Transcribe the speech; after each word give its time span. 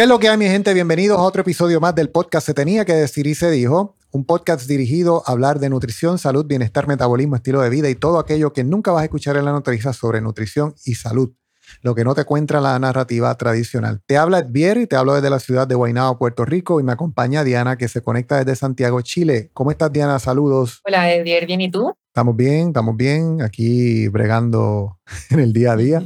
¿Qué 0.00 0.04
es 0.04 0.08
lo 0.08 0.18
que 0.18 0.30
hay, 0.30 0.38
mi 0.38 0.46
gente? 0.46 0.72
Bienvenidos 0.72 1.18
a 1.18 1.20
otro 1.20 1.42
episodio 1.42 1.78
más 1.78 1.94
del 1.94 2.08
podcast 2.08 2.46
Se 2.46 2.54
tenía 2.54 2.86
que 2.86 2.94
decir 2.94 3.26
y 3.26 3.34
se 3.34 3.50
dijo. 3.50 3.98
Un 4.12 4.24
podcast 4.24 4.66
dirigido 4.66 5.22
a 5.26 5.32
hablar 5.32 5.58
de 5.58 5.68
nutrición, 5.68 6.16
salud, 6.16 6.46
bienestar, 6.46 6.88
metabolismo, 6.88 7.36
estilo 7.36 7.60
de 7.60 7.68
vida 7.68 7.90
y 7.90 7.94
todo 7.94 8.18
aquello 8.18 8.54
que 8.54 8.64
nunca 8.64 8.92
vas 8.92 9.02
a 9.02 9.04
escuchar 9.04 9.36
en 9.36 9.44
la 9.44 9.52
noticia 9.52 9.92
sobre 9.92 10.22
nutrición 10.22 10.74
y 10.86 10.94
salud. 10.94 11.34
Lo 11.82 11.94
que 11.94 12.04
no 12.04 12.14
te 12.14 12.24
cuenta 12.24 12.62
la 12.62 12.78
narrativa 12.78 13.34
tradicional. 13.34 14.00
Te 14.06 14.16
habla 14.16 14.38
Edvier 14.38 14.78
y 14.78 14.86
te 14.86 14.96
hablo 14.96 15.12
desde 15.12 15.28
la 15.28 15.38
ciudad 15.38 15.68
de 15.68 15.74
Guaynabo, 15.74 16.16
Puerto 16.16 16.46
Rico 16.46 16.80
y 16.80 16.82
me 16.82 16.92
acompaña 16.92 17.44
Diana 17.44 17.76
que 17.76 17.86
se 17.86 18.00
conecta 18.00 18.38
desde 18.38 18.56
Santiago, 18.56 19.02
Chile. 19.02 19.50
¿Cómo 19.52 19.70
estás, 19.70 19.92
Diana? 19.92 20.18
Saludos. 20.18 20.80
Hola, 20.86 21.12
Edvier. 21.12 21.44
¿Bien 21.44 21.60
y 21.60 21.70
tú? 21.70 21.92
Estamos 22.06 22.34
bien, 22.34 22.68
estamos 22.68 22.96
bien. 22.96 23.42
Aquí 23.42 24.08
bregando 24.08 24.98
en 25.28 25.40
el 25.40 25.52
día 25.52 25.72
a 25.72 25.76
día. 25.76 26.02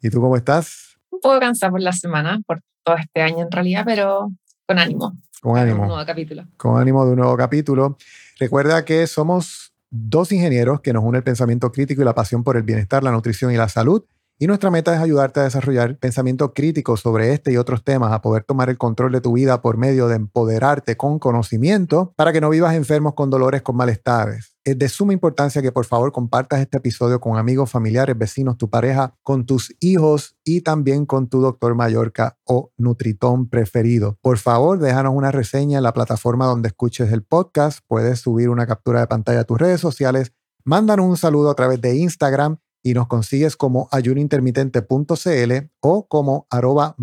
¿Y 0.00 0.10
tú 0.10 0.20
cómo 0.20 0.36
estás? 0.36 0.96
Un 1.10 1.18
poco 1.18 1.40
cansada 1.40 1.72
por 1.72 1.80
la 1.80 1.92
semana, 1.92 2.40
por 2.46 2.62
todo 2.84 2.96
este 2.96 3.22
año 3.22 3.40
en 3.40 3.50
realidad, 3.50 3.84
pero 3.84 4.30
con 4.66 4.78
ánimo. 4.78 5.12
Con 5.40 5.58
ánimo. 5.58 5.82
Un 5.82 5.88
nuevo 5.88 6.06
capítulo. 6.06 6.44
Con 6.56 6.80
ánimo 6.80 7.04
de 7.04 7.12
un 7.12 7.18
nuevo 7.18 7.36
capítulo. 7.36 7.96
Recuerda 8.38 8.84
que 8.84 9.06
somos 9.06 9.72
dos 9.90 10.32
ingenieros 10.32 10.80
que 10.80 10.92
nos 10.92 11.04
une 11.04 11.18
el 11.18 11.24
pensamiento 11.24 11.70
crítico 11.70 12.02
y 12.02 12.04
la 12.04 12.14
pasión 12.14 12.44
por 12.44 12.56
el 12.56 12.62
bienestar, 12.62 13.02
la 13.02 13.10
nutrición 13.10 13.52
y 13.52 13.56
la 13.56 13.68
salud. 13.68 14.04
Y 14.38 14.46
nuestra 14.46 14.70
meta 14.70 14.94
es 14.94 15.00
ayudarte 15.00 15.40
a 15.40 15.44
desarrollar 15.44 15.98
pensamiento 15.98 16.52
crítico 16.52 16.96
sobre 16.96 17.32
este 17.32 17.52
y 17.52 17.56
otros 17.56 17.84
temas, 17.84 18.12
a 18.12 18.22
poder 18.22 18.42
tomar 18.44 18.70
el 18.70 18.78
control 18.78 19.12
de 19.12 19.20
tu 19.20 19.34
vida 19.34 19.62
por 19.62 19.76
medio 19.76 20.08
de 20.08 20.16
empoderarte 20.16 20.96
con 20.96 21.18
conocimiento 21.18 22.12
para 22.16 22.32
que 22.32 22.40
no 22.40 22.50
vivas 22.50 22.74
enfermos 22.74 23.14
con 23.14 23.30
dolores, 23.30 23.62
con 23.62 23.76
malestares. 23.76 24.51
Es 24.64 24.78
de 24.78 24.88
suma 24.88 25.12
importancia 25.12 25.60
que 25.60 25.72
por 25.72 25.86
favor 25.86 26.12
compartas 26.12 26.60
este 26.60 26.78
episodio 26.78 27.20
con 27.20 27.36
amigos, 27.36 27.68
familiares, 27.68 28.16
vecinos, 28.16 28.56
tu 28.58 28.70
pareja, 28.70 29.16
con 29.24 29.44
tus 29.44 29.74
hijos 29.80 30.36
y 30.44 30.60
también 30.60 31.04
con 31.04 31.28
tu 31.28 31.40
doctor 31.40 31.74
Mallorca 31.74 32.38
o 32.44 32.70
Nutritón 32.76 33.48
preferido. 33.48 34.18
Por 34.22 34.38
favor, 34.38 34.78
déjanos 34.78 35.14
una 35.16 35.32
reseña 35.32 35.78
en 35.78 35.82
la 35.82 35.92
plataforma 35.92 36.46
donde 36.46 36.68
escuches 36.68 37.10
el 37.10 37.24
podcast. 37.24 37.80
Puedes 37.88 38.20
subir 38.20 38.50
una 38.50 38.64
captura 38.68 39.00
de 39.00 39.08
pantalla 39.08 39.40
a 39.40 39.44
tus 39.44 39.58
redes 39.58 39.80
sociales. 39.80 40.32
Mándanos 40.64 41.06
un 41.06 41.16
saludo 41.16 41.50
a 41.50 41.56
través 41.56 41.80
de 41.80 41.96
Instagram 41.96 42.58
y 42.84 42.94
nos 42.94 43.08
consigues 43.08 43.56
como 43.56 43.88
ayunointermitente.cl 43.90 45.70
o 45.80 46.06
como 46.06 46.46
arroba 46.50 46.94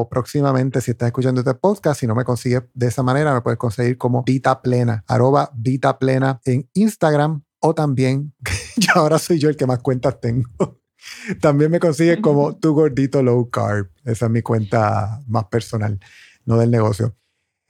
o 0.00 0.08
próximamente 0.08 0.80
si 0.80 0.92
estás 0.92 1.08
escuchando 1.08 1.40
este 1.40 1.54
podcast, 1.54 1.98
si 1.98 2.06
no 2.06 2.14
me 2.14 2.22
consigues 2.22 2.62
de 2.72 2.86
esa 2.86 3.02
manera, 3.02 3.34
me 3.34 3.40
puedes 3.40 3.58
conseguir 3.58 3.98
como 3.98 4.22
Vita 4.22 4.62
Plena, 4.62 5.02
arroba 5.08 5.50
Vita 5.56 5.98
Plena 5.98 6.40
en 6.44 6.70
Instagram 6.74 7.42
o 7.58 7.74
también, 7.74 8.32
ya 8.76 8.92
ahora 8.94 9.18
soy 9.18 9.40
yo 9.40 9.48
el 9.48 9.56
que 9.56 9.66
más 9.66 9.80
cuentas 9.80 10.20
tengo. 10.20 10.48
También 11.40 11.72
me 11.72 11.80
consigues 11.80 12.18
como 12.20 12.56
Tu 12.56 12.72
Gordito 12.72 13.22
Low 13.24 13.50
Carb. 13.50 13.90
Esa 14.04 14.26
es 14.26 14.30
mi 14.30 14.42
cuenta 14.42 15.20
más 15.26 15.46
personal, 15.46 15.98
no 16.44 16.58
del 16.58 16.70
negocio. 16.70 17.16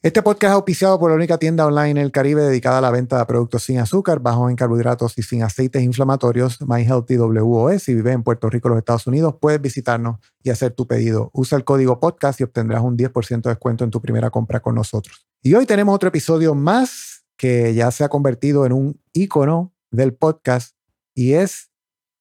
Este 0.00 0.22
podcast 0.22 0.53
es 0.53 0.54
auspiciado 0.54 0.97
por 1.00 1.10
la 1.10 1.16
única 1.16 1.38
tienda 1.38 1.66
online 1.66 1.91
en 1.91 1.97
el 1.97 2.12
Caribe 2.12 2.42
dedicada 2.42 2.78
a 2.78 2.81
la 2.81 2.92
venta 2.92 3.19
de 3.19 3.25
productos 3.26 3.64
sin 3.64 3.81
azúcar, 3.81 4.20
bajos 4.20 4.48
en 4.48 4.54
carbohidratos 4.54 5.19
y 5.19 5.22
sin 5.22 5.42
aceites 5.42 5.82
inflamatorios, 5.82 6.60
My 6.60 6.86
WOS. 6.86 7.82
Si 7.82 7.94
vives 7.94 8.14
en 8.14 8.22
Puerto 8.22 8.48
Rico, 8.48 8.69
los 8.69 8.78
Estados 8.78 9.09
Unidos, 9.09 9.34
puedes 9.41 9.60
visitarnos 9.60 10.20
y 10.44 10.50
hacer 10.50 10.70
tu 10.70 10.86
pedido. 10.86 11.31
Usa 11.32 11.59
el 11.59 11.64
código 11.64 11.98
podcast 11.98 12.41
y 12.41 12.44
obtendrás 12.44 12.81
un 12.82 12.97
10% 12.97 13.42
de 13.42 13.50
descuento 13.50 13.82
en 13.82 13.91
tu 13.91 14.00
primera 14.00 14.31
compra 14.31 14.60
con 14.60 14.76
nosotros. 14.76 15.26
Y 15.42 15.54
hoy 15.54 15.66
tenemos 15.66 15.97
otro 15.97 16.10
episodio 16.10 16.54
más 16.54 17.25
que 17.36 17.75
ya 17.75 17.91
se 17.91 18.04
ha 18.04 18.09
convertido 18.09 18.66
en 18.66 18.75
un 18.75 19.00
icono 19.12 19.75
del 19.91 20.15
podcast 20.15 20.76
y 21.12 21.32
es 21.32 21.72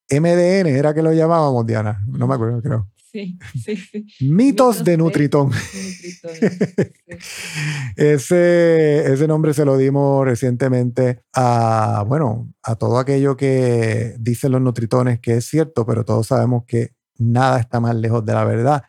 MDN, 0.09 0.65
era 0.65 0.95
que 0.95 1.03
lo 1.03 1.13
llamábamos, 1.13 1.63
Diana. 1.67 2.03
No 2.07 2.25
me 2.25 2.33
acuerdo, 2.33 2.59
creo. 2.59 2.87
Sí, 3.11 3.37
sí, 3.63 3.77
sí. 3.77 4.05
Mitos, 4.21 4.83
de 4.83 4.97
Nutritón. 4.97 5.51
ese, 7.95 9.13
ese 9.13 9.27
nombre 9.27 9.53
se 9.53 9.65
lo 9.65 9.77
dimos 9.77 10.25
recientemente 10.25 11.21
a, 11.33 12.03
bueno, 12.07 12.51
a 12.63 12.75
todo 12.75 12.99
aquello 12.99 13.37
que 13.37 14.15
dicen 14.19 14.51
los 14.51 14.61
Nutritones 14.61 15.19
que 15.19 15.37
es 15.37 15.45
cierto, 15.45 15.85
pero 15.85 16.03
todos 16.03 16.27
sabemos 16.27 16.63
que 16.65 16.91
nada 17.17 17.59
está 17.59 17.79
más 17.79 17.95
lejos 17.95 18.25
de 18.25 18.33
la 18.33 18.43
verdad 18.43 18.83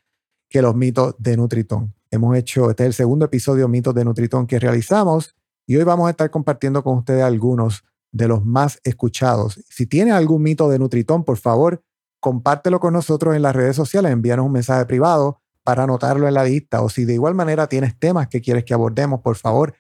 que 0.49 0.62
los 0.62 0.75
mitos 0.75 1.15
de 1.19 1.37
Nutritón. 1.37 1.95
Hemos 2.11 2.37
hecho, 2.37 2.71
este 2.71 2.85
es 2.85 2.89
el 2.89 2.95
segundo 2.95 3.27
episodio 3.27 3.69
Mitos 3.69 3.95
de 3.95 4.05
Nutritón 4.05 4.47
que 4.47 4.59
realizamos 4.59 5.37
y 5.67 5.77
hoy 5.77 5.85
vamos 5.85 6.09
a 6.09 6.11
estar 6.11 6.31
compartiendo 6.31 6.83
con 6.83 6.99
ustedes 6.99 7.23
algunos 7.23 7.85
de 8.11 8.29
los 8.29 8.45
más 8.45 8.81
escuchados. 8.85 9.62
Si 9.69 9.87
tiene 9.87 10.12
algún 10.12 10.43
mito 10.43 10.69
de 10.69 10.79
Nutritón, 10.79 11.25
por 11.25 11.37
favor, 11.37 11.83
compártelo 12.21 12.81
con 12.81 12.93
nosotros 12.93 13.37
en 13.37 13.43
las 13.43 13.55
redes 13.55 13.77
sociales, 13.77 14.12
envíanos 14.12 14.47
un 14.47 14.53
mensaje 14.53 14.84
privado 14.87 15.41
para 15.62 15.84
anotarlo 15.84 16.27
en 16.29 16.34
la 16.34 16.45
lista. 16.45 16.83
O 16.83 16.89
si 16.89 17.05
de 17.05 17.15
igual 17.15 17.34
manera 17.34 17.67
tienes 17.67 17.99
temas 17.99 18.29
que 18.29 18.41
quieres 18.41 18.65
que 18.65 18.75
abordemos, 18.75 19.21
por 19.21 19.37
favor, 19.37 19.75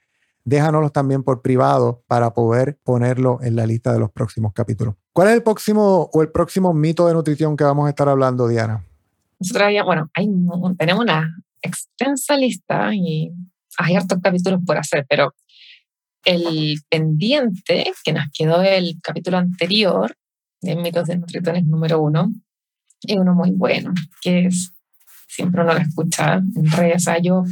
déjanoslos 0.44 0.92
también 0.92 1.22
por 1.22 1.42
privado 1.42 2.02
para 2.06 2.32
poder 2.32 2.78
ponerlo 2.82 3.38
en 3.42 3.56
la 3.56 3.66
lista 3.66 3.92
de 3.92 3.98
los 3.98 4.10
próximos 4.10 4.52
capítulos. 4.52 4.94
¿Cuál 5.12 5.28
es 5.28 5.34
el 5.34 5.42
próximo 5.42 6.10
o 6.12 6.22
el 6.22 6.30
próximo 6.30 6.72
mito 6.72 7.06
de 7.06 7.14
nutrición 7.14 7.56
que 7.56 7.64
vamos 7.64 7.86
a 7.86 7.90
estar 7.90 8.08
hablando, 8.08 8.48
Diana? 8.48 8.84
Nosotros 9.40 9.68
bueno, 9.84 10.10
tenemos 10.78 11.02
una 11.04 11.36
extensa 11.62 12.36
lista 12.36 12.94
y 12.94 13.30
hay 13.78 13.96
hartos 13.96 14.18
capítulos 14.22 14.60
por 14.66 14.76
hacer, 14.76 15.06
pero 15.08 15.34
el 16.24 16.80
pendiente 16.88 17.92
que 18.04 18.12
nos 18.12 18.24
quedó 18.32 18.60
del 18.60 18.98
capítulo 19.02 19.38
anterior 19.38 20.14
de 20.60 20.76
mitos 20.76 21.06
de 21.06 21.16
nutritones 21.16 21.64
número 21.64 22.00
uno, 22.00 22.32
y 23.00 23.16
uno 23.16 23.34
muy 23.34 23.50
bueno, 23.52 23.94
que 24.22 24.46
es, 24.46 24.72
siempre 25.28 25.62
uno 25.62 25.74
lo 25.74 25.80
escucha 25.80 26.34
en 26.34 26.70
redes, 26.70 27.06
o 27.06 27.16
yo 27.22 27.44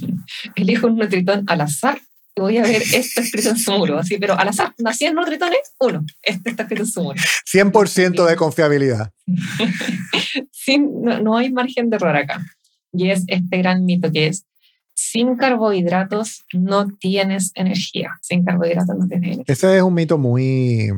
elijo 0.56 0.86
un 0.86 0.96
nutritón 0.96 1.44
al 1.46 1.60
azar 1.60 2.00
y 2.38 2.40
voy 2.40 2.56
a 2.58 2.62
ver 2.62 2.82
esto 2.82 3.20
escrito 3.20 3.50
en 3.50 3.56
su 3.56 3.72
muro, 3.72 3.98
así, 3.98 4.16
pero 4.18 4.38
al 4.38 4.48
azar, 4.48 4.72
nací 4.78 5.06
en 5.06 5.14
nutritones, 5.14 5.74
uno, 5.80 6.04
este 6.22 6.50
está 6.50 6.62
escrito 6.62 6.84
en 6.84 6.88
su 6.88 7.02
muro. 7.02 7.20
100% 7.52 8.26
de 8.26 8.36
confiabilidad. 8.36 9.10
sí, 10.52 10.78
no, 10.78 11.20
no 11.20 11.36
hay 11.36 11.52
margen 11.52 11.90
de 11.90 11.96
error 11.96 12.16
acá. 12.16 12.44
Y 12.92 13.10
es 13.10 13.24
este 13.26 13.58
gran 13.58 13.84
mito 13.84 14.12
que 14.12 14.28
es, 14.28 14.46
sin 14.94 15.36
carbohidratos 15.36 16.44
no 16.52 16.88
tienes 16.88 17.52
energía. 17.54 18.18
Sin 18.22 18.44
carbohidratos 18.44 18.96
no 18.96 19.06
tienes 19.06 19.26
energía. 19.26 19.44
Ese 19.52 19.76
es 19.76 19.82
un 19.82 19.94
mito 19.94 20.16
muy, 20.16 20.90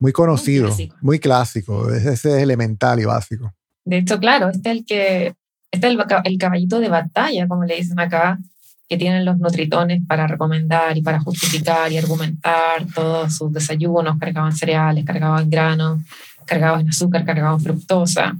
muy 0.00 0.12
conocido, 0.12 0.74
muy 1.02 1.20
clásico, 1.20 1.92
ese 1.92 2.12
es 2.12 2.24
elemental 2.24 2.98
y 2.98 3.04
básico. 3.04 3.54
De 3.84 3.98
hecho, 3.98 4.18
claro, 4.18 4.48
este 4.48 4.70
es 4.70 4.76
el 4.76 4.84
que 4.84 5.34
este 5.70 5.86
es 5.86 5.96
el, 6.24 6.38
caballito 6.38 6.80
de 6.80 6.88
batalla, 6.88 7.46
como 7.46 7.64
le 7.64 7.76
dicen 7.76 8.00
acá, 8.00 8.38
que 8.88 8.96
tienen 8.96 9.24
los 9.24 9.38
nutritones 9.38 10.02
para 10.06 10.26
recomendar 10.26 10.96
y 10.96 11.02
para 11.02 11.20
justificar 11.20 11.92
y 11.92 11.98
argumentar 11.98 12.86
todos 12.92 13.36
sus 13.36 13.52
desayunos 13.52 14.18
cargados 14.18 14.54
en 14.54 14.58
cereales, 14.58 15.04
cargados 15.04 15.42
en 15.42 15.50
granos, 15.50 16.02
cargados 16.44 16.80
en 16.80 16.88
azúcar, 16.88 17.24
cargados 17.24 17.60
en 17.60 17.64
fructosa. 17.66 18.36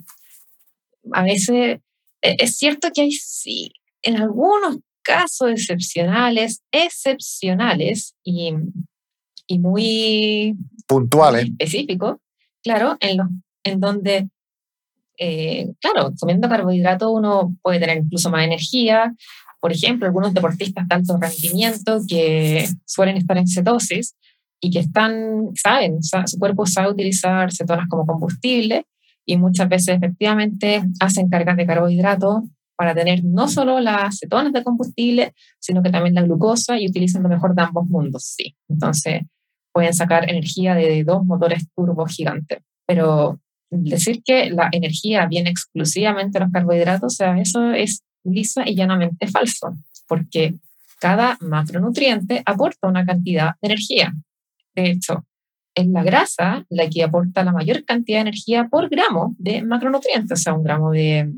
A 1.12 1.22
veces 1.22 1.78
e, 2.22 2.36
es 2.38 2.56
cierto 2.56 2.88
que 2.92 3.02
hay 3.02 3.12
sí, 3.12 3.72
en 4.02 4.16
algunos 4.16 4.78
casos 5.02 5.50
excepcionales, 5.50 6.62
excepcionales 6.72 8.16
y, 8.24 8.54
y 9.46 9.58
muy 9.60 10.56
puntuales. 10.90 11.46
Específico, 11.58 12.20
claro, 12.62 12.96
en, 13.00 13.16
los, 13.16 13.28
en 13.64 13.81
donde 13.81 14.28
eh, 15.22 15.70
claro, 15.81 16.12
comiendo 16.19 16.48
carbohidratos 16.48 17.10
uno 17.12 17.54
puede 17.62 17.78
tener 17.78 17.98
incluso 17.98 18.31
más 18.31 18.42
energía. 18.42 19.14
Por 19.60 19.70
ejemplo, 19.70 20.06
algunos 20.06 20.32
deportistas 20.32 20.88
de 20.88 20.94
alto 20.94 21.19
rendimiento 21.20 22.00
que 22.08 22.66
suelen 22.87 23.19
estar 23.19 23.37
en 23.37 23.46
cetosis 23.46 24.16
y 24.60 24.70
que 24.70 24.78
están, 24.81 25.50
saben, 25.54 26.02
su 26.02 26.38
cuerpo 26.38 26.64
sabe 26.64 26.90
utilizar 26.90 27.52
cetonas 27.52 27.87
como 27.88 28.06
combustible 28.06 28.87
y 29.26 29.37
muchas 29.37 29.69
veces 29.69 29.96
efectivamente 29.96 30.82
hacen 30.98 31.28
cargas 31.28 31.58
de 31.58 31.66
carbohidratos 31.66 32.44
para 32.75 32.94
tener 32.94 33.22
no 33.22 33.46
solo 33.46 33.78
las 33.78 34.19
cetonas 34.19 34.54
de 34.54 34.64
combustible, 34.64 35.34
sino 35.58 35.82
que 35.82 35.90
también 35.90 36.14
la 36.14 36.22
glucosa 36.22 36.81
y 36.81 36.88
utilizan 36.88 37.22
lo 37.22 37.28
mejor 37.28 37.54
de 37.54 37.62
ambos 37.62 37.87
mundos, 37.88 38.25
sí. 38.25 38.56
Entonces 38.70 39.20
pueden 39.72 39.94
sacar 39.94 40.28
energía 40.28 40.75
de 40.75 41.05
dos 41.05 41.25
motores 41.25 41.67
turbo 41.75 42.06
gigantes. 42.06 42.58
Pero 42.87 43.40
decir 43.70 44.22
que 44.25 44.50
la 44.50 44.69
energía 44.72 45.26
viene 45.26 45.50
exclusivamente 45.50 46.38
de 46.38 46.44
los 46.44 46.52
carbohidratos, 46.52 47.12
o 47.12 47.17
sea, 47.17 47.38
eso 47.38 47.72
es 47.72 48.02
lisa 48.25 48.69
y 48.69 48.75
llanamente 48.75 49.28
falso, 49.28 49.75
porque 50.08 50.55
cada 50.99 51.38
macronutriente 51.40 52.43
aporta 52.44 52.88
una 52.88 53.06
cantidad 53.06 53.52
de 53.62 53.69
energía. 53.69 54.12
De 54.75 54.90
hecho, 54.90 55.25
es 55.75 55.87
la 55.87 56.02
grasa 56.02 56.66
la 56.69 56.88
que 56.90 57.05
aporta 57.05 57.44
la 57.44 57.52
mayor 57.52 57.84
cantidad 57.84 58.19
de 58.19 58.23
energía 58.23 58.69
por 58.69 58.88
gramo 58.88 59.34
de 59.38 59.62
macronutrientes, 59.62 60.40
o 60.40 60.43
sea, 60.43 60.55
un 60.55 60.64
gramo 60.64 60.90
de 60.90 61.32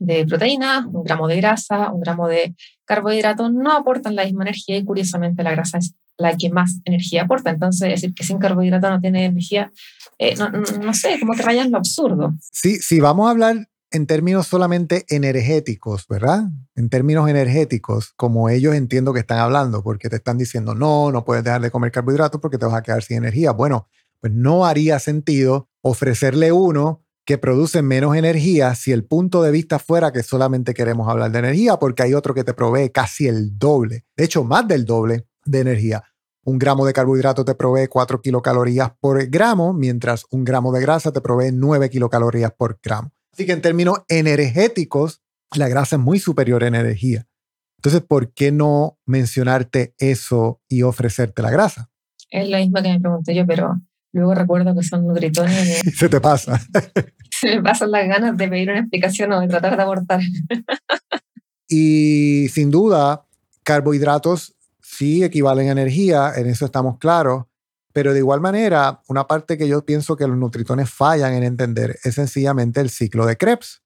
de 0.00 0.26
proteínas, 0.26 0.86
un 0.86 1.04
gramo 1.04 1.28
de 1.28 1.36
grasa, 1.36 1.92
un 1.92 2.00
gramo 2.00 2.26
de 2.26 2.56
carbohidratos 2.86 3.52
no 3.52 3.70
aportan 3.72 4.16
la 4.16 4.24
misma 4.24 4.44
energía 4.44 4.78
y 4.78 4.84
curiosamente 4.84 5.42
la 5.42 5.52
grasa 5.52 5.78
es 5.78 5.94
la 6.20 6.36
que 6.36 6.50
más 6.50 6.80
energía 6.84 7.22
aporta. 7.22 7.50
Entonces, 7.50 7.88
decir 7.88 8.14
que 8.14 8.24
sin 8.24 8.38
carbohidrato 8.38 8.90
no 8.90 9.00
tiene 9.00 9.24
energía, 9.24 9.72
eh, 10.18 10.34
no, 10.36 10.94
sé, 10.94 11.18
como 11.18 11.32
que 11.32 11.42
rayan 11.42 11.70
lo 11.70 11.78
absurdo. 11.78 12.34
Sí, 12.52 12.76
sí, 12.76 13.00
vamos 13.00 13.26
a 13.26 13.30
hablar 13.30 13.68
en 13.92 14.06
términos 14.06 14.46
solamente 14.46 15.04
energéticos, 15.08 16.06
¿verdad? 16.08 16.44
En 16.76 16.88
términos 16.88 17.28
energéticos, 17.28 18.12
como 18.16 18.48
ellos 18.48 18.74
entiendo 18.74 19.12
que 19.12 19.20
están 19.20 19.38
hablando, 19.38 19.82
porque 19.82 20.08
te 20.08 20.16
están 20.16 20.38
diciendo, 20.38 20.74
no, 20.74 21.10
no 21.10 21.24
puedes 21.24 21.42
dejar 21.42 21.60
de 21.60 21.70
comer 21.70 21.90
carbohidratos 21.90 22.40
porque 22.40 22.58
te 22.58 22.66
vas 22.66 22.74
a 22.74 22.82
quedar 22.82 23.02
sin 23.02 23.16
energía. 23.16 23.50
Bueno, 23.50 23.88
pues 24.20 24.32
no 24.32 24.66
haría 24.66 24.98
sentido 24.98 25.68
ofrecerle 25.82 26.52
uno 26.52 27.02
que 27.24 27.38
producen 27.38 27.86
menos 27.86 28.16
energía 28.16 28.74
si 28.74 28.92
el 28.92 29.04
punto 29.04 29.42
de 29.42 29.50
vista 29.50 29.78
fuera 29.78 30.12
que 30.12 30.22
solamente 30.22 30.74
queremos 30.74 31.08
hablar 31.08 31.30
de 31.32 31.38
energía, 31.40 31.76
porque 31.76 32.02
hay 32.02 32.14
otro 32.14 32.34
que 32.34 32.44
te 32.44 32.54
provee 32.54 32.90
casi 32.90 33.26
el 33.26 33.58
doble, 33.58 34.04
de 34.16 34.24
hecho 34.24 34.44
más 34.44 34.66
del 34.66 34.84
doble 34.84 35.26
de 35.44 35.60
energía. 35.60 36.02
Un 36.44 36.58
gramo 36.58 36.86
de 36.86 36.92
carbohidrato 36.92 37.44
te 37.44 37.54
provee 37.54 37.86
4 37.86 38.22
kilocalorías 38.22 38.92
por 38.98 39.26
gramo, 39.28 39.74
mientras 39.74 40.24
un 40.30 40.44
gramo 40.44 40.72
de 40.72 40.80
grasa 40.80 41.12
te 41.12 41.20
provee 41.20 41.50
9 41.52 41.90
kilocalorías 41.90 42.52
por 42.52 42.78
gramo. 42.82 43.12
Así 43.32 43.44
que 43.44 43.52
en 43.52 43.60
términos 43.60 44.00
energéticos, 44.08 45.22
la 45.54 45.68
grasa 45.68 45.96
es 45.96 46.02
muy 46.02 46.18
superior 46.18 46.64
en 46.64 46.74
energía. 46.74 47.26
Entonces, 47.78 48.02
¿por 48.02 48.32
qué 48.32 48.52
no 48.52 48.98
mencionarte 49.06 49.94
eso 49.98 50.60
y 50.68 50.82
ofrecerte 50.82 51.42
la 51.42 51.50
grasa? 51.50 51.90
Es 52.30 52.48
la 52.48 52.58
misma 52.58 52.82
que 52.82 52.90
me 52.90 53.00
pregunté 53.00 53.34
yo, 53.34 53.46
pero 53.46 53.80
luego 54.12 54.34
recuerdo 54.34 54.74
que 54.74 54.82
son 54.82 55.06
nutritones. 55.06 55.80
Se 55.96 56.08
te 56.08 56.20
pasa. 56.20 56.60
se 57.30 57.56
me 57.56 57.62
pasan 57.62 57.90
las 57.90 58.06
ganas 58.06 58.36
de 58.36 58.48
pedir 58.48 58.70
una 58.70 58.80
explicación 58.80 59.32
o 59.32 59.40
de 59.40 59.48
tratar 59.48 59.76
de 59.76 59.82
abortar. 59.82 60.20
y 61.68 62.48
sin 62.50 62.70
duda, 62.70 63.26
carbohidratos 63.62 64.54
sí 65.00 65.24
equivalen 65.24 65.68
a 65.68 65.72
energía, 65.72 66.32
en 66.36 66.46
eso 66.46 66.66
estamos 66.66 66.98
claros, 66.98 67.46
pero 67.94 68.12
de 68.12 68.18
igual 68.18 68.42
manera, 68.42 69.00
una 69.08 69.26
parte 69.26 69.56
que 69.56 69.66
yo 69.66 69.82
pienso 69.86 70.14
que 70.14 70.28
los 70.28 70.36
nutritones 70.36 70.90
fallan 70.90 71.32
en 71.32 71.42
entender 71.42 71.98
es 72.04 72.16
sencillamente 72.16 72.80
el 72.80 72.90
ciclo 72.90 73.24
de 73.24 73.38
Krebs. 73.38 73.82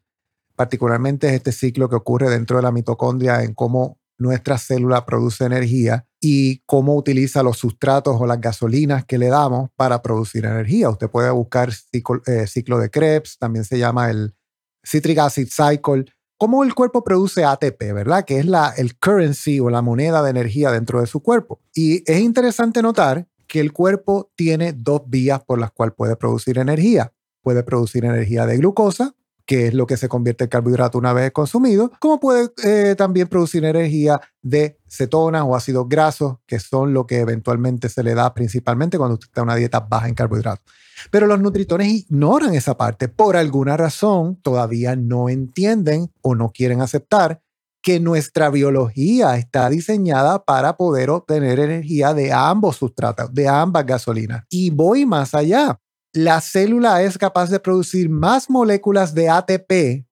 Particularmente 0.56 1.28
es 1.28 1.34
este 1.34 1.52
ciclo 1.52 1.88
que 1.88 1.94
ocurre 1.94 2.28
dentro 2.30 2.56
de 2.56 2.64
la 2.64 2.72
mitocondria 2.72 3.44
en 3.44 3.54
cómo 3.54 4.00
nuestra 4.18 4.58
célula 4.58 5.06
produce 5.06 5.44
energía 5.44 6.04
y 6.20 6.58
cómo 6.66 6.96
utiliza 6.96 7.44
los 7.44 7.58
sustratos 7.58 8.16
o 8.18 8.26
las 8.26 8.40
gasolinas 8.40 9.04
que 9.04 9.16
le 9.16 9.28
damos 9.28 9.70
para 9.76 10.02
producir 10.02 10.44
energía. 10.44 10.90
Usted 10.90 11.08
puede 11.08 11.30
buscar 11.30 11.70
eh, 11.92 12.46
ciclo, 12.48 12.78
de 12.78 12.90
Krebs, 12.90 13.38
también 13.38 13.64
se 13.64 13.78
llama 13.78 14.10
el 14.10 14.34
citric 14.82 15.18
acid 15.18 15.48
cycle, 15.48 16.06
cómo 16.44 16.62
el 16.62 16.74
cuerpo 16.74 17.02
produce 17.02 17.42
ATP, 17.42 17.94
¿verdad? 17.94 18.26
Que 18.26 18.38
es 18.38 18.44
la, 18.44 18.74
el 18.76 18.98
currency 18.98 19.60
o 19.60 19.70
la 19.70 19.80
moneda 19.80 20.22
de 20.22 20.28
energía 20.28 20.70
dentro 20.70 21.00
de 21.00 21.06
su 21.06 21.22
cuerpo. 21.22 21.62
Y 21.72 22.02
es 22.04 22.20
interesante 22.20 22.82
notar 22.82 23.26
que 23.46 23.60
el 23.60 23.72
cuerpo 23.72 24.30
tiene 24.36 24.74
dos 24.74 25.04
vías 25.06 25.42
por 25.42 25.58
las 25.58 25.70
cuales 25.70 25.94
puede 25.96 26.16
producir 26.16 26.58
energía. 26.58 27.14
Puede 27.40 27.62
producir 27.62 28.04
energía 28.04 28.44
de 28.44 28.58
glucosa, 28.58 29.14
que 29.46 29.68
es 29.68 29.74
lo 29.74 29.86
que 29.86 29.96
se 29.96 30.08
convierte 30.08 30.44
en 30.44 30.50
carbohidrato 30.50 30.98
una 30.98 31.12
vez 31.12 31.32
consumido, 31.32 31.90
como 31.98 32.18
puede 32.20 32.50
eh, 32.62 32.94
también 32.96 33.28
producir 33.28 33.64
energía 33.64 34.20
de 34.42 34.78
cetonas 34.88 35.44
o 35.46 35.54
ácidos 35.54 35.88
grasos, 35.88 36.36
que 36.46 36.58
son 36.58 36.94
lo 36.94 37.06
que 37.06 37.20
eventualmente 37.20 37.88
se 37.88 38.02
le 38.02 38.14
da 38.14 38.32
principalmente 38.32 38.98
cuando 38.98 39.14
usted 39.14 39.26
está 39.26 39.42
en 39.42 39.48
una 39.48 39.56
dieta 39.56 39.80
baja 39.80 40.08
en 40.08 40.14
carbohidratos. 40.14 40.64
Pero 41.10 41.26
los 41.26 41.40
nutritones 41.40 41.88
ignoran 41.88 42.54
esa 42.54 42.76
parte. 42.76 43.08
Por 43.08 43.36
alguna 43.36 43.76
razón, 43.76 44.36
todavía 44.40 44.96
no 44.96 45.28
entienden 45.28 46.10
o 46.22 46.34
no 46.34 46.50
quieren 46.50 46.80
aceptar 46.80 47.40
que 47.82 48.00
nuestra 48.00 48.48
biología 48.48 49.36
está 49.36 49.68
diseñada 49.68 50.42
para 50.42 50.78
poder 50.78 51.10
obtener 51.10 51.58
energía 51.58 52.14
de 52.14 52.32
ambos 52.32 52.76
sustratos, 52.76 53.34
de 53.34 53.46
ambas 53.46 53.84
gasolinas. 53.84 54.44
Y 54.48 54.70
voy 54.70 55.04
más 55.04 55.34
allá 55.34 55.78
la 56.14 56.40
célula 56.40 57.02
es 57.02 57.18
capaz 57.18 57.50
de 57.50 57.60
producir 57.60 58.08
más 58.08 58.48
moléculas 58.48 59.14
de 59.14 59.28
ATP 59.28 60.06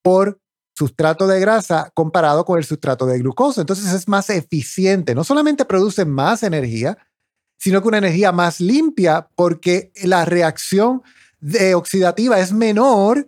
por 0.00 0.40
sustrato 0.74 1.26
de 1.26 1.40
grasa 1.40 1.90
comparado 1.92 2.44
con 2.44 2.56
el 2.56 2.64
sustrato 2.64 3.04
de 3.04 3.18
glucosa. 3.18 3.60
Entonces 3.60 3.92
es 3.92 4.06
más 4.06 4.30
eficiente. 4.30 5.16
No 5.16 5.24
solamente 5.24 5.64
produce 5.64 6.04
más 6.04 6.44
energía, 6.44 6.96
sino 7.58 7.82
que 7.82 7.88
una 7.88 7.98
energía 7.98 8.30
más 8.30 8.60
limpia 8.60 9.28
porque 9.34 9.90
la 10.04 10.24
reacción 10.24 11.02
de 11.40 11.74
oxidativa 11.74 12.38
es 12.38 12.52
menor 12.52 13.26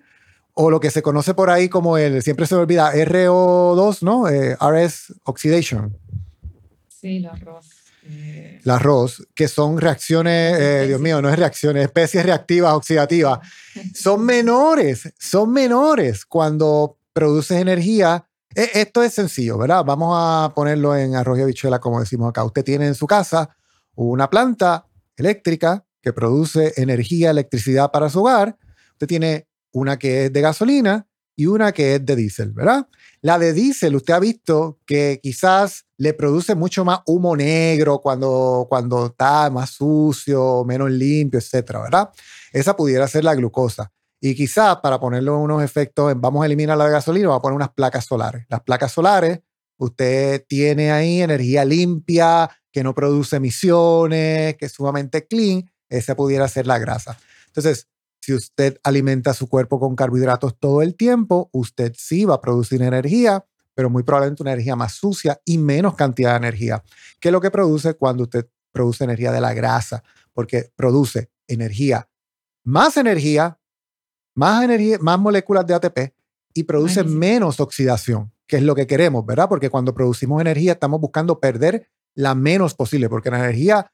o 0.54 0.70
lo 0.70 0.78
que 0.78 0.92
se 0.92 1.02
conoce 1.02 1.34
por 1.34 1.50
ahí 1.50 1.68
como 1.68 1.98
el, 1.98 2.22
siempre 2.22 2.46
se 2.46 2.54
me 2.54 2.60
olvida, 2.60 2.94
RO2, 2.94 4.02
¿no? 4.02 4.28
Eh, 4.28 4.56
RS 4.60 5.14
oxidation. 5.24 5.96
Sí, 6.88 7.16
el 7.16 7.26
arroz. 7.26 7.79
El 8.02 8.70
arroz, 8.70 9.26
que 9.34 9.48
son 9.48 9.78
reacciones, 9.78 10.58
eh, 10.58 10.84
Dios 10.86 11.00
mío, 11.00 11.20
no 11.20 11.28
es 11.28 11.38
reacciones, 11.38 11.84
especies 11.84 12.24
reactivas 12.24 12.74
oxidativas, 12.74 13.40
son 13.94 14.24
menores, 14.24 15.12
son 15.18 15.52
menores 15.52 16.24
cuando 16.24 16.98
produces 17.12 17.60
energía. 17.60 18.26
E, 18.54 18.70
esto 18.74 19.02
es 19.02 19.14
sencillo, 19.14 19.58
¿verdad? 19.58 19.84
Vamos 19.84 20.14
a 20.16 20.52
ponerlo 20.54 20.96
en 20.96 21.14
arroz 21.14 21.38
y 21.38 21.42
habichuela, 21.42 21.78
como 21.78 22.00
decimos 22.00 22.30
acá. 22.30 22.44
Usted 22.44 22.64
tiene 22.64 22.86
en 22.86 22.94
su 22.94 23.06
casa 23.06 23.56
una 23.94 24.30
planta 24.30 24.86
eléctrica 25.16 25.84
que 26.00 26.12
produce 26.12 26.72
energía, 26.76 27.30
electricidad 27.30 27.90
para 27.90 28.08
su 28.08 28.20
hogar. 28.20 28.56
Usted 28.92 29.06
tiene 29.06 29.46
una 29.72 29.98
que 29.98 30.26
es 30.26 30.32
de 30.32 30.40
gasolina 30.40 31.06
y 31.40 31.46
una 31.46 31.72
que 31.72 31.94
es 31.94 32.04
de 32.04 32.16
diésel, 32.16 32.52
¿verdad? 32.52 32.86
La 33.22 33.38
de 33.38 33.54
diésel, 33.54 33.96
usted 33.96 34.12
ha 34.12 34.20
visto 34.20 34.78
que 34.84 35.20
quizás 35.22 35.86
le 35.96 36.12
produce 36.12 36.54
mucho 36.54 36.84
más 36.84 37.00
humo 37.06 37.34
negro 37.34 37.98
cuando, 38.02 38.66
cuando 38.68 39.06
está 39.06 39.48
más 39.48 39.70
sucio, 39.70 40.66
menos 40.66 40.90
limpio, 40.90 41.40
etcétera, 41.40 41.80
¿verdad? 41.80 42.10
Esa 42.52 42.76
pudiera 42.76 43.08
ser 43.08 43.24
la 43.24 43.34
glucosa. 43.34 43.90
Y 44.20 44.34
quizás 44.34 44.80
para 44.82 45.00
ponerle 45.00 45.30
unos 45.30 45.62
efectos, 45.62 46.12
vamos 46.14 46.42
a 46.42 46.46
eliminar 46.46 46.76
la 46.76 46.90
gasolina, 46.90 47.28
vamos 47.28 47.38
a 47.38 47.42
poner 47.42 47.56
unas 47.56 47.70
placas 47.70 48.04
solares. 48.04 48.44
Las 48.50 48.60
placas 48.60 48.92
solares, 48.92 49.40
usted 49.78 50.44
tiene 50.46 50.92
ahí 50.92 51.22
energía 51.22 51.64
limpia, 51.64 52.50
que 52.70 52.84
no 52.84 52.94
produce 52.94 53.36
emisiones, 53.36 54.56
que 54.56 54.66
es 54.66 54.72
sumamente 54.72 55.26
clean, 55.26 55.70
esa 55.88 56.14
pudiera 56.14 56.46
ser 56.48 56.66
la 56.66 56.78
grasa. 56.78 57.18
Entonces, 57.46 57.88
si 58.20 58.34
usted 58.34 58.78
alimenta 58.84 59.34
su 59.34 59.48
cuerpo 59.48 59.80
con 59.80 59.96
carbohidratos 59.96 60.58
todo 60.58 60.82
el 60.82 60.94
tiempo, 60.94 61.48
usted 61.52 61.92
sí 61.96 62.24
va 62.24 62.34
a 62.34 62.40
producir 62.40 62.82
energía, 62.82 63.44
pero 63.74 63.88
muy 63.88 64.02
probablemente 64.02 64.42
una 64.42 64.52
energía 64.52 64.76
más 64.76 64.92
sucia 64.92 65.40
y 65.44 65.58
menos 65.58 65.94
cantidad 65.94 66.32
de 66.32 66.36
energía, 66.36 66.84
que 67.18 67.28
es 67.28 67.32
lo 67.32 67.40
que 67.40 67.50
produce 67.50 67.94
cuando 67.94 68.24
usted 68.24 68.46
produce 68.72 69.04
energía 69.04 69.32
de 69.32 69.40
la 69.40 69.54
grasa, 69.54 70.02
porque 70.34 70.70
produce 70.76 71.30
energía, 71.48 72.08
más 72.62 72.96
energía, 72.96 73.58
más 74.34 74.64
energía, 74.64 74.98
más 75.00 75.18
moléculas 75.18 75.66
de 75.66 75.74
ATP 75.74 75.98
y 76.52 76.64
produce 76.64 77.04
menos 77.04 77.58
oxidación, 77.58 78.32
que 78.46 78.56
es 78.56 78.62
lo 78.62 78.74
que 78.74 78.86
queremos, 78.86 79.24
¿verdad? 79.24 79.48
Porque 79.48 79.70
cuando 79.70 79.94
producimos 79.94 80.40
energía 80.40 80.72
estamos 80.72 81.00
buscando 81.00 81.40
perder 81.40 81.88
la 82.14 82.34
menos 82.34 82.74
posible, 82.74 83.08
porque 83.08 83.30
la 83.30 83.38
energía 83.38 83.90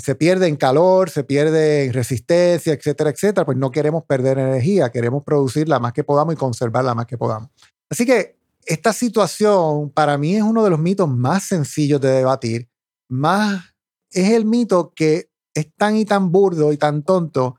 se 0.00 0.14
pierde 0.14 0.46
en 0.46 0.56
calor, 0.56 1.10
se 1.10 1.24
pierde 1.24 1.84
en 1.84 1.92
resistencia, 1.92 2.72
etcétera, 2.72 3.10
etcétera, 3.10 3.44
pues 3.44 3.58
no 3.58 3.70
queremos 3.70 4.04
perder 4.04 4.38
energía, 4.38 4.90
queremos 4.90 5.22
producir 5.24 5.68
la 5.68 5.78
más 5.78 5.92
que 5.92 6.04
podamos 6.04 6.34
y 6.34 6.36
conservar 6.36 6.84
la 6.84 6.94
más 6.94 7.06
que 7.06 7.18
podamos. 7.18 7.50
Así 7.90 8.06
que 8.06 8.36
esta 8.64 8.92
situación 8.92 9.90
para 9.90 10.16
mí 10.18 10.36
es 10.36 10.42
uno 10.42 10.64
de 10.64 10.70
los 10.70 10.78
mitos 10.78 11.08
más 11.08 11.44
sencillos 11.44 12.00
de 12.00 12.10
debatir, 12.10 12.68
más 13.08 13.74
es 14.10 14.30
el 14.30 14.44
mito 14.44 14.92
que 14.94 15.30
es 15.54 15.72
tan 15.76 15.96
y 15.96 16.04
tan 16.04 16.30
burdo 16.32 16.72
y 16.72 16.76
tan 16.76 17.02
tonto 17.02 17.56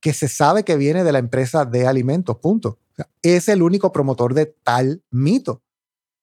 que 0.00 0.12
se 0.12 0.28
sabe 0.28 0.64
que 0.64 0.76
viene 0.76 1.04
de 1.04 1.12
la 1.12 1.18
empresa 1.18 1.64
de 1.64 1.86
alimentos, 1.86 2.36
punto. 2.38 2.78
es 3.22 3.48
el 3.48 3.62
único 3.62 3.92
promotor 3.92 4.34
de 4.34 4.46
tal 4.46 5.02
mito, 5.10 5.62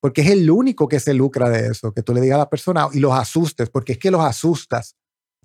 porque 0.01 0.21
es 0.21 0.29
el 0.29 0.49
único 0.49 0.87
que 0.87 0.99
se 0.99 1.13
lucra 1.13 1.49
de 1.49 1.67
eso, 1.67 1.93
que 1.93 2.03
tú 2.03 2.13
le 2.13 2.21
digas 2.21 2.35
a 2.35 2.39
la 2.39 2.49
persona 2.49 2.87
y 2.93 2.99
los 2.99 3.13
asustes, 3.13 3.69
porque 3.69 3.93
es 3.93 3.97
que 3.97 4.11
los 4.11 4.21
asustas. 4.21 4.95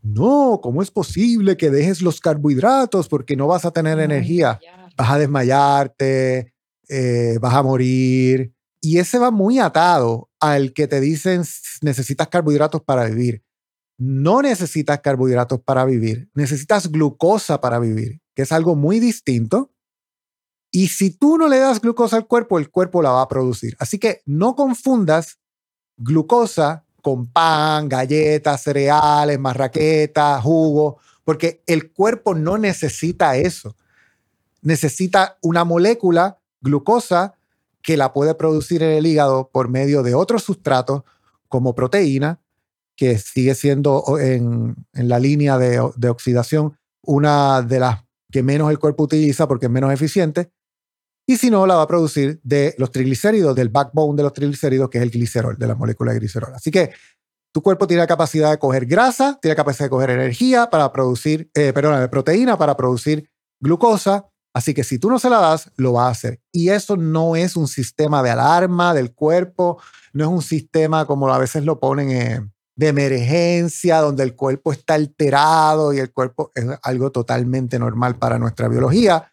No, 0.04 0.60
¿cómo 0.62 0.82
es 0.82 0.90
posible 0.90 1.56
que 1.56 1.70
dejes 1.70 2.02
los 2.02 2.20
carbohidratos 2.20 3.08
porque 3.08 3.36
no 3.36 3.46
vas 3.46 3.64
a 3.64 3.70
tener 3.70 3.98
energía? 3.98 4.60
Vas 4.98 5.10
a 5.10 5.18
desmayarte, 5.18 6.52
eh, 6.90 7.38
vas 7.40 7.54
a 7.54 7.62
morir. 7.62 8.54
Y 8.82 8.98
ese 8.98 9.18
va 9.18 9.30
muy 9.30 9.58
atado 9.58 10.30
al 10.40 10.74
que 10.74 10.86
te 10.86 11.00
dicen 11.00 11.42
necesitas 11.80 12.28
carbohidratos 12.28 12.82
para 12.82 13.06
vivir. 13.06 13.42
No 13.96 14.42
necesitas 14.42 15.00
carbohidratos 15.00 15.62
para 15.62 15.86
vivir, 15.86 16.28
necesitas 16.34 16.90
glucosa 16.90 17.62
para 17.62 17.78
vivir, 17.78 18.20
que 18.34 18.42
es 18.42 18.52
algo 18.52 18.76
muy 18.76 19.00
distinto. 19.00 19.72
Y 20.70 20.88
si 20.88 21.16
tú 21.16 21.38
no 21.38 21.48
le 21.48 21.58
das 21.58 21.80
glucosa 21.80 22.16
al 22.16 22.26
cuerpo, 22.26 22.58
el 22.58 22.70
cuerpo 22.70 23.00
la 23.00 23.10
va 23.10 23.22
a 23.22 23.28
producir. 23.28 23.74
Así 23.78 23.98
que 23.98 24.20
no 24.26 24.54
confundas 24.54 25.38
glucosa 25.96 26.84
con 27.04 27.26
pan, 27.26 27.86
galletas, 27.86 28.62
cereales, 28.62 29.38
marraquetas, 29.38 30.42
jugo, 30.42 30.96
porque 31.22 31.62
el 31.66 31.92
cuerpo 31.92 32.34
no 32.34 32.56
necesita 32.56 33.36
eso. 33.36 33.76
Necesita 34.62 35.36
una 35.42 35.64
molécula, 35.64 36.38
glucosa, 36.62 37.34
que 37.82 37.98
la 37.98 38.14
puede 38.14 38.34
producir 38.34 38.82
en 38.82 38.92
el 38.92 39.06
hígado 39.06 39.50
por 39.52 39.68
medio 39.68 40.02
de 40.02 40.14
otros 40.14 40.44
sustratos 40.44 41.02
como 41.46 41.74
proteína, 41.74 42.40
que 42.96 43.18
sigue 43.18 43.54
siendo 43.54 44.02
en, 44.18 44.74
la 44.94 45.18
línea 45.18 45.58
de, 45.58 45.86
de, 45.96 46.08
oxidación 46.08 46.78
una 47.02 47.60
de 47.60 47.80
las 47.80 48.02
que 48.32 48.42
menos 48.42 48.70
el 48.70 48.78
cuerpo 48.78 49.02
utiliza 49.02 49.46
porque 49.46 49.66
es 49.66 49.72
menos 49.72 49.92
eficiente. 49.92 50.50
Y 51.26 51.36
si 51.36 51.50
no, 51.50 51.66
la 51.66 51.76
va 51.76 51.82
a 51.82 51.86
producir 51.86 52.40
de 52.42 52.74
los 52.78 52.90
triglicéridos, 52.90 53.54
del 53.54 53.70
backbone 53.70 54.16
de 54.16 54.22
los 54.24 54.32
triglicéridos, 54.32 54.90
que 54.90 54.98
es 54.98 55.02
el 55.02 55.10
glicerol, 55.10 55.56
de 55.56 55.66
la 55.66 55.74
molécula 55.74 56.12
de 56.12 56.18
glicerol. 56.18 56.54
Así 56.54 56.70
que 56.70 56.92
tu 57.52 57.62
cuerpo 57.62 57.86
tiene 57.86 58.02
la 58.02 58.06
capacidad 58.06 58.50
de 58.50 58.58
coger 58.58 58.84
grasa, 58.84 59.38
tiene 59.40 59.52
la 59.52 59.56
capacidad 59.56 59.86
de 59.86 59.90
coger 59.90 60.10
energía 60.10 60.68
para 60.68 60.92
producir, 60.92 61.50
eh, 61.54 61.72
perdón, 61.72 62.08
proteína 62.10 62.58
para 62.58 62.76
producir 62.76 63.30
glucosa 63.60 64.26
Así 64.54 64.72
que 64.72 64.84
si 64.84 65.00
tú 65.00 65.10
no 65.10 65.18
se 65.18 65.28
la 65.28 65.40
das, 65.40 65.72
lo 65.76 65.94
va 65.94 66.06
a 66.06 66.10
hacer. 66.10 66.40
Y 66.52 66.68
eso 66.68 66.96
no 66.96 67.34
es 67.34 67.56
un 67.56 67.66
sistema 67.66 68.22
de 68.22 68.30
alarma 68.30 68.94
del 68.94 69.12
cuerpo, 69.12 69.82
no 70.12 70.24
es 70.24 70.30
un 70.30 70.42
sistema 70.42 71.06
como 71.06 71.28
a 71.28 71.38
veces 71.38 71.64
lo 71.64 71.80
ponen 71.80 72.10
eh, 72.12 72.40
de 72.76 72.88
emergencia, 72.88 73.98
donde 73.98 74.22
el 74.22 74.36
cuerpo 74.36 74.72
está 74.72 74.94
alterado 74.94 75.92
y 75.92 75.98
el 75.98 76.12
cuerpo 76.12 76.52
es 76.54 76.66
algo 76.84 77.10
totalmente 77.10 77.80
normal 77.80 78.16
para 78.16 78.38
nuestra 78.38 78.68
biología, 78.68 79.32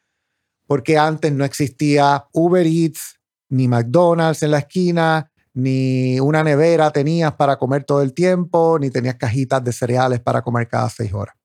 porque 0.72 0.98
antes 0.98 1.34
no 1.34 1.44
existía 1.44 2.28
Uber 2.32 2.66
Eats, 2.66 3.20
ni 3.50 3.68
McDonald's 3.68 4.42
en 4.42 4.51
la 4.51 4.60
esquina, 4.60 5.30
ni 5.54 6.18
una 6.22 6.46
nevera 6.46 6.92
tenías 6.92 7.34
para 7.34 7.58
comer 7.58 7.84
todo 7.84 8.01
el 8.01 8.13
tiempo, 8.13 8.80
ni 8.80 8.90
tenías 8.90 9.16
cajitas 9.16 9.62
de 9.62 9.74
cereales 9.74 10.22
para 10.22 10.42
comer 10.42 10.70
cada 10.70 10.88
seis 10.88 11.12
horas. 11.12 11.36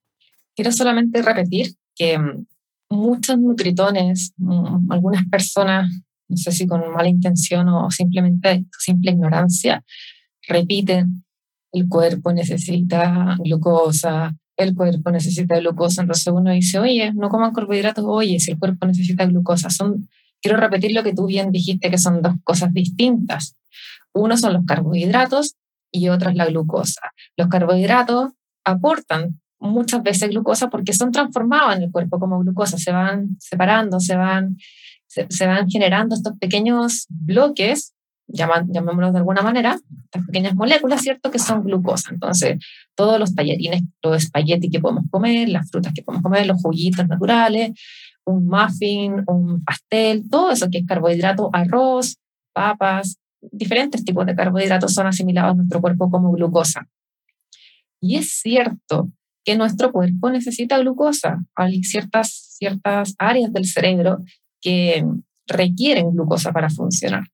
Quiero 0.54 0.70
solamente 0.70 1.22
repetir 1.22 1.74
que 1.96 2.16
mm, 2.16 2.46
muchos 2.90 3.36
nutritones, 3.36 4.32
mm, 4.36 4.92
algunas 4.92 5.24
personas, 5.28 5.90
no 6.28 6.36
sé 6.36 6.52
si 6.52 6.68
con 6.68 6.88
mala 6.92 7.08
intención 7.08 7.68
o 7.68 7.90
simplemente 7.90 8.64
simple 8.78 9.10
ignorancia, 9.10 9.82
repiten, 10.46 11.24
el 11.72 11.88
cuerpo 11.88 12.32
necesita 12.32 13.36
glucosa, 13.40 14.36
el 14.56 14.74
cuerpo 14.74 15.10
necesita 15.10 15.58
glucosa, 15.58 16.02
entonces 16.02 16.32
uno 16.32 16.50
dice, 16.50 16.78
oye, 16.78 17.12
no 17.14 17.28
coman 17.28 17.52
carbohidratos, 17.52 18.04
oye, 18.06 18.38
si 18.40 18.52
el 18.52 18.58
cuerpo 18.58 18.86
necesita 18.86 19.26
glucosa. 19.26 19.68
Quiero 20.40 20.58
repetir 20.58 20.92
lo 20.92 21.02
que 21.02 21.14
tú 21.14 21.26
bien 21.26 21.50
dijiste, 21.50 21.90
que 21.90 21.98
son 21.98 22.22
dos 22.22 22.34
cosas 22.44 22.72
distintas. 22.72 23.56
Uno 24.14 24.36
son 24.36 24.54
los 24.54 24.64
carbohidratos 24.64 25.56
y 25.90 26.08
otro 26.08 26.30
es 26.30 26.36
la 26.36 26.46
glucosa. 26.46 27.12
Los 27.36 27.48
carbohidratos 27.48 28.32
aportan 28.64 29.40
muchas 29.58 30.02
veces 30.02 30.30
glucosa 30.30 30.68
porque 30.68 30.92
son 30.92 31.12
transformados 31.12 31.76
en 31.76 31.82
el 31.82 31.90
cuerpo 31.90 32.18
como 32.18 32.38
glucosa, 32.40 32.78
se 32.78 32.92
van 32.92 33.36
separando, 33.38 34.00
se 34.00 34.16
van, 34.16 34.56
se, 35.06 35.46
van 35.46 35.68
generando 35.68 36.14
estos 36.14 36.34
pequeños 36.38 37.06
bloques, 37.08 37.94
llamémoslos 38.28 39.12
de 39.12 39.18
alguna 39.18 39.42
manera, 39.42 39.78
estas 40.04 40.26
pequeñas 40.26 40.54
moléculas, 40.54 41.00
¿cierto? 41.02 41.30
Que 41.30 41.38
son 41.38 41.62
glucosa. 41.62 42.10
Entonces, 42.12 42.58
todos 42.94 43.18
los 43.18 43.34
tallarines, 43.34 43.82
los 44.02 44.16
espaguetis 44.16 44.70
que 44.70 44.80
podemos 44.80 45.04
comer, 45.10 45.48
las 45.48 45.70
frutas 45.70 45.92
que 45.94 46.02
podemos 46.02 46.22
comer, 46.22 46.46
los 46.46 46.60
juguitos 46.60 47.06
naturales, 47.06 47.72
un 48.24 48.46
muffin, 48.46 49.22
un 49.26 49.62
pastel, 49.64 50.28
todo 50.28 50.50
eso 50.50 50.68
que 50.70 50.78
es 50.78 50.86
carbohidrato, 50.86 51.50
arroz, 51.52 52.16
papas, 52.52 53.18
diferentes 53.40 54.04
tipos 54.04 54.26
de 54.26 54.34
carbohidratos 54.34 54.92
son 54.92 55.06
asimilados 55.06 55.52
a 55.52 55.54
nuestro 55.54 55.80
cuerpo 55.80 56.10
como 56.10 56.32
glucosa. 56.32 56.88
Y 58.00 58.16
es 58.16 58.40
cierto 58.40 59.10
que 59.44 59.56
nuestro 59.56 59.92
cuerpo 59.92 60.30
necesita 60.30 60.78
glucosa. 60.78 61.38
Hay 61.54 61.82
ciertas, 61.84 62.56
ciertas 62.58 63.14
áreas 63.18 63.52
del 63.52 63.64
cerebro 63.64 64.18
que 64.60 65.04
requieren 65.46 66.10
glucosa 66.10 66.52
para 66.52 66.68
funcionar. 66.68 67.24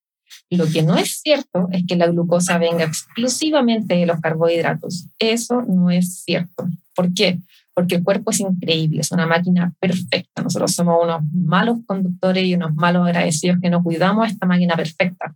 Lo 0.50 0.66
que 0.66 0.82
no 0.82 0.96
es 0.96 1.20
cierto 1.22 1.68
es 1.72 1.84
que 1.86 1.96
la 1.96 2.06
glucosa 2.06 2.58
venga 2.58 2.84
exclusivamente 2.84 3.94
de 3.94 4.06
los 4.06 4.20
carbohidratos. 4.20 5.06
Eso 5.18 5.62
no 5.62 5.90
es 5.90 6.22
cierto. 6.24 6.66
¿Por 6.94 7.12
qué? 7.14 7.40
Porque 7.74 7.96
el 7.96 8.04
cuerpo 8.04 8.30
es 8.30 8.40
increíble, 8.40 9.00
es 9.00 9.12
una 9.12 9.26
máquina 9.26 9.72
perfecta. 9.80 10.42
Nosotros 10.42 10.72
somos 10.72 11.02
unos 11.02 11.22
malos 11.32 11.78
conductores 11.86 12.44
y 12.44 12.54
unos 12.54 12.74
malos 12.74 13.06
agradecidos 13.06 13.58
que 13.62 13.70
no 13.70 13.82
cuidamos 13.82 14.28
esta 14.28 14.46
máquina 14.46 14.76
perfecta. 14.76 15.34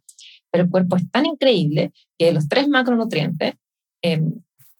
Pero 0.50 0.64
el 0.64 0.70
cuerpo 0.70 0.96
es 0.96 1.10
tan 1.10 1.26
increíble 1.26 1.92
que 2.18 2.32
los 2.32 2.48
tres 2.48 2.68
macronutrientes, 2.68 3.54
eh, 4.02 4.22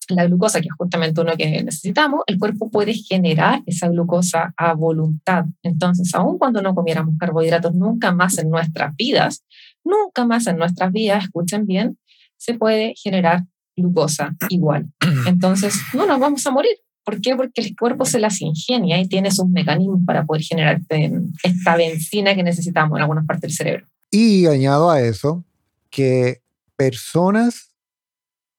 la 0.09 0.25
glucosa, 0.25 0.61
que 0.61 0.67
es 0.67 0.75
justamente 0.77 1.21
uno 1.21 1.35
que 1.35 1.63
necesitamos, 1.63 2.21
el 2.27 2.39
cuerpo 2.39 2.69
puede 2.69 2.93
generar 2.93 3.61
esa 3.65 3.89
glucosa 3.89 4.53
a 4.55 4.73
voluntad. 4.73 5.45
Entonces, 5.63 6.13
aun 6.15 6.37
cuando 6.37 6.61
no 6.61 6.73
comiéramos 6.73 7.15
carbohidratos 7.17 7.75
nunca 7.75 8.11
más 8.11 8.37
en 8.37 8.49
nuestras 8.49 8.95
vidas, 8.95 9.43
nunca 9.87 10.25
más 10.25 10.47
en 10.47 10.57
nuestras 10.57 10.91
vidas, 10.91 11.23
escuchen 11.25 11.65
bien, 11.65 11.97
se 12.37 12.53
puede 12.53 12.93
generar 12.95 13.43
glucosa 13.75 14.35
igual. 14.49 14.91
Entonces, 15.27 15.75
no 15.93 16.05
nos 16.05 16.19
vamos 16.19 16.45
a 16.45 16.51
morir. 16.51 16.71
¿Por 17.03 17.21
qué? 17.21 17.35
Porque 17.35 17.61
el 17.61 17.75
cuerpo 17.75 18.03
se 18.05 18.19
las 18.19 18.41
ingenia 18.41 18.99
y 18.99 19.07
tiene 19.07 19.31
sus 19.31 19.47
mecanismos 19.47 20.01
para 20.05 20.25
poder 20.25 20.43
generar 20.43 20.81
esta 21.43 21.75
benzina 21.77 22.35
que 22.35 22.43
necesitamos 22.43 22.97
en 22.97 23.01
algunas 23.03 23.25
partes 23.25 23.43
del 23.43 23.53
cerebro. 23.53 23.87
Y 24.11 24.45
añado 24.47 24.91
a 24.91 25.01
eso 25.01 25.45
que 25.89 26.41
personas 26.75 27.71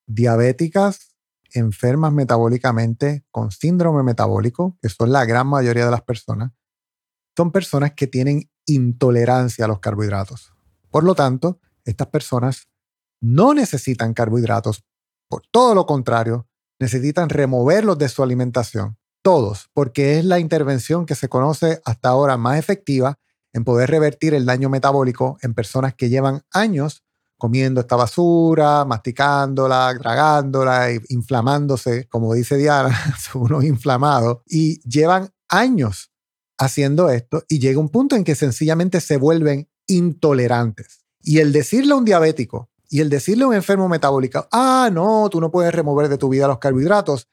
diabéticas 0.06 1.14
enfermas 1.52 2.12
metabólicamente 2.12 3.24
con 3.30 3.50
síndrome 3.50 4.02
metabólico, 4.02 4.78
que 4.80 4.88
son 4.88 5.12
la 5.12 5.24
gran 5.24 5.46
mayoría 5.46 5.84
de 5.84 5.90
las 5.90 6.02
personas, 6.02 6.52
son 7.36 7.52
personas 7.52 7.92
que 7.92 8.06
tienen 8.06 8.50
intolerancia 8.66 9.64
a 9.64 9.68
los 9.68 9.80
carbohidratos. 9.80 10.52
Por 10.90 11.04
lo 11.04 11.14
tanto, 11.14 11.60
estas 11.84 12.08
personas 12.08 12.68
no 13.20 13.54
necesitan 13.54 14.14
carbohidratos, 14.14 14.84
por 15.28 15.42
todo 15.50 15.74
lo 15.74 15.86
contrario, 15.86 16.48
necesitan 16.78 17.28
removerlos 17.28 17.98
de 17.98 18.08
su 18.08 18.22
alimentación, 18.22 18.96
todos, 19.22 19.68
porque 19.74 20.18
es 20.18 20.24
la 20.24 20.38
intervención 20.38 21.06
que 21.06 21.14
se 21.14 21.28
conoce 21.28 21.80
hasta 21.84 22.08
ahora 22.08 22.36
más 22.36 22.58
efectiva 22.58 23.18
en 23.52 23.64
poder 23.64 23.90
revertir 23.90 24.34
el 24.34 24.46
daño 24.46 24.68
metabólico 24.68 25.38
en 25.42 25.54
personas 25.54 25.94
que 25.94 26.08
llevan 26.08 26.42
años 26.52 27.02
comiendo 27.38 27.80
esta 27.80 27.96
basura, 27.96 28.84
masticándola, 28.84 29.96
tragándola, 29.98 30.88
inflamándose, 31.08 32.06
como 32.08 32.34
dice 32.34 32.56
Diana, 32.56 32.98
unos 33.34 33.64
inflamados, 33.64 34.38
y 34.46 34.80
llevan 34.88 35.30
años 35.48 36.10
haciendo 36.58 37.08
esto 37.08 37.44
y 37.48 37.60
llega 37.60 37.78
un 37.78 37.88
punto 37.88 38.16
en 38.16 38.24
que 38.24 38.34
sencillamente 38.34 39.00
se 39.00 39.16
vuelven 39.16 39.68
intolerantes. 39.88 41.04
Y 41.20 41.38
el 41.40 41.52
decirle 41.52 41.92
a 41.92 41.96
un 41.96 42.04
diabético 42.04 42.70
y 42.88 43.00
el 43.00 43.10
decirle 43.10 43.44
a 43.44 43.48
un 43.48 43.54
enfermo 43.54 43.88
metabólico, 43.88 44.46
ah, 44.52 44.88
no, 44.92 45.28
tú 45.28 45.40
no 45.40 45.50
puedes 45.50 45.74
remover 45.74 46.08
de 46.08 46.16
tu 46.16 46.28
vida 46.28 46.46
los 46.46 46.58
carbohidratos, 46.58 47.28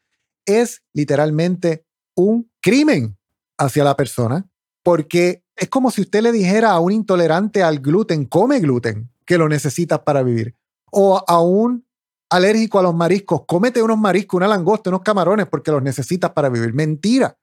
es 0.46 0.82
literalmente 0.94 1.86
un 2.16 2.50
crimen 2.62 3.18
hacia 3.58 3.84
la 3.84 3.96
persona, 3.96 4.50
porque 4.84 5.44
es 5.56 5.70
como 5.70 5.92
si 5.92 6.02
usted 6.02 6.22
le 6.22 6.32
dijera 6.32 6.72
a 6.72 6.80
un 6.80 6.92
intolerante 6.92 7.64
al 7.64 7.80
gluten, 7.80 8.26
come 8.26 8.60
gluten, 8.60 9.10
que 9.26 9.38
lo 9.38 9.48
necesitas 9.48 10.00
para 10.00 10.24
vivir. 10.24 10.56
O 10.92 11.24
a 11.26 11.42
un 11.42 11.86
alérgico 12.30 12.80
a 12.80 12.84
los 12.84 12.96
mariscos, 12.96 13.44
cómete 13.48 13.82
unos 13.82 13.98
mariscos, 13.98 14.38
una 14.38 14.48
langosta, 14.48 14.90
unos 14.90 15.02
camarones 15.02 15.48
porque 15.48 15.72
los 15.72 15.82
necesitas 15.82 16.32
para 16.32 16.50
vivir. 16.50 16.74
Mentira. 16.74 17.38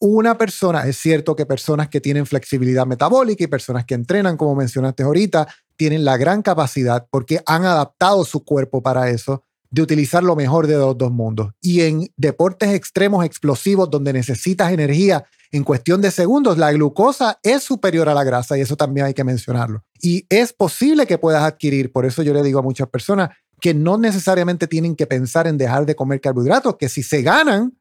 Una 0.00 0.38
persona, 0.38 0.86
es 0.86 0.96
cierto 0.96 1.34
que 1.34 1.44
personas 1.44 1.88
que 1.88 2.00
tienen 2.00 2.24
flexibilidad 2.24 2.86
metabólica 2.86 3.42
y 3.42 3.48
personas 3.48 3.84
que 3.84 3.94
entrenan, 3.94 4.36
como 4.36 4.54
mencionaste 4.54 5.02
ahorita, 5.02 5.48
tienen 5.76 6.04
la 6.04 6.16
gran 6.16 6.42
capacidad 6.42 7.06
porque 7.10 7.40
han 7.46 7.64
adaptado 7.64 8.24
su 8.24 8.44
cuerpo 8.44 8.82
para 8.82 9.10
eso, 9.10 9.44
de 9.70 9.82
utilizar 9.82 10.22
lo 10.22 10.36
mejor 10.36 10.66
de 10.66 10.76
los 10.76 10.96
dos 10.96 11.10
mundos. 11.10 11.52
Y 11.60 11.82
en 11.82 12.08
deportes 12.16 12.70
extremos 12.70 13.24
explosivos 13.24 13.90
donde 13.90 14.12
necesitas 14.12 14.72
energía 14.72 15.24
en 15.50 15.64
cuestión 15.64 16.00
de 16.00 16.10
segundos. 16.10 16.58
La 16.58 16.72
glucosa 16.72 17.38
es 17.42 17.62
superior 17.62 18.08
a 18.08 18.14
la 18.14 18.24
grasa 18.24 18.56
y 18.56 18.60
eso 18.60 18.76
también 18.76 19.06
hay 19.06 19.14
que 19.14 19.24
mencionarlo. 19.24 19.84
Y 20.00 20.26
es 20.28 20.52
posible 20.52 21.06
que 21.06 21.18
puedas 21.18 21.42
adquirir, 21.42 21.92
por 21.92 22.06
eso 22.06 22.22
yo 22.22 22.32
le 22.32 22.42
digo 22.42 22.60
a 22.60 22.62
muchas 22.62 22.88
personas 22.88 23.30
que 23.60 23.74
no 23.74 23.98
necesariamente 23.98 24.68
tienen 24.68 24.94
que 24.94 25.06
pensar 25.06 25.46
en 25.46 25.58
dejar 25.58 25.84
de 25.84 25.96
comer 25.96 26.20
carbohidratos, 26.20 26.76
que 26.76 26.88
si 26.88 27.02
se 27.02 27.22
ganan 27.22 27.76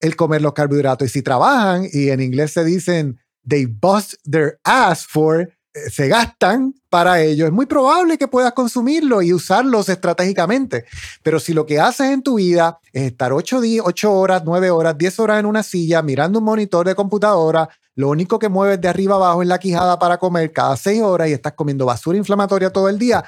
el 0.00 0.16
comer 0.16 0.42
los 0.42 0.52
carbohidratos 0.52 1.08
y 1.08 1.10
si 1.10 1.22
trabajan, 1.22 1.86
y 1.92 2.10
en 2.10 2.20
inglés 2.20 2.52
se 2.52 2.64
dicen, 2.64 3.18
they 3.48 3.66
bust 3.66 4.14
their 4.24 4.58
ass 4.64 5.06
for 5.06 5.48
eh, 5.76 5.90
se 5.90 6.08
gastan 6.08 6.74
para 6.88 7.20
ello, 7.20 7.44
es 7.44 7.52
muy 7.52 7.66
probable 7.66 8.16
que 8.16 8.28
puedas 8.28 8.52
consumirlo 8.54 9.20
y 9.20 9.34
usarlos 9.34 9.90
estratégicamente. 9.90 10.86
Pero 11.22 11.38
si 11.38 11.52
lo 11.52 11.66
que 11.66 11.78
haces 11.78 12.12
en 12.12 12.22
tu 12.22 12.36
vida 12.36 12.78
es 12.92 13.02
estar 13.02 13.32
8, 13.34 13.60
8 13.82 14.12
horas, 14.12 14.42
9 14.46 14.70
horas, 14.70 14.96
10 14.96 15.20
horas 15.20 15.40
en 15.40 15.46
una 15.46 15.62
silla 15.62 16.00
mirando 16.00 16.38
un 16.38 16.46
monitor 16.46 16.86
de 16.86 16.94
computadora, 16.94 17.68
lo 17.94 18.08
único 18.08 18.38
que 18.38 18.48
mueves 18.48 18.80
de 18.80 18.88
arriba 18.88 19.16
abajo 19.16 19.42
es 19.42 19.48
la 19.48 19.58
quijada 19.58 19.98
para 19.98 20.16
comer 20.16 20.50
cada 20.50 20.76
6 20.76 21.02
horas 21.02 21.28
y 21.28 21.32
estás 21.32 21.52
comiendo 21.52 21.84
basura 21.84 22.16
inflamatoria 22.16 22.70
todo 22.70 22.88
el 22.88 22.98
día, 22.98 23.22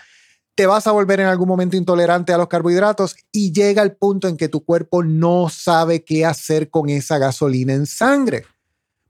te 0.59 0.67
vas 0.67 0.89
a 0.89 0.91
volver 0.91 1.21
en 1.21 1.29
algún 1.29 1.47
momento 1.47 1.77
intolerante 1.77 2.33
a 2.33 2.37
los 2.37 2.49
carbohidratos 2.49 3.15
y 3.31 3.53
llega 3.53 3.81
el 3.81 3.93
punto 3.93 4.27
en 4.27 4.37
que 4.37 4.49
tu 4.49 4.65
cuerpo 4.65 5.05
no 5.05 5.49
sabe 5.49 6.03
qué 6.03 6.27
hacer 6.27 6.69
con 6.69 6.89
esa 6.89 7.17
gasolina 7.19 7.75
en 7.75 7.87
sangre 7.87 8.45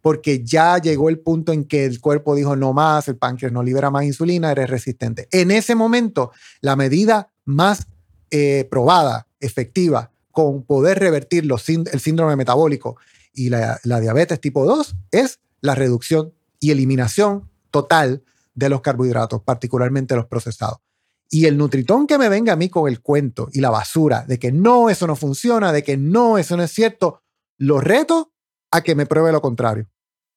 porque 0.02 0.44
ya 0.44 0.76
llegó 0.76 1.08
el 1.08 1.20
punto 1.20 1.54
en 1.54 1.64
que 1.64 1.86
el 1.86 2.02
cuerpo 2.02 2.34
dijo 2.34 2.54
no 2.54 2.74
más, 2.74 3.08
el 3.08 3.16
páncreas 3.16 3.50
no 3.50 3.62
libera 3.62 3.90
más 3.90 4.04
insulina, 4.04 4.52
eres 4.52 4.68
resistente. 4.68 5.26
En 5.30 5.50
ese 5.50 5.74
momento, 5.74 6.32
la 6.60 6.76
medida 6.76 7.30
más 7.46 7.86
eh, 8.30 8.68
probada, 8.70 9.26
efectiva, 9.40 10.10
con 10.30 10.64
poder 10.64 10.98
revertir 10.98 11.48
el 11.50 12.00
síndrome 12.00 12.36
metabólico 12.36 12.98
y 13.32 13.48
la 13.48 13.78
diabetes 13.82 14.38
tipo 14.38 14.66
2 14.66 14.96
es 15.12 15.40
la 15.62 15.74
reducción 15.74 16.34
y 16.60 16.72
eliminación 16.72 17.48
total 17.70 18.22
de 18.54 18.68
los 18.68 18.82
carbohidratos, 18.82 19.40
particularmente 19.42 20.14
los 20.14 20.26
procesados. 20.26 20.80
Y 21.30 21.46
el 21.46 21.58
nutritón 21.58 22.06
que 22.06 22.18
me 22.18 22.28
venga 22.28 22.54
a 22.54 22.56
mí 22.56 22.68
con 22.68 22.88
el 22.88 23.00
cuento 23.00 23.48
y 23.52 23.60
la 23.60 23.70
basura 23.70 24.24
de 24.26 24.38
que 24.38 24.50
no, 24.50 24.88
eso 24.88 25.06
no 25.06 25.14
funciona, 25.14 25.72
de 25.72 25.82
que 25.82 25.96
no, 25.96 26.38
eso 26.38 26.56
no 26.56 26.62
es 26.62 26.70
cierto, 26.70 27.22
lo 27.58 27.80
reto 27.80 28.32
a 28.70 28.80
que 28.82 28.94
me 28.94 29.06
pruebe 29.06 29.32
lo 29.32 29.42
contrario. 29.42 29.88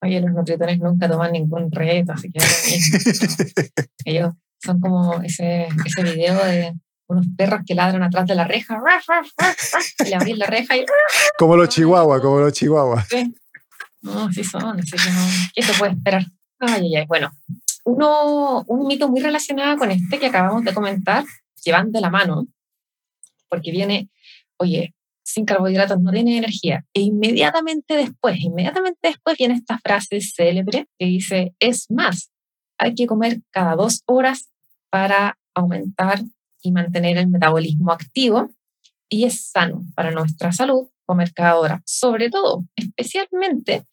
Oye, 0.04 0.20
los 0.20 0.32
nutritones 0.32 0.80
nunca 0.80 1.08
toman 1.08 1.32
ningún 1.32 1.72
reto, 1.72 2.12
así 2.14 2.30
que 2.32 2.40
ellos 4.06 4.34
son 4.60 4.80
como 4.80 5.22
ese, 5.22 5.68
ese 5.86 6.04
video 6.04 6.44
de 6.44 6.74
unos 7.08 7.28
perros 7.38 7.62
que 7.66 7.76
ladran 7.76 8.04
atrás 8.04 8.26
de 8.26 8.36
la 8.36 8.46
reja, 8.46 8.82
y 10.00 10.10
le 10.10 10.16
abren 10.16 10.40
la 10.40 10.48
reja 10.48 10.78
y... 10.78 10.86
Como 11.38 11.56
los 11.56 11.70
chihuahuas, 11.70 12.22
como 12.22 12.40
los 12.40 12.54
chihuahuas. 12.54 13.08
Sí. 13.10 13.34
No, 14.02 14.32
sí 14.32 14.44
son, 14.44 14.80
así 14.80 14.92
que 14.92 15.12
no. 15.12 15.28
¿Qué 15.54 15.62
se 15.62 15.74
puede 15.74 15.92
esperar? 15.94 16.26
Ay, 16.60 16.86
ay, 16.86 16.96
ay. 16.96 17.06
Bueno, 17.08 17.32
uno, 17.84 18.64
un 18.68 18.88
mito 18.88 19.10
muy 19.10 19.22
relacionado 19.22 19.78
con 19.78 19.92
este 19.92 20.20
que 20.20 20.28
acabamos 20.28 20.64
de 20.64 20.74
comentar, 20.74 21.26
llevan 21.64 21.92
de 21.92 22.02
la 22.02 22.10
mano, 22.10 22.48
porque 23.50 23.72
viene, 23.72 24.10
oye, 24.58 24.94
sin 25.24 25.46
carbohidratos 25.46 26.00
no 26.00 26.12
tiene 26.12 26.38
energía. 26.38 26.86
E 26.94 27.02
inmediatamente 27.02 27.96
después, 27.96 28.40
inmediatamente 28.40 29.00
después 29.10 29.38
viene 29.38 29.56
esta 29.56 29.80
frase 29.80 30.20
célebre 30.22 30.88
que 30.98 31.06
dice, 31.06 31.56
es 31.60 31.90
más, 31.90 32.32
hay 32.78 32.96
que 32.96 33.08
comer 33.08 33.42
cada 33.52 33.76
dos 33.76 34.04
horas 34.06 34.52
para 34.90 35.38
aumentar 35.54 36.22
y 36.62 36.72
mantener 36.72 37.18
el 37.18 37.28
metabolismo 37.28 37.92
activo 37.92 38.50
y 39.10 39.26
es 39.26 39.50
sano 39.50 39.84
para 39.96 40.12
nuestra 40.12 40.52
salud 40.52 40.88
comer 41.06 41.34
cada 41.34 41.58
hora, 41.58 41.82
sobre 41.86 42.30
todo, 42.30 42.66
especialmente 42.76 43.86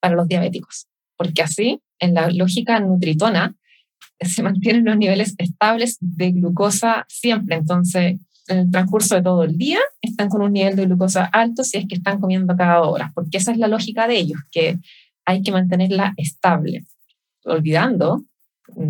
para 0.00 0.14
los 0.14 0.28
diabéticos, 0.28 0.86
porque 1.16 1.42
así, 1.42 1.80
en 2.00 2.14
la 2.14 2.30
lógica 2.30 2.80
nutritona, 2.80 3.54
se 4.20 4.42
mantienen 4.42 4.84
los 4.84 4.96
niveles 4.96 5.34
estables 5.38 5.96
de 6.00 6.32
glucosa 6.32 7.04
siempre. 7.08 7.56
Entonces, 7.56 8.18
en 8.48 8.58
el 8.58 8.70
transcurso 8.70 9.14
de 9.14 9.22
todo 9.22 9.44
el 9.44 9.56
día 9.56 9.78
están 10.02 10.28
con 10.28 10.42
un 10.42 10.52
nivel 10.52 10.74
de 10.74 10.86
glucosa 10.86 11.24
alto 11.24 11.62
si 11.62 11.78
es 11.78 11.86
que 11.86 11.94
están 11.94 12.20
comiendo 12.20 12.56
cada 12.56 12.82
hora, 12.82 13.12
porque 13.14 13.38
esa 13.38 13.52
es 13.52 13.58
la 13.58 13.68
lógica 13.68 14.08
de 14.08 14.18
ellos, 14.18 14.40
que 14.50 14.78
hay 15.24 15.42
que 15.42 15.52
mantenerla 15.52 16.14
estable, 16.16 16.84
olvidando, 17.44 18.24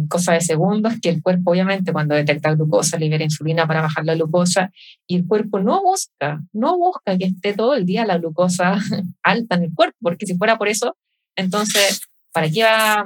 cosa 0.09 0.33
de 0.33 0.40
segundos, 0.40 0.94
que 1.03 1.09
el 1.09 1.23
cuerpo 1.23 1.51
obviamente 1.51 1.92
cuando 1.92 2.14
detecta 2.14 2.55
glucosa 2.55 2.99
libera 2.99 3.25
insulina 3.25 3.66
para 3.66 3.83
bajar 3.83 4.05
la 4.05 4.14
glucosa 4.14 4.70
y 5.07 5.16
el 5.16 5.27
cuerpo 5.27 5.61
no 5.61 5.83
busca, 5.83 6.42
no 6.53 6.79
busca 6.79 7.16
que 7.18 7.27
esté 7.27 7.55
todo 7.55 7.75
el 7.75 7.87
día 7.87 8.07
la 8.07 8.18
glucosa 8.18 8.79
alta 9.23 9.57
en 9.57 9.64
el 9.64 9.75
cuerpo, 9.75 9.96
porque 10.01 10.27
si 10.27 10.37
fuera 10.37 10.59
por 10.59 10.68
eso, 10.68 10.96
entonces, 11.37 12.03
¿para 12.33 12.49
qué 12.51 12.62
va, 12.64 13.05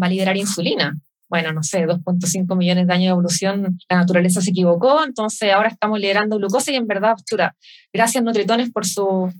a 0.00 0.08
liberar 0.08 0.36
insulina? 0.36 0.94
bueno, 1.30 1.52
no 1.52 1.62
sé, 1.62 1.86
2.5 1.86 2.56
millones 2.56 2.88
de 2.88 2.92
años 2.92 3.04
de 3.04 3.10
evolución, 3.10 3.78
la 3.88 3.98
naturaleza 3.98 4.40
se 4.40 4.50
equivocó, 4.50 5.04
entonces 5.04 5.52
ahora 5.52 5.68
estamos 5.68 6.00
liderando 6.00 6.36
glucosa 6.38 6.72
y 6.72 6.74
en 6.74 6.88
verdad, 6.88 7.14
chura, 7.24 7.54
gracias 7.92 8.24
Nutritones 8.24 8.72
por 8.72 8.84
su, 8.84 9.32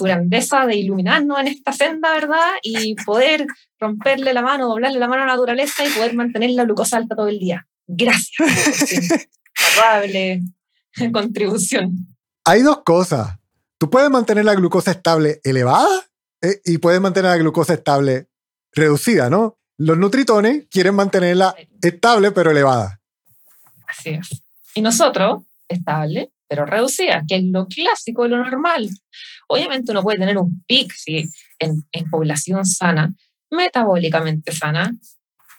grandeza 0.00 0.66
de 0.66 0.76
iluminarnos 0.76 1.40
en 1.40 1.48
esta 1.48 1.72
senda, 1.72 2.12
¿verdad? 2.12 2.46
Y 2.62 2.94
poder 3.04 3.44
romperle 3.80 4.32
la 4.32 4.42
mano, 4.42 4.68
doblarle 4.68 5.00
la 5.00 5.08
mano 5.08 5.24
a 5.24 5.26
la 5.26 5.32
naturaleza 5.32 5.84
y 5.84 5.90
poder 5.90 6.14
mantener 6.14 6.50
la 6.50 6.62
glucosa 6.62 6.96
alta 6.96 7.16
todo 7.16 7.26
el 7.26 7.40
día. 7.40 7.66
Gracias 7.88 9.28
Agradable 9.74 10.42
contribución. 11.12 12.06
Hay 12.44 12.62
dos 12.62 12.82
cosas. 12.84 13.36
Tú 13.78 13.90
puedes 13.90 14.10
mantener 14.10 14.44
la 14.44 14.54
glucosa 14.54 14.92
estable 14.92 15.40
elevada 15.42 15.88
eh, 16.40 16.60
y 16.64 16.78
puedes 16.78 17.00
mantener 17.00 17.32
la 17.32 17.36
glucosa 17.38 17.74
estable 17.74 18.28
reducida, 18.72 19.30
¿no? 19.30 19.58
Los 19.78 19.98
nutritones 19.98 20.66
quieren 20.70 20.94
mantenerla 20.94 21.54
estable 21.80 22.30
pero 22.32 22.50
elevada. 22.50 23.00
Así 23.86 24.10
es. 24.10 24.42
Y 24.74 24.82
nosotros, 24.82 25.42
estable 25.68 26.30
pero 26.52 26.66
reducida, 26.66 27.22
que 27.26 27.36
es 27.36 27.44
lo 27.44 27.66
clásico, 27.66 28.28
lo 28.28 28.36
normal. 28.36 28.90
Obviamente 29.48 29.90
uno 29.90 30.02
puede 30.02 30.18
tener 30.18 30.36
un 30.36 30.62
pic 30.66 30.92
si 30.92 31.24
en, 31.58 31.82
en 31.92 32.10
población 32.10 32.66
sana, 32.66 33.14
metabólicamente 33.50 34.52
sana, 34.52 34.92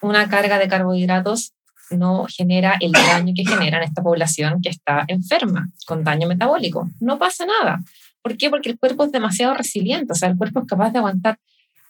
una 0.02 0.28
carga 0.28 0.56
de 0.56 0.68
carbohidratos 0.68 1.52
no 1.90 2.26
genera 2.28 2.76
el 2.80 2.92
daño 2.92 3.32
que 3.34 3.44
genera 3.44 3.78
en 3.78 3.84
esta 3.84 4.04
población 4.04 4.60
que 4.62 4.68
está 4.68 5.04
enferma, 5.08 5.68
con 5.84 6.04
daño 6.04 6.28
metabólico. 6.28 6.88
No 7.00 7.18
pasa 7.18 7.44
nada. 7.44 7.82
¿Por 8.22 8.36
qué? 8.36 8.48
Porque 8.48 8.70
el 8.70 8.78
cuerpo 8.78 9.04
es 9.04 9.10
demasiado 9.10 9.54
resiliente, 9.54 10.12
o 10.12 10.14
sea, 10.14 10.28
el 10.28 10.36
cuerpo 10.36 10.60
es 10.60 10.66
capaz 10.66 10.90
de 10.92 10.98
aguantar 10.98 11.40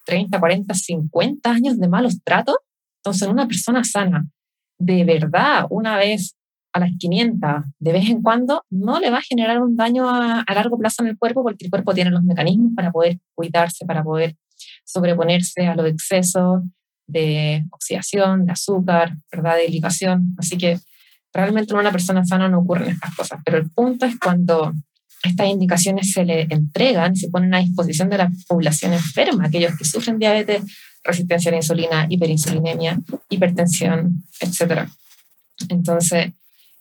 30, 0.04 0.38
40, 0.38 0.74
50 0.74 1.50
años 1.50 1.78
de 1.78 1.88
malos 1.88 2.22
tratos. 2.22 2.56
Entonces, 3.02 3.28
una 3.28 3.46
persona 3.46 3.84
sana, 3.84 4.26
de 4.78 5.04
verdad, 5.04 5.66
una 5.70 5.96
vez 5.96 6.36
a 6.72 6.80
las 6.80 6.90
500, 6.98 7.64
de 7.78 7.92
vez 7.92 8.10
en 8.10 8.20
cuando, 8.20 8.64
no 8.68 8.98
le 8.98 9.10
va 9.10 9.18
a 9.18 9.22
generar 9.22 9.62
un 9.62 9.76
daño 9.76 10.10
a, 10.10 10.44
largo 10.54 10.76
plazo 10.76 11.02
en 11.02 11.10
el 11.10 11.18
cuerpo 11.18 11.42
porque 11.44 11.66
el 11.66 11.70
cuerpo 11.70 11.94
tiene 11.94 12.10
los 12.10 12.24
mecanismos 12.24 12.72
para 12.74 12.90
poder 12.90 13.18
cuidarse, 13.34 13.86
para 13.86 14.02
poder 14.02 14.36
sobreponerse 14.84 15.66
a 15.66 15.76
los 15.76 15.86
excesos 15.86 16.62
de 17.06 17.64
oxidación, 17.70 18.46
de 18.46 18.52
azúcar, 18.52 19.14
¿verdad? 19.30 19.56
de 19.56 19.68
ligación. 19.68 20.34
Así 20.36 20.58
que 20.58 20.80
realmente 21.32 21.72
en 21.74 21.80
una 21.80 21.92
persona 21.92 22.24
sana 22.24 22.48
no 22.48 22.60
ocurren 22.60 22.90
estas 22.90 23.14
cosas. 23.14 23.40
Pero 23.44 23.58
el 23.58 23.70
punto 23.70 24.06
es 24.06 24.18
cuando 24.18 24.72
estas 25.24 25.48
indicaciones 25.48 26.12
se 26.12 26.24
le 26.24 26.42
entregan 26.50 27.16
se 27.16 27.28
ponen 27.28 27.54
a 27.54 27.60
disposición 27.60 28.10
de 28.10 28.18
la 28.18 28.30
población 28.46 28.92
enferma, 28.92 29.46
aquellos 29.46 29.76
que 29.76 29.84
sufren 29.84 30.18
diabetes, 30.18 30.62
resistencia 31.02 31.50
a 31.50 31.52
la 31.52 31.58
insulina, 31.58 32.06
hiperinsulinemia, 32.08 33.00
hipertensión, 33.28 34.24
etc. 34.40 34.88
Entonces, 35.68 36.32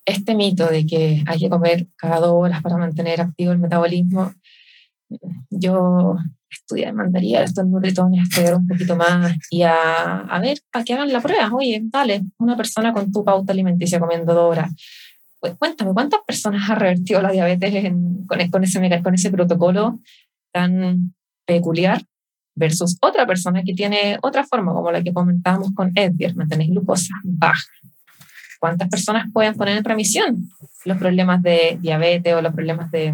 este 0.06 0.36
mito 0.36 0.68
de 0.68 0.86
que 0.86 1.24
hay 1.26 1.40
que 1.40 1.50
comer 1.50 1.88
cada 1.96 2.20
dos 2.20 2.34
horas 2.34 2.62
para 2.62 2.78
mantener 2.78 3.22
activo 3.22 3.52
el 3.54 3.60
metabolismo, 3.60 4.34
yo 5.50 6.18
estudiar, 6.50 6.94
mandaría 6.94 7.40
a 7.40 7.44
estos 7.44 7.66
nutritones 7.66 8.20
a 8.20 8.24
estudiar 8.24 8.56
un 8.56 8.68
poquito 8.68 8.96
más 8.96 9.36
y 9.50 9.64
a, 9.64 10.20
a 10.20 10.40
ver, 10.40 10.60
para 10.72 10.86
que 10.86 10.94
hagan 10.94 11.12
la 11.12 11.22
prueba. 11.22 11.50
Oye, 11.54 11.82
dale, 11.86 12.22
una 12.38 12.56
persona 12.56 12.94
con 12.94 13.12
tu 13.12 13.24
pauta 13.24 13.54
alimenticia 13.54 14.00
comiendo 14.00 14.34
dos 14.34 14.52
horas 14.52 14.72
pues 15.44 15.58
cuéntame, 15.58 15.92
¿cuántas 15.92 16.22
personas 16.26 16.70
ha 16.70 16.76
revertido 16.76 17.22
la 17.22 17.30
diabetes 17.30 17.92
con, 18.50 18.64
ese, 18.64 19.02
con 19.04 19.14
ese 19.14 19.30
protocolo 19.30 20.00
tan 20.54 21.14
peculiar 21.46 22.02
versus 22.56 22.98
otra 23.02 23.28
persona 23.28 23.62
que 23.62 23.74
tiene 23.74 24.18
otra 24.22 24.46
forma, 24.46 24.72
como 24.72 24.90
la 24.90 25.04
que 25.04 25.12
comentábamos 25.12 25.72
con 25.76 25.92
Edgar, 25.96 26.34
mantener 26.38 26.68
glucosa 26.68 27.14
baja? 27.26 27.70
¿Cuántas 28.58 28.88
personas 28.88 29.28
pueden 29.34 29.56
poner 29.56 29.80
en 29.80 29.84
remisión 29.84 30.50
los 30.86 30.98
problemas 30.98 31.44
de 31.44 31.78
diabetes 31.82 32.34
o 32.36 32.42
los 32.42 32.54
problemas 32.54 32.90
de 32.92 33.14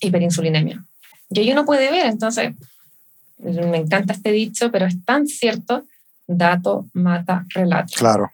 hiperinsulinemia? 0.00 0.84
Y 1.30 1.40
ahí 1.40 1.50
uno 1.50 1.64
puede 1.64 1.90
ver, 1.90 2.04
entonces, 2.04 2.54
me 3.38 3.78
encanta 3.78 4.12
este 4.12 4.32
dicho, 4.32 4.70
pero 4.70 4.84
es 4.84 5.02
tan 5.06 5.26
cierto, 5.26 5.86
dato 6.26 6.90
mata 6.92 7.46
relato. 7.54 7.94
Claro 7.96 8.33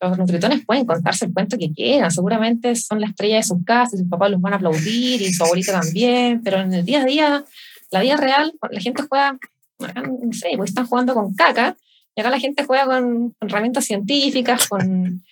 los 0.00 0.18
nutritones 0.18 0.64
pueden 0.64 0.84
contarse 0.84 1.24
el 1.26 1.32
cuento 1.32 1.56
que 1.58 1.72
quieran, 1.72 2.10
seguramente 2.10 2.74
son 2.76 3.00
la 3.00 3.06
estrella 3.08 3.36
de 3.36 3.42
sus 3.42 3.64
casas 3.64 3.94
y 3.94 3.98
sus 3.98 4.08
papás 4.08 4.30
los 4.30 4.40
van 4.40 4.52
a 4.52 4.56
aplaudir 4.56 5.22
y 5.22 5.32
su 5.32 5.44
abuelita 5.44 5.80
también, 5.80 6.42
pero 6.42 6.60
en 6.60 6.74
el 6.74 6.84
día 6.84 7.02
a 7.02 7.04
día, 7.04 7.44
la 7.90 8.00
vida 8.00 8.16
real, 8.16 8.52
la 8.70 8.80
gente 8.80 9.02
juega 9.08 9.38
no 9.78 10.32
sé, 10.32 10.48
pues 10.56 10.70
están 10.70 10.86
jugando 10.86 11.14
con 11.14 11.34
caca, 11.34 11.76
y 12.14 12.20
acá 12.20 12.30
la 12.30 12.40
gente 12.40 12.64
juega 12.64 12.86
con, 12.86 13.34
herramientas 13.40 13.84
científicas, 13.84 14.68
con, 14.68 15.22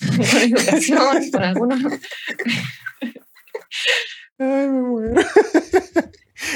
con 0.00 0.20
educación, 0.20 1.30
con 1.32 1.42
algunos... 1.42 1.80
Ay, 4.38 4.68
me 4.68 4.82
muero. 4.82 5.20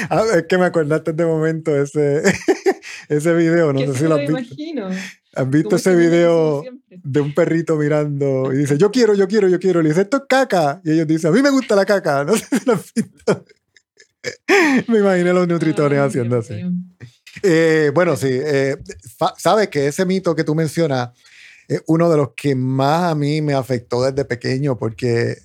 Ah, 0.09 0.23
es 0.33 0.45
que 0.47 0.57
me 0.57 0.63
acordaste 0.63 1.11
de 1.11 1.25
momento 1.25 1.75
ese, 1.75 2.23
ese 3.09 3.33
video, 3.33 3.73
no 3.73 3.81
sé 3.81 3.93
si 3.93 4.05
lo 4.05 4.15
has 4.15 4.21
visto. 4.21 4.37
imagino. 4.37 4.89
¿Has 5.35 5.49
visto 5.49 5.75
ese 5.75 5.95
video 5.95 6.63
de 6.89 7.21
un 7.21 7.33
perrito 7.33 7.75
mirando 7.75 8.53
y 8.53 8.57
dice, 8.57 8.77
yo 8.77 8.91
quiero, 8.91 9.15
yo 9.15 9.27
quiero, 9.27 9.47
yo 9.47 9.59
quiero? 9.59 9.81
Y 9.81 9.87
dice, 9.87 10.01
esto 10.01 10.17
es 10.17 10.23
caca. 10.29 10.81
Y 10.83 10.91
ellos 10.91 11.07
dicen, 11.07 11.31
a 11.31 11.33
mí 11.33 11.41
me 11.41 11.49
gusta 11.49 11.75
la 11.75 11.85
caca. 11.85 12.23
No 12.25 12.35
sé 12.35 12.45
si 12.59 12.65
lo 12.65 12.73
has 12.73 12.93
visto. 12.93 13.45
me 14.87 14.99
imaginé 14.99 15.33
los 15.33 15.47
nutritones 15.47 15.99
haciendo 15.99 16.37
así. 16.37 16.61
Eh, 17.41 17.91
bueno, 17.93 18.15
sí. 18.15 18.29
Eh, 18.31 18.77
Sabes 19.37 19.69
que 19.69 19.87
ese 19.87 20.05
mito 20.05 20.35
que 20.35 20.43
tú 20.43 20.53
mencionas 20.55 21.09
es 21.67 21.81
uno 21.87 22.09
de 22.09 22.17
los 22.17 22.33
que 22.35 22.55
más 22.55 23.11
a 23.11 23.15
mí 23.15 23.41
me 23.41 23.53
afectó 23.53 24.03
desde 24.03 24.25
pequeño 24.25 24.77
porque 24.77 25.37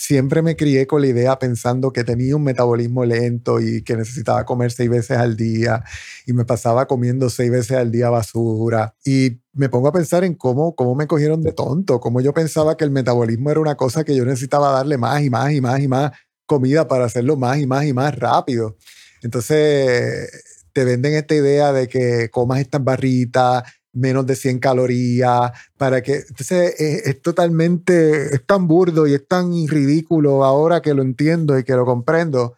siempre 0.00 0.40
me 0.40 0.56
crié 0.56 0.86
con 0.86 1.02
la 1.02 1.08
idea 1.08 1.38
pensando 1.38 1.92
que 1.92 2.04
tenía 2.04 2.34
un 2.34 2.42
metabolismo 2.42 3.04
lento 3.04 3.60
y 3.60 3.82
que 3.82 3.96
necesitaba 3.98 4.46
comer 4.46 4.72
seis 4.72 4.88
veces 4.88 5.18
al 5.18 5.36
día 5.36 5.84
y 6.24 6.32
me 6.32 6.46
pasaba 6.46 6.86
comiendo 6.86 7.28
seis 7.28 7.50
veces 7.50 7.76
al 7.76 7.90
día 7.90 8.08
basura. 8.08 8.94
Y 9.04 9.42
me 9.52 9.68
pongo 9.68 9.88
a 9.88 9.92
pensar 9.92 10.24
en 10.24 10.34
cómo, 10.36 10.74
cómo 10.74 10.94
me 10.94 11.06
cogieron 11.06 11.42
de 11.42 11.52
tonto, 11.52 12.00
cómo 12.00 12.22
yo 12.22 12.32
pensaba 12.32 12.78
que 12.78 12.84
el 12.84 12.90
metabolismo 12.90 13.50
era 13.50 13.60
una 13.60 13.74
cosa 13.74 14.02
que 14.02 14.16
yo 14.16 14.24
necesitaba 14.24 14.72
darle 14.72 14.96
más 14.96 15.22
y 15.22 15.28
más 15.28 15.52
y 15.52 15.60
más 15.60 15.80
y 15.80 15.88
más 15.88 16.12
comida 16.46 16.88
para 16.88 17.04
hacerlo 17.04 17.36
más 17.36 17.58
y 17.58 17.66
más 17.66 17.84
y 17.84 17.92
más 17.92 18.18
rápido. 18.18 18.78
Entonces 19.22 20.30
te 20.72 20.84
venden 20.84 21.12
esta 21.12 21.34
idea 21.34 21.74
de 21.74 21.88
que 21.88 22.30
comas 22.30 22.60
estas 22.60 22.82
barritas 22.82 23.64
menos 23.92 24.26
de 24.26 24.36
100 24.36 24.58
calorías, 24.58 25.52
para 25.76 26.02
que... 26.02 26.24
Entonces 26.28 26.74
es, 26.78 27.22
totalmente, 27.22 28.34
es 28.34 28.46
tan 28.46 28.66
burdo 28.66 29.06
y 29.06 29.14
es 29.14 29.26
tan 29.26 29.52
ridículo 29.66 30.44
ahora 30.44 30.80
que 30.80 30.94
lo 30.94 31.02
entiendo 31.02 31.58
y 31.58 31.64
que 31.64 31.74
lo 31.74 31.84
comprendo, 31.84 32.56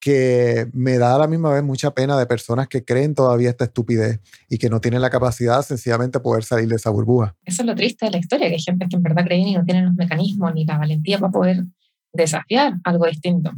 que 0.00 0.68
me 0.74 0.98
da 0.98 1.14
a 1.14 1.18
la 1.18 1.26
misma 1.26 1.52
vez 1.52 1.62
mucha 1.62 1.92
pena 1.92 2.18
de 2.18 2.26
personas 2.26 2.68
que 2.68 2.84
creen 2.84 3.14
todavía 3.14 3.48
esta 3.48 3.64
estupidez 3.64 4.20
y 4.50 4.58
que 4.58 4.68
no 4.68 4.80
tienen 4.80 5.00
la 5.00 5.08
capacidad 5.08 5.62
sencillamente 5.62 6.18
de 6.18 6.22
poder 6.22 6.44
salir 6.44 6.68
de 6.68 6.76
esa 6.76 6.90
burbuja. 6.90 7.34
Eso 7.44 7.62
es 7.62 7.66
lo 7.66 7.74
triste 7.74 8.04
de 8.04 8.12
la 8.12 8.18
historia, 8.18 8.48
que 8.48 8.54
hay 8.54 8.60
gente 8.60 8.86
que 8.88 8.96
en 8.96 9.02
verdad 9.02 9.24
creen 9.24 9.48
y 9.48 9.54
no 9.54 9.64
tienen 9.64 9.86
los 9.86 9.94
mecanismos 9.94 10.52
ni 10.54 10.66
la 10.66 10.76
valentía 10.76 11.18
para 11.18 11.32
poder 11.32 11.64
desafiar 12.12 12.74
algo 12.84 13.06
distinto. 13.06 13.50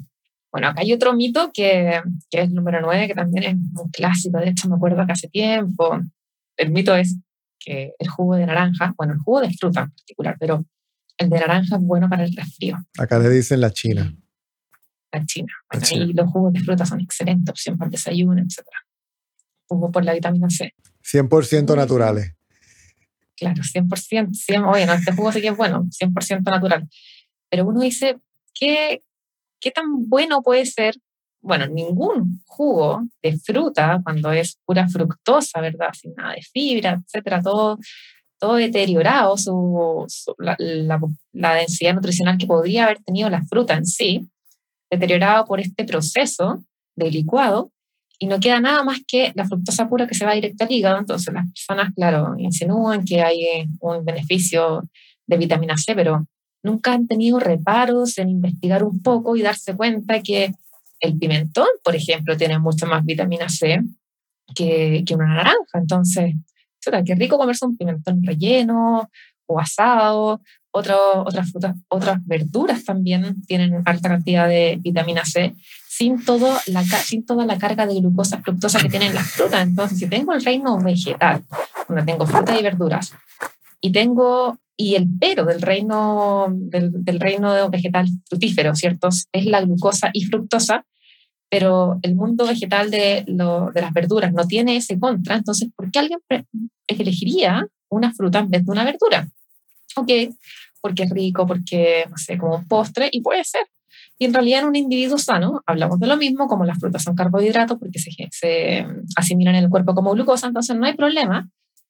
Bueno, 0.52 0.68
acá 0.68 0.82
hay 0.82 0.92
otro 0.92 1.12
mito 1.14 1.50
que, 1.52 2.00
que 2.30 2.38
es 2.38 2.48
el 2.48 2.54
número 2.54 2.80
9, 2.80 3.08
que 3.08 3.14
también 3.14 3.44
es 3.44 3.54
un 3.54 3.90
clásico, 3.90 4.38
de 4.38 4.50
hecho 4.50 4.68
me 4.68 4.76
acuerdo 4.76 5.04
que 5.04 5.12
hace 5.12 5.28
tiempo 5.28 6.00
el 6.56 6.70
mito 6.70 6.94
es 6.94 7.16
que 7.58 7.92
el 7.98 8.08
jugo 8.08 8.36
de 8.36 8.46
naranja, 8.46 8.94
bueno, 8.96 9.14
el 9.14 9.18
jugo 9.18 9.40
de 9.40 9.50
fruta 9.52 9.82
en 9.82 9.90
particular, 9.90 10.36
pero 10.38 10.64
el 11.18 11.30
de 11.30 11.38
naranja 11.40 11.76
es 11.76 11.82
bueno 11.82 12.08
para 12.08 12.24
el 12.24 12.34
resfrío. 12.34 12.76
Acá 12.98 13.18
le 13.18 13.30
dicen 13.30 13.60
la 13.60 13.70
China. 13.70 14.14
La 15.12 15.24
China. 15.24 15.52
Y 15.90 16.12
los 16.12 16.30
jugos 16.30 16.52
de 16.52 16.60
fruta 16.60 16.84
son 16.84 17.00
excelentes 17.00 17.50
opción 17.50 17.78
para 17.78 17.88
el 17.88 17.92
desayuno, 17.92 18.40
etc. 18.40 18.66
Jugo 19.66 19.90
por 19.90 20.04
la 20.04 20.12
vitamina 20.12 20.50
C. 20.50 20.74
100% 21.02 21.76
naturales. 21.76 22.34
Claro, 23.36 23.62
100%. 23.62 24.34
100 24.34 24.64
oye, 24.64 24.86
no, 24.86 24.94
este 24.94 25.12
jugo 25.12 25.32
sí 25.32 25.40
que 25.40 25.48
es 25.48 25.56
bueno, 25.56 25.84
100% 25.84 26.42
natural. 26.42 26.88
Pero 27.50 27.66
uno 27.66 27.80
dice, 27.80 28.18
¿qué, 28.54 29.02
¿qué 29.60 29.70
tan 29.70 30.08
bueno 30.08 30.42
puede 30.42 30.66
ser 30.66 30.96
bueno, 31.46 31.66
ningún 31.68 32.40
jugo 32.44 33.02
de 33.22 33.38
fruta, 33.38 34.00
cuando 34.02 34.32
es 34.32 34.58
pura 34.64 34.88
fructosa, 34.88 35.60
¿verdad? 35.60 35.90
Sin 35.92 36.12
nada 36.14 36.34
de 36.34 36.42
fibra, 36.42 37.00
etcétera, 37.00 37.40
todo, 37.40 37.78
todo 38.38 38.56
deteriorado, 38.56 39.36
su, 39.36 40.06
la, 40.38 40.56
la, 41.32 41.54
densidad 41.54 41.94
nutricional 41.94 42.36
que 42.36 42.46
podría 42.46 42.84
haber 42.84 43.02
tenido 43.02 43.30
la 43.30 43.42
fruta 43.44 43.74
en 43.74 43.86
sí, 43.86 44.28
deteriorado 44.90 45.44
por 45.44 45.60
este 45.60 45.84
proceso 45.84 46.64
de 46.96 47.10
licuado, 47.10 47.70
y 48.18 48.26
no 48.26 48.40
queda 48.40 48.60
nada 48.60 48.82
más 48.82 49.00
que 49.06 49.32
la 49.34 49.46
fructosa 49.46 49.88
pura 49.88 50.06
que 50.06 50.14
se 50.14 50.24
va 50.24 50.32
directo 50.32 50.64
al 50.64 50.72
hígado. 50.72 50.98
Entonces, 50.98 51.32
las 51.34 51.46
personas, 51.46 51.92
claro, 51.94 52.34
insinúan 52.38 53.04
que 53.04 53.20
hay 53.20 53.68
un 53.80 54.04
beneficio 54.04 54.88
de 55.26 55.36
vitamina 55.36 55.76
C, 55.76 55.94
pero 55.94 56.26
nunca 56.62 56.92
han 56.92 57.06
tenido 57.06 57.38
reparos 57.38 58.16
en 58.18 58.30
investigar 58.30 58.84
un 58.84 59.02
poco 59.02 59.36
y 59.36 59.42
darse 59.42 59.76
cuenta 59.76 60.22
que 60.22 60.54
el 61.00 61.18
pimentón, 61.18 61.68
por 61.82 61.94
ejemplo, 61.94 62.36
tiene 62.36 62.58
mucha 62.58 62.86
más 62.86 63.04
vitamina 63.04 63.48
C 63.48 63.80
que, 64.54 65.02
que 65.06 65.14
una 65.14 65.26
naranja. 65.26 65.78
Entonces, 65.78 66.34
qué 67.04 67.14
rico 67.14 67.38
comerse 67.38 67.66
un 67.66 67.76
pimentón 67.76 68.22
relleno 68.24 69.10
o 69.46 69.60
asado. 69.60 70.40
otras 70.72 71.50
frutas, 71.50 71.74
otras 71.88 72.24
verduras 72.24 72.84
también 72.84 73.42
tienen 73.46 73.82
alta 73.84 74.08
cantidad 74.08 74.48
de 74.48 74.78
vitamina 74.80 75.24
C 75.24 75.54
sin, 75.88 76.22
todo 76.24 76.58
la, 76.66 76.84
sin 76.84 77.24
toda 77.24 77.46
la 77.46 77.56
carga 77.56 77.86
de 77.86 77.94
glucosa, 77.94 78.42
fructosa 78.42 78.80
que 78.80 78.90
tienen 78.90 79.14
las 79.14 79.30
frutas. 79.30 79.62
Entonces, 79.66 79.98
si 79.98 80.06
tengo 80.06 80.32
el 80.34 80.44
reino 80.44 80.78
vegetal, 80.78 81.42
donde 81.88 82.02
tengo 82.02 82.26
frutas 82.26 82.60
y 82.60 82.62
verduras, 82.62 83.12
y 83.80 83.92
tengo 83.92 84.58
y 84.76 84.94
el 84.94 85.08
pero 85.18 85.44
del 85.44 85.62
reino, 85.62 86.48
del, 86.50 86.92
del 86.92 87.18
reino 87.18 87.70
vegetal 87.70 88.06
frutífero, 88.28 88.74
¿cierto? 88.74 89.08
Es 89.32 89.46
la 89.46 89.62
glucosa 89.62 90.10
y 90.12 90.24
fructosa, 90.24 90.84
pero 91.48 91.98
el 92.02 92.14
mundo 92.14 92.46
vegetal 92.46 92.90
de, 92.90 93.24
lo, 93.26 93.70
de 93.72 93.80
las 93.80 93.92
verduras 93.92 94.32
no 94.32 94.46
tiene 94.46 94.76
ese 94.76 94.98
contra, 94.98 95.36
entonces, 95.36 95.70
¿por 95.74 95.90
qué 95.90 96.00
alguien 96.00 96.18
elegiría 96.88 97.66
una 97.88 98.12
fruta 98.12 98.40
en 98.40 98.50
vez 98.50 98.66
de 98.66 98.70
una 98.70 98.84
verdura? 98.84 99.28
Ok, 99.96 100.10
porque 100.80 101.04
es 101.04 101.10
rico, 101.10 101.46
porque, 101.46 102.04
no 102.10 102.16
sé, 102.18 102.36
como 102.36 102.62
postre, 102.66 103.08
y 103.10 103.22
puede 103.22 103.44
ser. 103.44 103.62
Y 104.18 104.26
en 104.26 104.34
realidad 104.34 104.60
en 104.60 104.66
un 104.66 104.76
individuo 104.76 105.18
sano 105.18 105.62
hablamos 105.66 105.98
de 106.00 106.06
lo 106.06 106.16
mismo, 106.16 106.48
como 106.48 106.64
las 106.64 106.78
frutas 106.78 107.02
son 107.02 107.14
carbohidratos 107.14 107.78
porque 107.78 107.98
se, 107.98 108.10
se 108.30 108.86
asimilan 109.16 109.54
en 109.54 109.64
el 109.64 109.70
cuerpo 109.70 109.94
como 109.94 110.12
glucosa, 110.12 110.48
entonces 110.48 110.76
no 110.76 110.86
hay 110.86 110.94
problema 110.94 111.48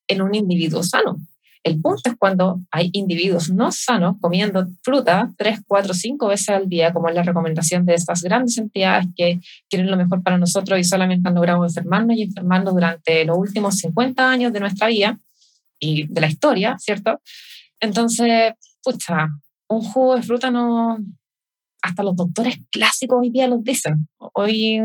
en 0.09 0.23
un 0.23 0.35
individuo 0.35 0.83
sano. 0.83 1.19
El 1.67 1.81
punto 1.81 2.09
es 2.09 2.15
cuando 2.17 2.61
hay 2.71 2.91
individuos 2.93 3.51
no 3.51 3.73
sanos 3.73 4.15
comiendo 4.21 4.69
fruta 4.85 5.33
3, 5.37 5.63
4, 5.67 5.95
5 5.95 6.29
veces 6.29 6.51
al 6.51 6.69
día, 6.69 6.93
como 6.93 7.09
es 7.09 7.15
la 7.17 7.25
recomendación 7.25 7.85
de 7.85 7.95
estas 7.95 8.23
grandes 8.23 8.57
entidades 8.57 9.09
que 9.17 9.41
quieren 9.69 9.91
lo 9.91 9.97
mejor 9.97 10.23
para 10.23 10.39
nosotros 10.39 10.79
y 10.79 10.85
solamente 10.85 11.29
han 11.29 11.35
logrado 11.35 11.65
enfermarnos 11.65 12.17
y 12.17 12.23
enfermarnos 12.23 12.73
durante 12.73 13.25
los 13.25 13.37
últimos 13.37 13.79
50 13.79 14.31
años 14.31 14.53
de 14.53 14.61
nuestra 14.61 14.87
vida 14.87 15.19
y 15.81 16.07
de 16.07 16.21
la 16.21 16.29
historia, 16.29 16.77
¿cierto? 16.79 17.21
Entonces, 17.81 18.53
pucha, 18.85 19.27
un 19.69 19.83
jugo 19.83 20.15
de 20.15 20.23
fruta 20.23 20.53
no... 20.53 20.99
Hasta 21.83 22.05
los 22.05 22.15
doctores 22.15 22.59
clásicos 22.71 23.19
hoy 23.21 23.31
día 23.31 23.49
lo 23.49 23.59
dicen. 23.59 24.09
Hoy 24.19 24.81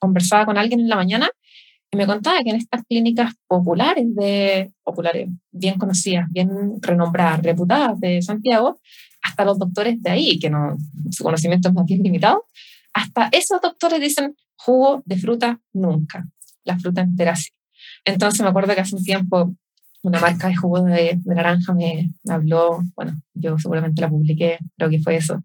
conversaba 0.00 0.46
con 0.46 0.58
alguien 0.58 0.80
en 0.80 0.88
la 0.88 0.96
mañana 0.96 1.30
y 1.90 1.96
me 1.96 2.06
contaba 2.06 2.42
que 2.42 2.50
en 2.50 2.56
estas 2.56 2.84
clínicas 2.84 3.34
populares, 3.46 4.04
de, 4.14 4.72
populares 4.82 5.28
bien 5.50 5.78
conocidas, 5.78 6.26
bien 6.30 6.50
renombradas, 6.80 7.42
reputadas 7.42 7.98
de 7.98 8.20
Santiago, 8.20 8.80
hasta 9.22 9.44
los 9.44 9.58
doctores 9.58 10.02
de 10.02 10.10
ahí, 10.10 10.38
que 10.38 10.50
no, 10.50 10.76
su 11.10 11.24
conocimiento 11.24 11.68
es 11.68 11.74
más 11.74 11.86
bien 11.86 12.02
limitado, 12.02 12.44
hasta 12.92 13.28
esos 13.32 13.60
doctores 13.60 14.00
dicen 14.00 14.34
jugo 14.56 15.02
de 15.06 15.16
fruta 15.16 15.60
nunca, 15.72 16.26
la 16.64 16.78
fruta 16.78 17.00
entera 17.00 17.34
sí. 17.36 17.50
Entonces 18.04 18.42
me 18.42 18.48
acuerdo 18.48 18.74
que 18.74 18.80
hace 18.80 18.96
un 18.96 19.04
tiempo 19.04 19.54
una 20.02 20.20
marca 20.20 20.48
de 20.48 20.56
jugo 20.56 20.82
de, 20.82 21.18
de 21.22 21.34
naranja 21.34 21.74
me, 21.74 22.10
habló, 22.28 22.80
bueno, 22.94 23.20
yo 23.34 23.58
seguramente 23.58 24.00
la 24.00 24.08
publiqué, 24.08 24.58
creo 24.76 24.90
que 24.90 25.00
fue 25.00 25.16
eso, 25.16 25.42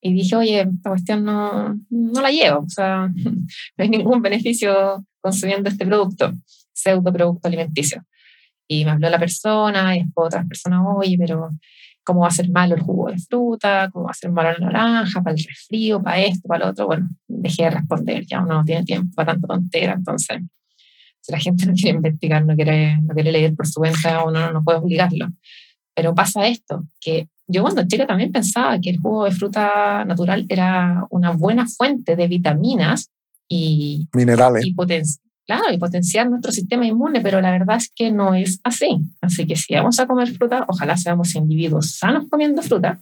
y 0.00 0.12
dije, 0.14 0.34
oye, 0.34 0.60
esta 0.62 0.90
cuestión 0.90 1.24
no, 1.24 1.78
no 1.90 2.20
la 2.20 2.30
llevo, 2.30 2.60
o 2.60 2.68
sea, 2.68 3.08
no 3.14 3.44
hay 3.78 3.88
ningún 3.88 4.20
beneficio 4.22 5.04
consumiendo 5.22 5.70
este 5.70 5.86
producto, 5.86 6.32
pseudo 6.72 7.12
producto 7.12 7.48
alimenticio. 7.48 8.04
Y 8.68 8.84
me 8.84 8.90
habló 8.90 9.08
la 9.08 9.18
persona, 9.18 9.96
y 9.96 10.04
después 10.04 10.26
otras 10.26 10.46
personas, 10.46 10.80
oye, 10.94 11.16
pero 11.18 11.48
¿cómo 12.04 12.20
va 12.20 12.28
a 12.28 12.32
ser 12.32 12.50
malo 12.50 12.74
el 12.74 12.82
jugo 12.82 13.10
de 13.10 13.18
fruta? 13.18 13.88
¿Cómo 13.92 14.06
va 14.06 14.10
a 14.10 14.14
ser 14.14 14.30
malo 14.30 14.52
la 14.52 14.66
naranja? 14.66 15.22
¿Para 15.22 15.34
el 15.34 15.44
resfrío? 15.44 16.02
¿Para 16.02 16.20
esto? 16.20 16.48
¿Para 16.48 16.64
lo 16.64 16.70
otro? 16.72 16.86
Bueno, 16.86 17.08
dejé 17.28 17.64
de 17.64 17.70
responder, 17.70 18.26
ya 18.26 18.40
uno 18.40 18.54
no 18.54 18.64
tiene 18.64 18.84
tiempo 18.84 19.14
para 19.14 19.32
tanta 19.32 19.46
tontera, 19.46 19.94
entonces 19.94 20.40
si 21.22 21.32
la 21.32 21.38
gente 21.38 21.66
no 21.66 21.72
quiere 21.72 21.96
investigar, 21.96 22.44
no 22.44 22.54
quiere, 22.54 22.98
no 23.00 23.14
quiere 23.14 23.32
leer 23.32 23.54
por 23.54 23.66
su 23.66 23.80
cuenta, 23.80 24.24
uno 24.24 24.40
no, 24.40 24.52
no 24.52 24.62
puede 24.62 24.78
obligarlo. 24.78 25.28
Pero 25.94 26.14
pasa 26.14 26.46
esto, 26.46 26.84
que 27.00 27.28
yo 27.46 27.62
cuando 27.62 27.86
chica 27.86 28.06
también 28.06 28.32
pensaba 28.32 28.78
que 28.80 28.90
el 28.90 28.98
jugo 28.98 29.24
de 29.24 29.30
fruta 29.30 30.04
natural 30.04 30.46
era 30.48 31.04
una 31.10 31.32
buena 31.32 31.66
fuente 31.66 32.16
de 32.16 32.26
vitaminas 32.26 33.10
y 33.52 34.08
minerales. 34.14 34.64
Y, 34.64 34.74
claro, 35.46 35.64
y 35.70 35.78
potenciar 35.78 36.30
nuestro 36.30 36.52
sistema 36.52 36.86
inmune, 36.86 37.20
pero 37.20 37.40
la 37.40 37.50
verdad 37.50 37.76
es 37.76 37.90
que 37.94 38.10
no 38.10 38.34
es 38.34 38.60
así. 38.64 38.98
Así 39.20 39.46
que 39.46 39.56
si 39.56 39.74
vamos 39.74 40.00
a 40.00 40.06
comer 40.06 40.32
fruta, 40.32 40.64
ojalá 40.68 40.96
seamos 40.96 41.34
individuos 41.34 41.96
sanos 41.98 42.24
comiendo 42.30 42.62
fruta, 42.62 43.00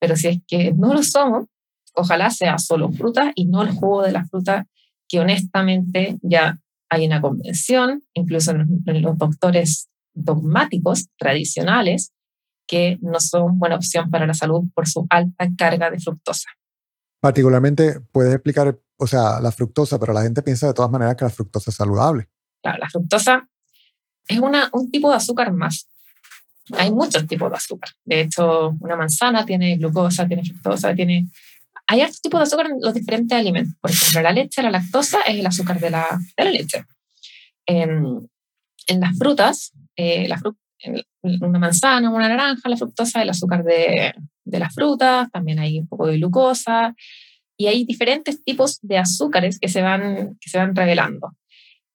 pero 0.00 0.16
si 0.16 0.28
es 0.28 0.38
que 0.48 0.72
no 0.72 0.92
lo 0.92 1.02
somos, 1.02 1.46
ojalá 1.94 2.30
sea 2.30 2.58
solo 2.58 2.90
fruta 2.90 3.32
y 3.36 3.44
no 3.46 3.62
el 3.62 3.70
jugo 3.70 4.02
de 4.02 4.12
la 4.12 4.24
fruta 4.26 4.66
que 5.08 5.20
honestamente 5.20 6.18
ya 6.22 6.58
hay 6.90 7.06
una 7.06 7.20
convención, 7.20 8.02
incluso 8.14 8.50
en 8.50 9.02
los 9.02 9.16
doctores 9.16 9.88
dogmáticos 10.14 11.06
tradicionales, 11.16 12.12
que 12.66 12.98
no 13.00 13.20
son 13.20 13.58
buena 13.58 13.76
opción 13.76 14.10
para 14.10 14.26
la 14.26 14.34
salud 14.34 14.64
por 14.74 14.88
su 14.88 15.06
alta 15.08 15.48
carga 15.56 15.90
de 15.90 16.00
fructosa. 16.00 16.48
Particularmente, 17.20 18.00
puedes 18.10 18.34
explicar, 18.34 18.80
o 19.02 19.06
sea, 19.06 19.40
la 19.40 19.50
fructosa, 19.50 19.98
pero 19.98 20.12
la 20.12 20.22
gente 20.22 20.42
piensa 20.42 20.68
de 20.68 20.74
todas 20.74 20.90
maneras 20.90 21.16
que 21.16 21.24
la 21.24 21.30
fructosa 21.30 21.70
es 21.70 21.76
saludable. 21.76 22.28
Claro, 22.62 22.78
la 22.78 22.88
fructosa 22.88 23.48
es 24.28 24.38
una, 24.38 24.70
un 24.72 24.90
tipo 24.90 25.10
de 25.10 25.16
azúcar 25.16 25.52
más. 25.52 25.88
Hay 26.78 26.92
muchos 26.92 27.26
tipos 27.26 27.50
de 27.50 27.56
azúcar. 27.56 27.90
De 28.04 28.20
hecho, 28.20 28.70
una 28.80 28.94
manzana 28.96 29.44
tiene 29.44 29.76
glucosa, 29.76 30.26
tiene 30.26 30.44
fructosa, 30.44 30.94
tiene... 30.94 31.28
Hay 31.88 32.00
otros 32.00 32.20
tipos 32.20 32.38
de 32.38 32.44
azúcar 32.44 32.66
en 32.66 32.78
los 32.80 32.94
diferentes 32.94 33.36
alimentos. 33.36 33.74
Por 33.80 33.90
ejemplo, 33.90 34.22
la 34.22 34.32
leche, 34.32 34.62
la 34.62 34.70
lactosa 34.70 35.22
es 35.22 35.40
el 35.40 35.46
azúcar 35.46 35.80
de 35.80 35.90
la, 35.90 36.06
de 36.36 36.44
la 36.44 36.50
leche. 36.50 36.84
En, 37.66 38.30
en 38.86 39.00
las 39.00 39.18
frutas, 39.18 39.72
eh, 39.96 40.28
la 40.28 40.40
una 41.22 41.58
manzana, 41.58 42.10
una 42.10 42.28
naranja, 42.28 42.68
la 42.68 42.76
fructosa, 42.76 43.22
el 43.22 43.30
azúcar 43.30 43.62
de, 43.62 44.14
de 44.44 44.58
las 44.58 44.74
frutas, 44.74 45.30
también 45.30 45.58
hay 45.58 45.78
un 45.78 45.86
poco 45.86 46.06
de 46.06 46.16
glucosa, 46.16 46.94
y 47.56 47.66
hay 47.66 47.84
diferentes 47.84 48.42
tipos 48.44 48.78
de 48.82 48.98
azúcares 48.98 49.58
que 49.58 49.68
se 49.68 49.82
van, 49.82 50.36
que 50.40 50.50
se 50.50 50.58
van 50.58 50.74
revelando. 50.74 51.36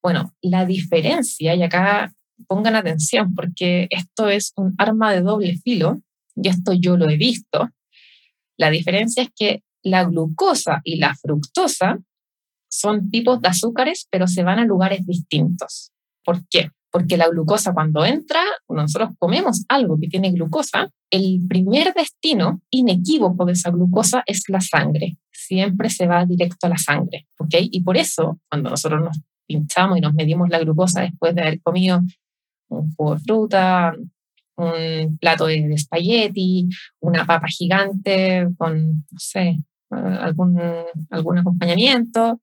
Bueno, 0.02 0.34
la 0.42 0.66
diferencia, 0.66 1.56
y 1.56 1.64
acá 1.64 2.14
pongan 2.48 2.76
atención 2.76 3.34
porque 3.34 3.88
esto 3.90 4.30
es 4.30 4.54
un 4.56 4.76
arma 4.78 5.12
de 5.12 5.22
doble 5.22 5.58
filo, 5.58 6.02
y 6.36 6.50
esto 6.50 6.74
yo 6.74 6.98
lo 6.98 7.10
he 7.10 7.18
visto, 7.18 7.70
la 8.58 8.70
diferencia 8.70 9.24
es 9.24 9.30
que 9.36 9.64
la 9.84 10.04
glucosa 10.04 10.82
y 10.84 10.98
la 10.98 11.16
fructosa 11.16 12.00
son 12.70 13.10
tipos 13.10 13.42
de 13.42 13.50
azúcares, 13.50 14.08
pero 14.12 14.28
se 14.28 14.44
van 14.44 14.60
a 14.60 14.66
lugares 14.66 15.06
distintos. 15.06 15.92
¿Por 16.24 16.48
qué? 16.50 16.72
Porque 16.98 17.16
la 17.16 17.30
glucosa 17.30 17.74
cuando 17.74 18.04
entra, 18.04 18.40
nosotros 18.68 19.12
comemos 19.20 19.66
algo 19.70 20.00
que 20.00 20.08
tiene 20.08 20.32
glucosa, 20.32 20.90
el 21.12 21.46
primer 21.48 21.94
destino 21.94 22.60
inequívoco 22.72 23.46
de 23.46 23.54
esa 23.54 23.70
glucosa 23.70 24.24
es 24.26 24.42
la 24.48 24.62
sangre. 24.62 25.18
Siempre 25.32 25.92
se 25.92 26.08
va 26.08 26.26
directo 26.26 26.66
a 26.66 26.72
la 26.72 26.78
sangre, 26.80 27.28
¿ok? 27.38 27.54
Y 27.60 27.84
por 27.84 27.98
eso, 27.98 28.40
cuando 28.50 28.72
nosotros 28.72 29.00
nos 29.04 29.22
pinchamos 29.46 30.00
y 30.00 30.02
nos 30.02 30.16
medimos 30.16 30.50
la 30.50 30.58
glucosa 30.58 31.02
después 31.02 31.36
de 31.36 31.42
haber 31.42 31.62
comido 31.62 32.02
un 32.70 32.92
jugo 32.96 33.14
de 33.14 33.20
fruta, 33.20 33.94
un 34.56 35.20
plato 35.20 35.46
de, 35.46 35.72
espagueti, 35.76 36.68
una 37.00 37.28
papa 37.28 37.46
gigante 37.48 38.48
con, 38.58 39.06
no 39.12 39.20
sé, 39.20 39.60
algún, 39.92 40.60
algún 41.12 41.38
acompañamiento, 41.38 42.42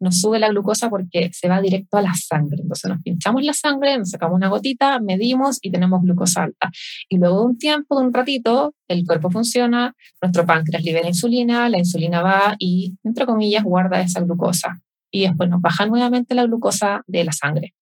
nos 0.00 0.20
sube 0.20 0.38
la 0.38 0.48
glucosa 0.48 0.88
porque 0.88 1.30
se 1.32 1.48
va 1.48 1.60
directo 1.60 1.96
a 1.96 2.02
la 2.02 2.14
sangre. 2.14 2.58
Entonces 2.62 2.90
nos 2.90 3.02
pinchamos 3.02 3.42
la 3.42 3.52
sangre, 3.52 3.98
nos 3.98 4.10
sacamos 4.10 4.36
una 4.36 4.48
gotita, 4.48 5.00
medimos 5.00 5.58
y 5.62 5.70
tenemos 5.70 6.02
glucosa 6.02 6.44
alta. 6.44 6.70
Y 7.08 7.18
luego 7.18 7.40
de 7.40 7.46
un 7.46 7.58
tiempo, 7.58 7.98
de 7.98 8.06
un 8.06 8.12
ratito, 8.12 8.74
el 8.88 9.04
cuerpo 9.06 9.30
funciona, 9.30 9.94
nuestro 10.22 10.46
páncreas 10.46 10.82
libera 10.82 11.08
insulina, 11.08 11.68
la 11.68 11.78
insulina 11.78 12.22
va 12.22 12.54
y, 12.58 12.96
entre 13.04 13.26
comillas, 13.26 13.64
guarda 13.64 14.00
esa 14.00 14.20
glucosa. 14.20 14.80
Y 15.10 15.22
después 15.22 15.48
nos 15.48 15.60
baja 15.60 15.86
nuevamente 15.86 16.34
la 16.34 16.44
glucosa 16.44 17.02
de 17.06 17.24
la 17.24 17.32
sangre. 17.32 17.74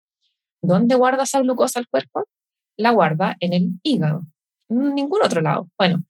¿Dónde 0.62 0.94
guarda 0.94 1.24
esa 1.24 1.40
glucosa 1.40 1.80
el 1.80 1.88
cuerpo? 1.88 2.24
La 2.76 2.90
guarda 2.90 3.36
en 3.40 3.52
el 3.52 3.80
hígado, 3.82 4.26
en 4.68 4.94
ningún 4.94 5.20
otro 5.24 5.40
lado. 5.40 5.68
Bueno, 5.78 6.02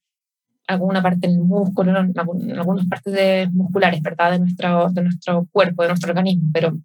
alguna 0.67 1.01
parte 1.01 1.27
del 1.27 1.39
músculo, 1.39 1.97
en, 1.97 2.13
algunas 2.59 2.85
partes 2.87 3.13
de, 3.13 3.49
musculares, 3.51 4.01
¿verdad? 4.01 4.31
De 4.31 4.39
nuestro, 4.39 4.89
de 4.91 5.01
nuestro 5.01 5.47
cuerpo, 5.51 5.83
de 5.83 5.89
nuestro 5.89 6.11
organismo, 6.11 6.49
pero 6.53 6.77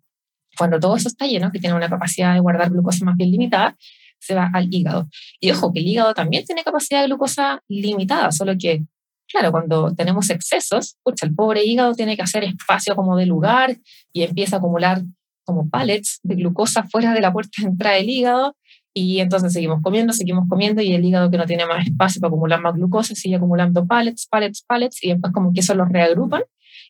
cuando 0.57 0.79
todo 0.79 0.97
eso 0.97 1.09
está 1.09 1.27
lleno, 1.27 1.51
que 1.51 1.59
tiene 1.59 1.75
una 1.75 1.89
capacidad 1.89 2.35
de 2.35 2.41
guardar 2.41 2.71
glucosa 2.71 3.05
más 3.05 3.17
bien 3.17 3.31
limitada, 3.31 3.77
se 4.19 4.35
va 4.35 4.51
al 4.53 4.73
hígado. 4.73 5.09
Y 5.41 5.51
ojo, 5.51 5.73
que 5.73 5.81
el 5.81 5.87
hígado 5.87 6.15
también 6.15 6.45
tiene 6.45 6.63
capacidad 6.63 7.01
de 7.01 7.09
glucosa 7.09 7.61
limitada, 7.69 8.31
solo 8.31 8.55
que, 8.59 8.85
claro, 9.29 9.51
cuando 9.51 9.95
tenemos 9.95 10.31
excesos, 10.31 10.97
pucha, 11.03 11.27
el 11.27 11.35
pobre 11.35 11.65
hígado 11.65 11.95
tiene 11.95 12.17
que 12.17 12.23
hacer 12.23 12.45
espacio 12.45 12.95
como 12.95 13.17
de 13.17 13.27
lugar 13.27 13.77
y 14.13 14.23
empieza 14.23 14.57
a 14.57 14.59
acumular 14.59 15.03
como 15.45 15.69
pallets 15.69 16.21
de 16.23 16.37
glucosa 16.37 16.85
fuera 16.85 17.13
de 17.13 17.21
la 17.21 17.33
puerta 17.33 17.63
de 17.63 17.69
entrada 17.69 17.97
del 17.97 18.09
hígado 18.09 18.57
y 18.95 19.21
entonces 19.21 19.53
seguimos 19.53 19.81
comiendo, 19.83 20.13
seguimos 20.13 20.49
comiendo 20.49 20.83
y 20.83 20.93
el 20.93 21.05
hígado 21.05 21.31
que 21.31 21.39
no 21.39 21.47
tiene 21.47 21.67
más 21.67 21.87
espacio 21.87 22.21
para 22.21 22.29
acumular 22.29 22.61
más 22.61 22.75
glucosa 22.75 23.15
sigue 23.15 23.37
acumulando 23.37 23.87
pallets, 23.87 24.27
pallets, 24.27 24.63
pallets 24.63 25.03
y 25.03 25.09
después 25.09 25.33
como 25.33 25.53
que 25.53 25.61
eso 25.61 25.75
los 25.75 25.89
reagrupan 25.89 26.43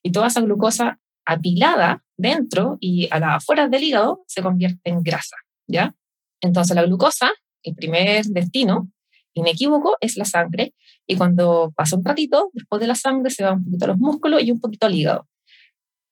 y 0.03 0.11
toda 0.11 0.27
esa 0.27 0.41
glucosa 0.41 0.99
apilada 1.25 2.03
dentro 2.17 2.77
y 2.81 3.09
a 3.11 3.21
la 3.21 3.37
afuera 3.37 3.69
del 3.69 3.85
hígado 3.85 4.25
se 4.27 4.43
convierte 4.43 4.91
en 4.91 5.03
grasa, 5.03 5.37
¿ya? 5.69 5.95
Entonces 6.41 6.75
la 6.75 6.83
glucosa, 6.83 7.31
el 7.63 7.75
primer 7.77 8.25
destino 8.27 8.91
inequívoco 9.35 9.97
es 10.01 10.17
la 10.17 10.25
sangre 10.25 10.75
y 11.07 11.17
cuando 11.17 11.73
pasa 11.77 11.97
un 11.97 12.05
ratito, 12.05 12.51
después 12.53 12.81
de 12.81 12.89
la 12.89 12.97
sangre 12.97 13.31
se 13.31 13.45
va 13.45 13.53
un 13.53 13.65
poquito 13.65 13.85
a 13.85 13.89
los 13.89 13.99
músculos 13.99 14.43
y 14.43 14.51
un 14.51 14.61
poquito 14.61 14.87
al 14.87 14.95
hígado. 14.95 15.29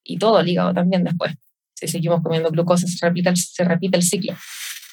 Y 0.05 0.18
todo 0.18 0.40
el 0.40 0.48
hígado 0.48 0.72
también 0.72 1.05
después. 1.05 1.35
Si 1.74 1.88
seguimos 1.88 2.22
comiendo 2.22 2.50
glucosa 2.50 2.87
se 2.87 3.05
repite 3.05 3.35
se 3.35 3.64
repite 3.64 3.96
el 3.96 4.03
ciclo. 4.03 4.35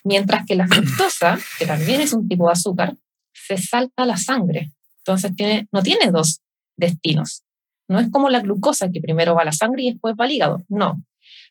Mientras 0.07 0.45
que 0.45 0.55
la 0.55 0.67
fructosa, 0.67 1.37
que 1.59 1.65
también 1.65 1.99
es 1.99 2.13
un 2.13 2.29
tipo 2.29 2.47
de 2.47 2.53
azúcar, 2.53 2.95
se 3.33 3.57
salta 3.57 4.03
a 4.03 4.05
la 4.05 4.15
sangre. 4.15 4.71
Entonces 4.99 5.35
tiene, 5.35 5.67
no 5.73 5.83
tiene 5.83 6.11
dos 6.11 6.39
destinos. 6.77 7.43
No 7.89 7.99
es 7.99 8.09
como 8.09 8.29
la 8.29 8.39
glucosa, 8.39 8.89
que 8.89 9.01
primero 9.01 9.35
va 9.35 9.41
a 9.41 9.45
la 9.45 9.51
sangre 9.51 9.83
y 9.83 9.91
después 9.91 10.15
va 10.17 10.23
al 10.23 10.31
hígado. 10.31 10.63
No. 10.69 11.03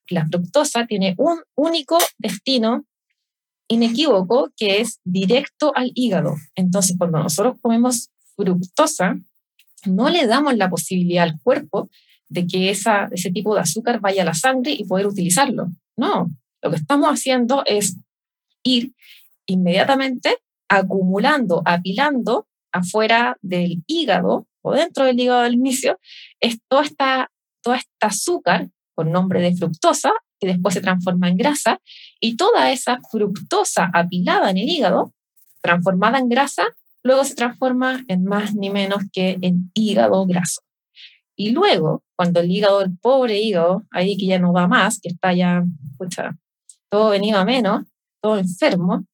La 0.08 0.26
fructosa 0.26 0.86
tiene 0.86 1.14
un 1.18 1.38
único 1.54 1.98
destino 2.16 2.86
inequívoco 3.68 4.50
que 4.56 4.80
es 4.80 5.00
directo 5.04 5.72
al 5.76 5.92
hígado. 5.94 6.36
Entonces, 6.54 6.96
cuando 6.96 7.18
nosotros 7.18 7.56
comemos 7.60 8.08
fructosa, 8.36 9.16
no 9.84 10.08
le 10.08 10.26
damos 10.26 10.56
la 10.56 10.70
posibilidad 10.70 11.24
al 11.24 11.38
cuerpo 11.42 11.90
de 12.30 12.46
que 12.46 12.70
esa, 12.70 13.10
ese 13.12 13.30
tipo 13.30 13.54
de 13.54 13.60
azúcar 13.60 14.00
vaya 14.00 14.22
a 14.22 14.26
la 14.26 14.34
sangre 14.34 14.72
y 14.72 14.84
poder 14.84 15.06
utilizarlo. 15.06 15.68
No, 15.94 16.30
lo 16.62 16.70
que 16.70 16.76
estamos 16.76 17.08
haciendo 17.08 17.62
es 17.64 17.96
ir 18.66 18.92
inmediatamente 19.46 20.38
acumulando, 20.68 21.62
apilando 21.64 22.48
afuera 22.72 23.38
del 23.40 23.82
hígado 23.86 24.46
o 24.62 24.72
dentro 24.72 25.04
del 25.04 25.18
hígado 25.18 25.42
del 25.42 25.54
inicio, 25.54 25.98
es 26.40 26.58
toda 26.68 26.82
esta, 26.82 27.30
toda 27.62 27.76
esta 27.76 28.08
azúcar 28.08 28.68
con 28.94 29.12
nombre 29.12 29.40
de 29.40 29.54
fructosa 29.54 30.10
que 30.40 30.48
después 30.48 30.74
se 30.74 30.80
transforma 30.80 31.28
en 31.28 31.36
grasa 31.36 31.80
y 32.20 32.36
toda 32.36 32.70
esa 32.72 32.98
fructosa 33.10 33.90
apilada 33.94 34.50
en 34.50 34.58
el 34.58 34.68
hígado, 34.68 35.14
transformada 35.62 36.18
en 36.18 36.28
grasa, 36.28 36.64
luego 37.02 37.24
se 37.24 37.34
transforma 37.34 38.04
en 38.08 38.24
más 38.24 38.54
ni 38.54 38.70
menos 38.70 39.04
que 39.12 39.38
en 39.40 39.70
hígado 39.74 40.26
graso. 40.26 40.62
Y 41.36 41.50
luego, 41.50 42.02
cuando 42.16 42.40
el 42.40 42.50
hígado, 42.50 42.82
el 42.82 42.96
pobre 42.98 43.38
hígado, 43.40 43.84
ahí 43.90 44.16
que 44.16 44.26
ya 44.26 44.38
no 44.38 44.52
va 44.52 44.66
más, 44.66 45.00
que 45.00 45.10
está 45.10 45.32
ya, 45.32 45.62
escucha, 45.92 46.36
todo 46.90 47.10
venido 47.10 47.38
a 47.38 47.44
menos, 47.44 47.82
enfermo, 48.36 49.04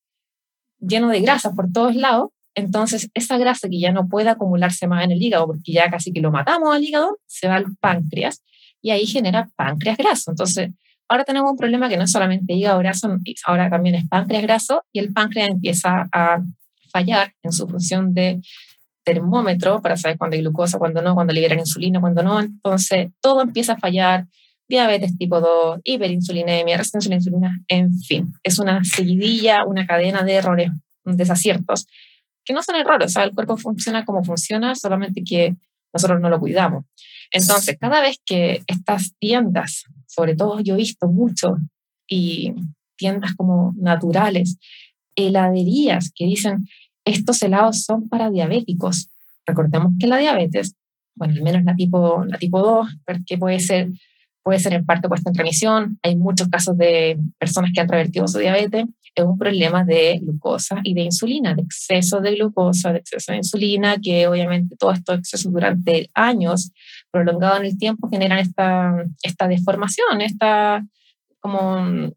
lleno 0.79 1.09
de 1.09 1.21
grasa 1.21 1.53
por 1.53 1.71
todos 1.71 1.95
lados, 1.95 2.31
entonces 2.55 3.11
esa 3.15 3.39
grasa 3.39 3.69
que 3.69 3.79
ya 3.79 3.93
no 3.93 4.09
puede 4.09 4.29
acumularse 4.29 4.87
más 4.87 5.05
en 5.05 5.13
el 5.13 5.23
hígado, 5.23 5.47
porque 5.47 5.73
ya 5.73 5.91
casi 5.91 6.13
que 6.13 6.21
lo 6.21 6.31
matamos 6.31 6.75
al 6.75 6.85
hígado, 6.85 7.19
se 7.27 7.49
va 7.49 7.57
al 7.57 7.67
páncreas 7.81 8.43
y 8.81 8.91
ahí 8.91 9.07
genera 9.07 9.49
páncreas 9.57 9.97
graso. 9.97 10.31
Entonces, 10.31 10.73
ahora 11.09 11.25
tenemos 11.25 11.51
un 11.51 11.57
problema 11.57 11.89
que 11.89 11.97
no 11.97 12.05
es 12.05 12.13
solamente 12.13 12.55
hígado 12.55 12.79
graso, 12.79 13.09
ahora 13.47 13.71
también 13.71 13.95
es 13.95 14.09
páncreas 14.09 14.43
graso 14.43 14.83
y 14.93 14.99
el 14.99 15.13
páncreas 15.13 15.51
empieza 15.51 16.09
a 16.13 16.43
fallar 16.91 17.33
en 17.43 17.53
su 17.53 17.69
función 17.69 18.13
de 18.13 18.41
termómetro 19.05 19.81
para 19.81 19.97
saber 19.97 20.19
cuándo 20.19 20.37
hay 20.37 20.43
glucosa, 20.43 20.79
cuándo 20.79 21.03
no, 21.03 21.15
cuándo 21.15 21.33
liberan 21.33 21.59
insulina, 21.59 22.01
cuándo 22.01 22.23
no. 22.23 22.41
Entonces, 22.41 23.11
todo 23.21 23.43
empieza 23.43 23.75
a 23.75 23.79
fallar 23.79 24.27
diabetes 24.77 25.17
tipo 25.19 25.41
2, 25.41 25.81
hiperinsulinemia, 25.85 26.77
resistencia 26.77 27.09
a 27.09 27.11
la 27.11 27.17
insulina, 27.17 27.61
en 27.69 27.99
fin, 28.01 28.33
es 28.43 28.59
una 28.59 28.83
seguidilla, 28.85 29.65
una 29.67 29.87
cadena 29.87 30.23
de 30.23 30.35
errores, 30.35 30.71
desaciertos, 31.05 31.87
que 32.45 32.53
no 32.53 32.63
son 32.63 32.77
errores, 32.77 33.07
o 33.07 33.11
sea, 33.11 33.25
el 33.25 33.35
cuerpo 33.35 33.57
funciona 33.57 34.05
como 34.05 34.25
funciona, 34.25 34.75
solamente 34.75 35.23
que 35.25 35.57
nosotros 35.93 36.21
no 36.21 36.29
lo 36.29 36.41
cuidamos. 36.41 36.85
Entonces, 37.31 37.77
cada 37.79 38.01
vez 38.01 38.19
que 38.25 38.63
estas 38.67 39.15
tiendas, 39.19 39.85
sobre 40.07 40.35
todo 40.35 40.61
yo 40.61 40.75
he 40.75 40.79
visto 40.79 41.07
mucho, 41.07 41.57
y 42.09 42.55
tiendas 42.97 43.35
como 43.35 43.75
naturales, 43.77 44.59
heladerías 45.17 46.11
que 46.15 46.25
dicen, 46.25 46.67
estos 47.05 47.43
helados 47.43 47.83
son 47.83 48.09
para 48.09 48.31
diabéticos. 48.31 49.09
Recordemos 49.47 49.93
que 49.99 50.07
la 50.07 50.19
diabetes, 50.19 50.77
bueno, 51.15 51.35
al 51.35 51.43
menos 51.43 51.65
la 51.65 51.75
tipo, 51.75 52.25
la 52.25 52.39
tipo 52.39 52.61
2, 52.61 52.89
que 53.27 53.39
puede 53.39 53.61
ser 53.61 53.91
puede 54.43 54.59
ser 54.59 54.75
en 54.75 54.85
parte 54.85 55.09
puesta 55.09 55.31
en 55.31 55.37
remisión. 55.37 55.99
Hay 56.03 56.17
muchos 56.17 56.49
casos 56.49 56.77
de 56.77 57.19
personas 57.39 57.71
que 57.73 57.81
han 57.81 57.89
revertido 57.89 58.29
su 58.29 58.39
diabetes. 58.39 58.85
Es 59.15 59.25
un 59.25 59.39
problema 59.39 59.85
de 59.85 60.19
glucosa 60.23 60.81
y 60.83 60.95
de 60.95 61.03
insulina, 61.03 61.55
de 61.55 61.63
exceso 61.63 62.21
de 62.21 62.35
glucosa, 62.35 62.93
de 62.93 62.99
exceso 63.01 63.33
de 63.33 63.39
insulina, 63.39 63.97
que 64.03 64.27
obviamente 64.27 64.77
todos 64.77 64.99
estos 64.99 65.19
excesos 65.19 65.53
durante 65.53 66.11
años, 66.15 66.73
prolongados 67.11 67.61
en 67.61 67.67
el 67.67 67.77
tiempo, 67.79 68.09
generan 68.09 68.39
esta, 68.39 69.05
esta 69.23 69.47
deformación, 69.49 70.23
esta 70.23 70.83
como 71.41 71.73
una, 71.73 72.11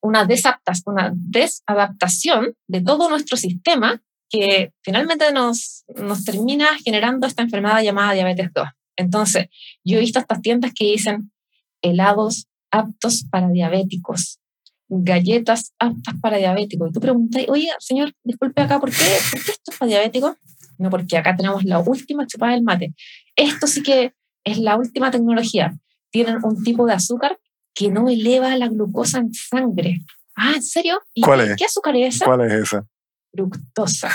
una 0.00 0.24
desadaptación 0.24 2.54
de 2.66 2.80
todo 2.80 3.10
nuestro 3.10 3.36
sistema 3.36 4.00
que 4.30 4.72
finalmente 4.82 5.32
nos, 5.32 5.84
nos 5.96 6.24
termina 6.24 6.66
generando 6.84 7.26
esta 7.26 7.42
enfermedad 7.42 7.82
llamada 7.82 8.12
diabetes 8.12 8.50
2. 8.54 8.68
Entonces, 8.96 9.46
yo 9.84 9.96
he 9.96 10.00
visto 10.00 10.18
estas 10.18 10.42
tiendas 10.42 10.72
que 10.74 10.84
dicen 10.84 11.30
helados 11.82 12.46
aptos 12.70 13.24
para 13.30 13.48
diabéticos, 13.48 14.38
galletas 14.88 15.74
aptas 15.78 16.14
para 16.20 16.38
diabéticos. 16.38 16.90
Y 16.90 16.92
tú 16.92 17.00
preguntas, 17.00 17.44
oye, 17.48 17.68
señor, 17.78 18.12
disculpe 18.24 18.62
acá, 18.62 18.80
¿por 18.80 18.90
qué, 18.90 19.04
¿por 19.30 19.44
qué 19.44 19.52
esto 19.52 19.70
es 19.70 19.78
para 19.78 19.88
diabéticos? 19.88 20.36
No, 20.78 20.90
porque 20.90 21.16
acá 21.16 21.34
tenemos 21.36 21.64
la 21.64 21.80
última 21.80 22.26
chupada 22.26 22.52
del 22.52 22.62
mate. 22.62 22.94
Esto 23.34 23.66
sí 23.66 23.82
que 23.82 24.12
es 24.44 24.58
la 24.58 24.76
última 24.76 25.10
tecnología. 25.10 25.76
Tienen 26.10 26.38
un 26.42 26.62
tipo 26.62 26.86
de 26.86 26.94
azúcar 26.94 27.38
que 27.74 27.90
no 27.90 28.08
eleva 28.08 28.56
la 28.56 28.68
glucosa 28.68 29.18
en 29.18 29.32
sangre. 29.34 30.00
Ah, 30.36 30.52
¿en 30.54 30.62
serio? 30.62 31.00
¿Y 31.14 31.22
¿Cuál 31.22 31.40
es? 31.40 31.56
¿Qué 31.56 31.64
azúcar 31.64 31.96
es 31.96 32.16
esa? 32.16 32.24
¿Cuál 32.24 32.42
es 32.42 32.52
esa? 32.52 32.86
Fructosa. 33.32 34.08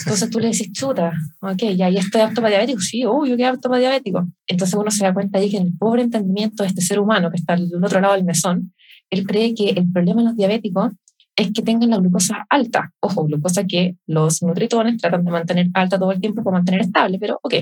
Entonces 0.00 0.30
tú 0.30 0.40
le 0.40 0.48
decís, 0.48 0.72
chuta, 0.72 1.12
ok, 1.40 1.62
ya, 1.76 1.88
¿y 1.88 1.98
estoy 1.98 2.20
apto 2.20 2.42
para 2.42 2.50
diabético? 2.50 2.80
Sí, 2.80 3.04
obvio 3.04 3.36
que 3.36 3.46
apto 3.46 3.68
para 3.68 3.80
diabético. 3.80 4.26
Entonces 4.46 4.74
uno 4.74 4.90
se 4.90 5.04
da 5.04 5.14
cuenta 5.14 5.38
ahí 5.38 5.50
que 5.50 5.56
en 5.58 5.66
el 5.66 5.78
pobre 5.78 6.02
entendimiento 6.02 6.62
de 6.62 6.68
este 6.68 6.82
ser 6.82 6.98
humano 6.98 7.30
que 7.30 7.36
está 7.36 7.54
al 7.54 7.70
otro 7.82 8.00
lado 8.00 8.14
del 8.14 8.24
mesón, 8.24 8.74
él 9.10 9.24
cree 9.26 9.54
que 9.54 9.70
el 9.70 9.90
problema 9.90 10.20
en 10.20 10.26
los 10.26 10.36
diabéticos 10.36 10.92
es 11.36 11.52
que 11.52 11.62
tengan 11.62 11.90
la 11.90 11.98
glucosa 11.98 12.46
alta. 12.48 12.92
Ojo, 13.00 13.24
glucosa 13.24 13.64
que 13.64 13.96
los 14.06 14.42
nutritones 14.42 14.96
tratan 14.98 15.24
de 15.24 15.30
mantener 15.30 15.68
alta 15.74 15.98
todo 15.98 16.10
el 16.12 16.20
tiempo 16.20 16.42
para 16.42 16.56
mantener 16.56 16.80
estable, 16.80 17.18
pero 17.18 17.38
ok, 17.42 17.54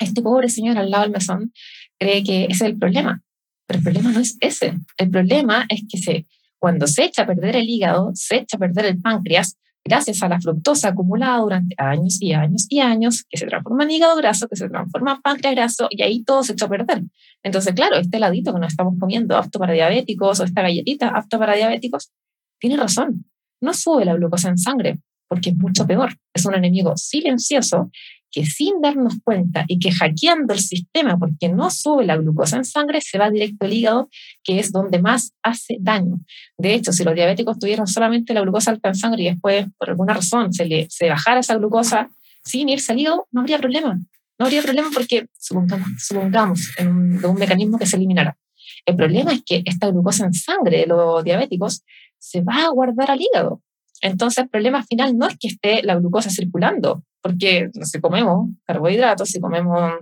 este 0.00 0.22
pobre 0.22 0.48
señor 0.48 0.78
al 0.78 0.90
lado 0.90 1.04
del 1.04 1.12
mesón 1.12 1.52
cree 1.98 2.24
que 2.24 2.44
ese 2.44 2.52
es 2.52 2.70
el 2.72 2.78
problema. 2.78 3.22
Pero 3.66 3.78
el 3.78 3.84
problema 3.84 4.12
no 4.12 4.20
es 4.20 4.36
ese. 4.40 4.74
El 4.96 5.10
problema 5.10 5.64
es 5.68 5.84
que 5.88 5.98
se, 5.98 6.26
cuando 6.58 6.86
se 6.86 7.04
echa 7.04 7.22
a 7.22 7.26
perder 7.26 7.56
el 7.56 7.68
hígado, 7.68 8.10
se 8.14 8.36
echa 8.36 8.56
a 8.56 8.60
perder 8.60 8.86
el 8.86 9.00
páncreas, 9.00 9.58
gracias 9.84 10.22
a 10.22 10.28
la 10.28 10.40
fructosa 10.40 10.88
acumulada 10.88 11.38
durante 11.38 11.74
años 11.78 12.20
y 12.20 12.32
años 12.32 12.66
y 12.68 12.80
años, 12.80 13.24
que 13.28 13.36
se 13.36 13.46
transforma 13.46 13.84
en 13.84 13.90
hígado 13.90 14.16
graso, 14.16 14.48
que 14.48 14.56
se 14.56 14.68
transforma 14.68 15.14
en 15.14 15.22
páncreas 15.22 15.54
graso, 15.54 15.88
y 15.90 16.02
ahí 16.02 16.22
todo 16.22 16.42
se 16.42 16.54
echa 16.54 16.66
a 16.66 16.68
perder. 16.68 17.02
Entonces, 17.42 17.74
claro, 17.74 17.96
este 17.96 18.18
ladito 18.18 18.54
que 18.54 18.60
nos 18.60 18.72
estamos 18.72 18.94
comiendo 18.98 19.36
apto 19.36 19.58
para 19.58 19.74
diabéticos 19.74 20.40
o 20.40 20.44
esta 20.44 20.62
galletita 20.62 21.08
apto 21.08 21.38
para 21.38 21.54
diabéticos, 21.54 22.10
tiene 22.58 22.76
razón. 22.76 23.26
No 23.60 23.74
sube 23.74 24.04
la 24.04 24.14
glucosa 24.14 24.48
en 24.48 24.58
sangre, 24.58 24.98
porque 25.28 25.50
es 25.50 25.56
mucho 25.56 25.86
peor. 25.86 26.16
Es 26.32 26.46
un 26.46 26.54
enemigo 26.54 26.96
silencioso 26.96 27.90
que 28.34 28.44
sin 28.44 28.80
darnos 28.80 29.14
cuenta 29.22 29.64
y 29.68 29.78
que 29.78 29.92
hackeando 29.92 30.54
el 30.54 30.58
sistema 30.58 31.16
porque 31.16 31.48
no 31.48 31.70
sube 31.70 32.04
la 32.04 32.16
glucosa 32.16 32.56
en 32.56 32.64
sangre, 32.64 33.00
se 33.00 33.16
va 33.16 33.30
directo 33.30 33.66
al 33.66 33.72
hígado, 33.72 34.08
que 34.42 34.58
es 34.58 34.72
donde 34.72 35.00
más 35.00 35.34
hace 35.40 35.76
daño. 35.80 36.18
De 36.58 36.74
hecho, 36.74 36.92
si 36.92 37.04
los 37.04 37.14
diabéticos 37.14 37.60
tuvieran 37.60 37.86
solamente 37.86 38.34
la 38.34 38.40
glucosa 38.40 38.72
alta 38.72 38.88
en 38.88 38.96
sangre 38.96 39.22
y 39.22 39.26
después, 39.26 39.66
por 39.78 39.90
alguna 39.90 40.14
razón, 40.14 40.52
se, 40.52 40.64
le, 40.64 40.88
se 40.90 41.08
bajara 41.08 41.40
esa 41.40 41.54
glucosa 41.56 42.10
sin 42.44 42.68
irse 42.68 42.90
al 42.90 42.98
hígado, 42.98 43.28
no 43.30 43.42
habría 43.42 43.58
problema. 43.58 44.00
No 44.36 44.46
habría 44.46 44.62
problema 44.62 44.88
porque, 44.92 45.28
supongamos, 45.38 45.88
supongamos 45.98 46.72
en 46.78 46.88
un, 46.88 47.24
un 47.24 47.36
mecanismo 47.36 47.78
que 47.78 47.86
se 47.86 47.96
eliminara. 47.96 48.36
El 48.84 48.96
problema 48.96 49.32
es 49.32 49.42
que 49.46 49.62
esta 49.64 49.88
glucosa 49.90 50.26
en 50.26 50.34
sangre 50.34 50.78
de 50.78 50.86
los 50.86 51.22
diabéticos 51.22 51.84
se 52.18 52.40
va 52.40 52.64
a 52.64 52.70
guardar 52.70 53.12
al 53.12 53.20
hígado. 53.20 53.62
Entonces, 54.00 54.38
el 54.42 54.48
problema 54.48 54.82
final 54.82 55.16
no 55.16 55.28
es 55.28 55.36
que 55.38 55.46
esté 55.46 55.84
la 55.84 55.94
glucosa 55.94 56.30
circulando, 56.30 57.04
porque 57.24 57.70
si 57.84 58.00
comemos 58.02 58.50
carbohidratos, 58.66 59.30
si 59.30 59.40
comemos 59.40 59.94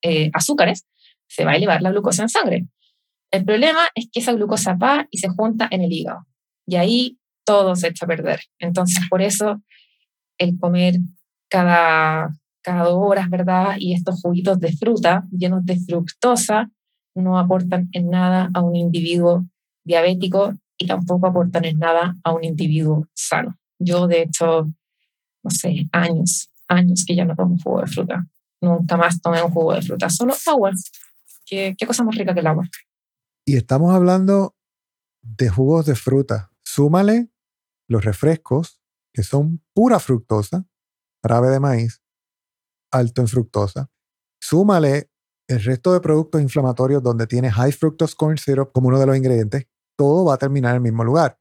eh, 0.00 0.30
azúcares, 0.32 0.86
se 1.28 1.44
va 1.44 1.50
a 1.50 1.56
elevar 1.56 1.82
la 1.82 1.90
glucosa 1.90 2.22
en 2.22 2.30
sangre. 2.30 2.66
El 3.30 3.44
problema 3.44 3.80
es 3.94 4.08
que 4.10 4.20
esa 4.20 4.32
glucosa 4.32 4.72
va 4.72 5.06
y 5.10 5.18
se 5.18 5.28
junta 5.28 5.68
en 5.70 5.82
el 5.82 5.92
hígado. 5.92 6.26
Y 6.66 6.76
ahí 6.76 7.18
todo 7.44 7.76
se 7.76 7.88
echa 7.88 8.06
a 8.06 8.08
perder. 8.08 8.40
Entonces, 8.58 9.04
por 9.10 9.20
eso 9.20 9.60
el 10.38 10.58
comer 10.58 10.94
cada, 11.50 12.30
cada 12.62 12.84
dos 12.84 13.00
horas, 13.00 13.28
¿verdad? 13.28 13.76
Y 13.78 13.92
estos 13.92 14.22
juguitos 14.22 14.58
de 14.58 14.72
fruta 14.72 15.24
llenos 15.30 15.62
de 15.66 15.78
fructosa 15.78 16.70
no 17.14 17.38
aportan 17.38 17.90
en 17.92 18.08
nada 18.08 18.48
a 18.54 18.62
un 18.62 18.76
individuo 18.76 19.44
diabético 19.84 20.54
y 20.78 20.86
tampoco 20.86 21.26
aportan 21.26 21.66
en 21.66 21.78
nada 21.78 22.14
a 22.24 22.32
un 22.32 22.44
individuo 22.44 23.06
sano. 23.12 23.58
Yo, 23.78 24.06
de 24.06 24.22
hecho, 24.22 24.68
no 25.46 25.50
sé, 25.50 25.88
años, 25.92 26.50
años 26.66 27.04
que 27.06 27.14
ya 27.14 27.24
no 27.24 27.36
tomo 27.36 27.56
jugo 27.62 27.80
de 27.80 27.86
fruta. 27.86 28.26
Nunca 28.60 28.96
más 28.96 29.20
tomé 29.20 29.40
un 29.40 29.52
jugo 29.52 29.74
de 29.74 29.82
fruta, 29.82 30.10
solo 30.10 30.34
agua. 30.46 30.72
¿Qué, 31.44 31.76
qué 31.78 31.86
cosa 31.86 32.02
más 32.02 32.16
rica 32.16 32.34
que 32.34 32.40
el 32.40 32.46
agua? 32.48 32.68
Y 33.44 33.56
estamos 33.56 33.94
hablando 33.94 34.56
de 35.22 35.48
jugos 35.48 35.86
de 35.86 35.94
fruta. 35.94 36.50
Súmale 36.64 37.30
los 37.88 38.04
refrescos, 38.04 38.80
que 39.12 39.22
son 39.22 39.62
pura 39.72 40.00
fructosa, 40.00 40.66
jarabe 41.22 41.50
de 41.50 41.60
maíz, 41.60 42.02
alto 42.90 43.20
en 43.20 43.28
fructosa. 43.28 43.88
Súmale 44.40 45.10
el 45.48 45.62
resto 45.62 45.92
de 45.92 46.00
productos 46.00 46.42
inflamatorios 46.42 47.04
donde 47.04 47.28
tiene 47.28 47.52
high 47.52 47.70
fructose 47.70 48.16
corn 48.16 48.36
syrup 48.36 48.72
como 48.72 48.88
uno 48.88 48.98
de 48.98 49.06
los 49.06 49.16
ingredientes, 49.16 49.68
todo 49.96 50.24
va 50.24 50.34
a 50.34 50.38
terminar 50.38 50.72
en 50.72 50.76
el 50.76 50.82
mismo 50.82 51.04
lugar. 51.04 51.38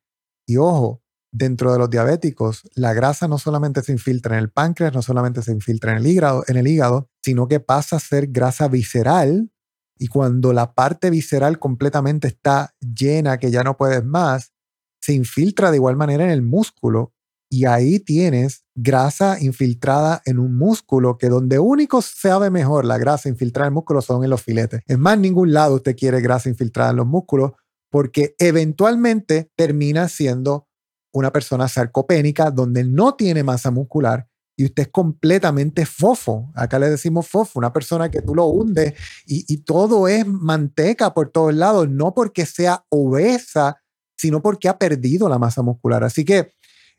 Y 0.48 0.58
ojo, 0.58 1.02
dentro 1.38 1.74
de 1.74 1.80
los 1.80 1.90
diabéticos, 1.90 2.64
la 2.76 2.94
grasa 2.94 3.28
no 3.28 3.38
solamente 3.38 3.82
se 3.84 3.92
infiltra 3.92 4.38
en 4.38 4.44
el 4.44 4.50
páncreas, 4.50 4.94
no 4.94 5.02
solamente 5.02 5.42
se 5.42 5.52
infiltra 5.52 5.92
en 5.92 5.98
el 5.98 6.68
hígado, 6.68 7.10
sino 7.22 7.48
que 7.48 7.60
pasa 7.60 7.98
a 7.98 8.00
ser 8.00 8.28
grasa 8.28 8.68
visceral. 8.68 9.52
Y 9.98 10.08
cuando 10.08 10.54
la 10.54 10.74
parte 10.74 11.10
visceral 11.10 11.60
completamente 11.60 12.28
está 12.28 12.74
llena, 12.80 13.38
que 13.38 13.52
ya 13.52 13.64
no 13.64 13.76
puedes 13.78 14.04
más, 14.04 14.54
se 15.02 15.14
infiltra 15.14 15.72
de 15.72 15.78
igual 15.78 15.98
manera 15.98 16.24
en 16.24 16.32
el 16.32 16.42
músculo. 16.42 17.14
Y 17.50 17.66
ahí 17.66 18.00
tienes 18.00 18.66
grasa 18.74 19.38
infiltrada 19.40 20.22
en 20.26 20.40
un 20.40 20.58
músculo 20.58 21.18
que 21.18 21.30
donde 21.30 21.60
único 21.60 22.02
se 22.02 22.30
sabe 22.30 22.50
mejor 22.50 22.86
la 22.86 22.98
grasa 22.98 23.30
infiltrada 23.30 23.68
en 23.68 23.72
el 23.72 23.76
músculo 23.76 24.02
son 24.02 24.24
en 24.24 24.30
los 24.30 24.42
filetes. 24.42 24.82
En 24.88 25.00
más 25.00 25.20
ningún 25.20 25.54
lado 25.54 25.76
usted 25.76 25.96
quiere 25.96 26.22
grasa 26.22 26.50
infiltrada 26.50 26.92
en 26.92 26.98
los 26.98 27.08
músculos 27.08 27.52
porque 27.92 28.36
eventualmente 28.40 29.52
termina 29.56 30.10
siendo 30.10 30.68
una 31.16 31.32
persona 31.32 31.68
sarcopénica 31.70 32.52
donde 32.52 32.84
no 32.84 33.16
tiene 33.16 33.42
masa 33.42 33.72
muscular 33.72 34.28
y 34.58 34.66
usted 34.66 34.84
es 34.84 34.90
completamente 34.90 35.86
fofo. 35.86 36.52
Acá 36.56 36.78
le 36.78 36.90
decimos 36.90 37.28
fofo, 37.28 37.58
una 37.58 37.72
persona 37.72 38.12
que 38.12 38.22
tú 38.22 38.36
lo 38.36 38.46
hundes 38.46 38.94
y, 39.26 39.58
todo 39.64 40.08
es 40.10 40.28
manteca 40.28 41.14
por 41.14 41.30
todos 41.30 41.54
lados, 41.54 41.90
no 41.90 42.14
porque 42.14 42.46
sea 42.46 42.86
obesa, 42.90 43.82
sino 44.18 44.42
porque 44.42 44.68
ha 44.68 44.78
perdido 44.78 45.30
la 45.30 45.40
masa 45.40 45.62
muscular. 45.62 46.04
Así 46.04 46.26
que 46.26 46.52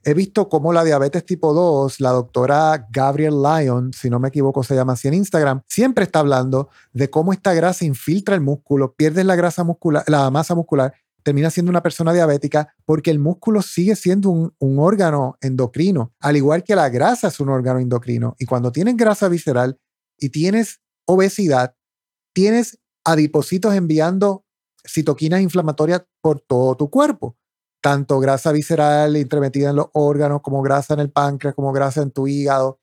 he 0.02 0.14
visto 0.14 0.48
cómo 0.48 0.72
la 0.72 0.82
diabetes 0.82 1.24
tipo 1.24 1.52
2, 1.52 2.00
la 2.00 2.10
doctora 2.10 2.86
Gabriel 2.90 3.42
Lyon, 3.42 3.92
si 3.92 4.08
no 4.08 4.18
me 4.18 4.28
equivoco 4.28 4.62
se 4.62 4.74
llama 4.74 4.94
así 4.94 5.08
en 5.08 5.14
Instagram, 5.14 5.60
siempre 5.68 6.04
está 6.04 6.20
hablando 6.20 6.70
de 6.92 7.10
cómo 7.10 7.34
esta 7.34 7.52
grasa 7.52 7.84
infiltra 7.84 8.34
el 8.34 8.40
músculo, 8.40 8.94
pierdes 8.94 9.26
la 9.26 9.36
grasa 9.36 9.62
muscular, 9.62 10.04
la 10.06 10.30
masa 10.30 10.54
muscular 10.54 10.94
termina 11.26 11.50
siendo 11.50 11.70
una 11.70 11.82
persona 11.82 12.12
diabética 12.12 12.72
porque 12.84 13.10
el 13.10 13.18
músculo 13.18 13.60
sigue 13.60 13.96
siendo 13.96 14.30
un, 14.30 14.78
órgano 14.78 15.36
endocrino, 15.40 16.14
al 16.20 16.36
igual 16.36 16.62
que 16.62 16.76
la 16.76 16.88
grasa 16.88 17.26
es 17.26 17.40
un 17.40 17.48
órgano 17.48 17.80
endocrino. 17.80 18.36
Y 18.38 18.46
cuando 18.46 18.70
tienes 18.70 18.96
grasa 18.96 19.28
visceral 19.28 19.76
y 20.16 20.28
tienes 20.28 20.82
obesidad, 21.04 21.74
tienes 22.32 22.78
adipocitos 23.04 23.74
enviando 23.74 24.44
citoquinas 24.86 25.40
inflamatorias 25.40 26.04
por 26.20 26.38
todo 26.38 26.76
tu 26.76 26.90
cuerpo, 26.90 27.36
tanto 27.82 28.20
grasa 28.20 28.52
visceral 28.52 29.16
intermetida 29.16 29.70
en 29.70 29.76
los 29.76 29.88
órganos, 29.94 30.42
como 30.42 30.62
grasa 30.62 30.94
en 30.94 31.00
el 31.00 31.10
páncreas, 31.10 31.56
como 31.56 31.72
grasa 31.72 32.02
en 32.02 32.12
tu 32.12 32.28
hígado. 32.28 32.78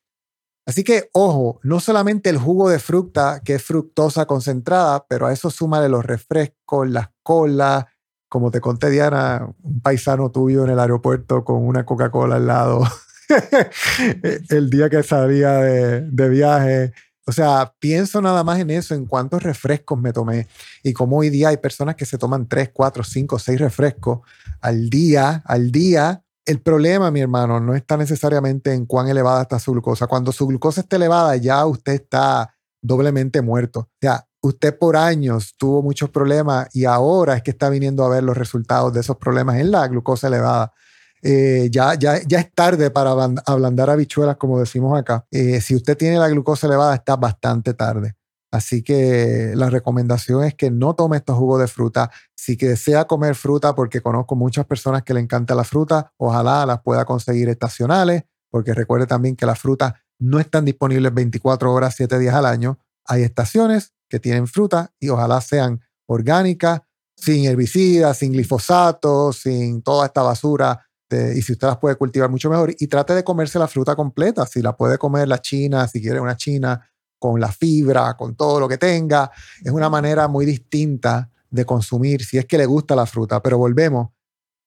Así 0.65 0.83
que, 0.83 1.09
ojo, 1.13 1.61
no 1.63 1.79
solamente 1.79 2.29
el 2.29 2.37
jugo 2.37 2.67
de 2.67 2.79
fruta, 2.79 3.39
que 3.39 3.55
es 3.55 3.63
fructosa 3.63 4.25
concentrada, 4.25 5.05
pero 5.07 5.27
a 5.27 5.31
eso 5.31 5.49
súmale 5.49 5.87
los 5.87 6.05
refrescos, 6.05 6.89
las 6.89 7.07
colas, 7.23 7.85
como 8.33 8.49
te 8.49 8.61
conté, 8.61 8.89
Diana, 8.89 9.47
un 9.61 9.79
paisano 9.79 10.31
tuyo 10.31 10.63
en 10.63 10.71
el 10.71 10.79
aeropuerto 10.79 11.43
con 11.43 11.63
una 11.67 11.85
Coca-Cola 11.85 12.37
al 12.37 12.47
lado 12.47 12.81
el 14.49 14.71
día 14.71 14.89
que 14.89 15.03
salía 15.03 15.59
de, 15.59 16.29
viaje. 16.29 16.93
O 17.27 17.31
sea, 17.31 17.75
pienso 17.77 18.23
nada 18.23 18.43
más 18.43 18.59
en 18.59 18.71
eso, 18.71 18.95
en 18.95 19.05
cuántos 19.05 19.43
refrescos 19.43 19.99
me 19.99 20.13
tomé 20.13 20.47
y 20.81 20.93
cómo 20.93 21.17
hoy 21.17 21.29
día 21.29 21.49
hay 21.49 21.57
personas 21.57 21.93
que 21.93 22.07
se 22.07 22.17
toman 22.17 22.47
3, 22.47 22.71
4, 22.73 23.03
5, 23.03 23.37
6 23.37 23.59
refrescos 23.59 24.21
al 24.61 24.89
día, 24.89 25.43
al 25.45 25.71
día. 25.71 26.23
El 26.43 26.59
problema, 26.59 27.11
mi 27.11 27.21
hermano, 27.21 27.59
no 27.59 27.75
está 27.75 27.97
necesariamente 27.97 28.73
en 28.73 28.87
cuán 28.87 29.09
elevada 29.09 29.43
está 29.43 29.59
su 29.59 29.73
glucosa. 29.73 30.07
Cuando 30.07 30.31
su 30.31 30.47
glucosa 30.47 30.81
esté 30.81 30.95
elevada, 30.95 31.35
ya 31.35 31.63
usted 31.67 31.93
está 31.93 32.51
doblemente 32.81 33.43
muerto. 33.43 33.81
O 33.81 33.97
sea, 34.01 34.25
usted 34.43 34.77
por 34.77 34.97
años 34.97 35.55
tuvo 35.57 35.81
muchos 35.81 36.09
problemas 36.09 36.67
y 36.73 36.85
ahora 36.85 37.37
es 37.37 37.43
que 37.43 37.51
está 37.51 37.69
viniendo 37.69 38.03
a 38.03 38.09
ver 38.09 38.23
los 38.23 38.37
resultados 38.37 38.93
de 38.93 38.99
esos 38.99 39.17
problemas 39.17 39.57
en 39.57 39.71
la 39.71 39.87
glucosa 39.87 40.27
elevada. 40.27 40.73
Eh, 41.21 41.69
ya, 41.71 41.93
ya, 41.93 42.21
ya 42.21 42.39
es 42.39 42.53
tarde 42.53 42.91
para 42.91 43.11
ablandar 43.45 43.89
habichuelas, 43.89 44.35
como 44.35 44.59
decimos 44.59 44.99
acá. 44.99 45.25
Eh, 45.31 45.61
si 45.61 45.75
usted 45.75 45.95
tiene 45.95 46.17
la 46.17 46.27
glucosa 46.27 46.67
elevada, 46.67 46.93
está 46.93 47.15
bastante 47.15 47.73
tarde. 47.73 48.15
Así 48.51 48.83
que 48.83 49.53
la 49.55 49.69
recomendación 49.69 50.43
es 50.43 50.53
que 50.53 50.69
no 50.69 50.93
tome 50.93 51.17
estos 51.17 51.37
jugos 51.37 51.61
de 51.61 51.67
fruta. 51.67 52.11
Si 52.35 52.57
desea 52.57 53.05
comer 53.05 53.35
fruta, 53.35 53.73
porque 53.73 54.01
conozco 54.01 54.35
muchas 54.35 54.65
personas 54.65 55.03
que 55.03 55.13
le 55.13 55.21
encanta 55.21 55.55
la 55.55 55.63
fruta, 55.63 56.11
ojalá 56.17 56.65
las 56.65 56.81
pueda 56.81 57.05
conseguir 57.05 57.47
estacionales, 57.47 58.25
porque 58.51 58.73
recuerde 58.73 59.07
también 59.07 59.37
que 59.37 59.45
las 59.45 59.57
frutas 59.57 59.93
no 60.19 60.39
están 60.39 60.65
disponibles 60.65 61.13
24 61.13 61.73
horas, 61.73 61.95
7 61.95 62.19
días 62.19 62.35
al 62.35 62.45
año. 62.45 62.77
Hay 63.05 63.23
estaciones 63.23 63.93
que 64.13 64.19
tienen 64.19 64.45
fruta 64.45 64.93
y 64.99 65.09
ojalá 65.09 65.41
sean 65.41 65.81
orgánicas, 66.05 66.81
sin 67.15 67.45
herbicidas, 67.45 68.15
sin 68.15 68.31
glifosato, 68.31 69.33
sin 69.33 69.81
toda 69.81 70.05
esta 70.05 70.21
basura. 70.21 70.85
y 71.09 71.41
si 71.41 71.53
usted 71.53 71.65
las 71.65 71.77
puede 71.79 71.95
cultivar 71.95 72.29
mucho 72.29 72.47
mejor. 72.47 72.75
Y 72.77 72.85
trate 72.85 73.15
de 73.15 73.23
comerse 73.23 73.57
la 73.57 73.67
fruta 73.67 73.95
completa. 73.95 74.45
Si 74.45 74.61
la 74.61 74.77
puede 74.77 74.99
comer 74.99 75.27
la 75.27 75.41
china, 75.41 75.87
si 75.87 75.99
quiere 75.99 76.19
una 76.19 76.37
china 76.37 76.87
con 77.17 77.39
la 77.39 77.51
fibra, 77.51 78.15
con 78.15 78.35
todo 78.35 78.59
lo 78.59 78.67
que 78.67 78.77
tenga. 78.77 79.31
Es 79.63 79.71
una 79.71 79.89
manera 79.89 80.27
muy 80.27 80.45
distinta 80.45 81.31
de 81.49 81.65
consumir 81.65 82.23
si 82.23 82.37
es 82.37 82.45
que 82.45 82.59
le 82.59 82.67
gusta 82.67 82.95
la 82.95 83.07
fruta. 83.07 83.41
Pero 83.41 83.57
volvemos, 83.57 84.09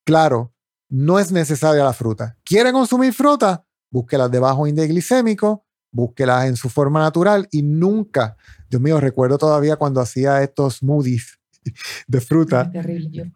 claro, 0.04 0.54
no 0.88 1.20
es 1.20 1.30
necesaria 1.30 1.84
la 1.84 1.92
fruta. 1.92 2.36
¿Quiere 2.44 2.72
consumir 2.72 3.14
fruta? 3.14 3.64
Búsquelas 3.92 4.28
de 4.28 4.40
bajo 4.40 4.66
índice 4.66 4.88
glicémico, 4.88 5.65
búsquelas 5.96 6.46
en 6.46 6.56
su 6.56 6.68
forma 6.68 7.00
natural 7.00 7.48
y 7.50 7.62
nunca, 7.62 8.36
Dios 8.70 8.80
mío, 8.80 9.00
recuerdo 9.00 9.38
todavía 9.38 9.76
cuando 9.76 10.00
hacía 10.00 10.42
estos 10.42 10.76
smoothies 10.76 11.38
de 12.06 12.20
fruta. 12.20 12.70
terrible, 12.70 13.32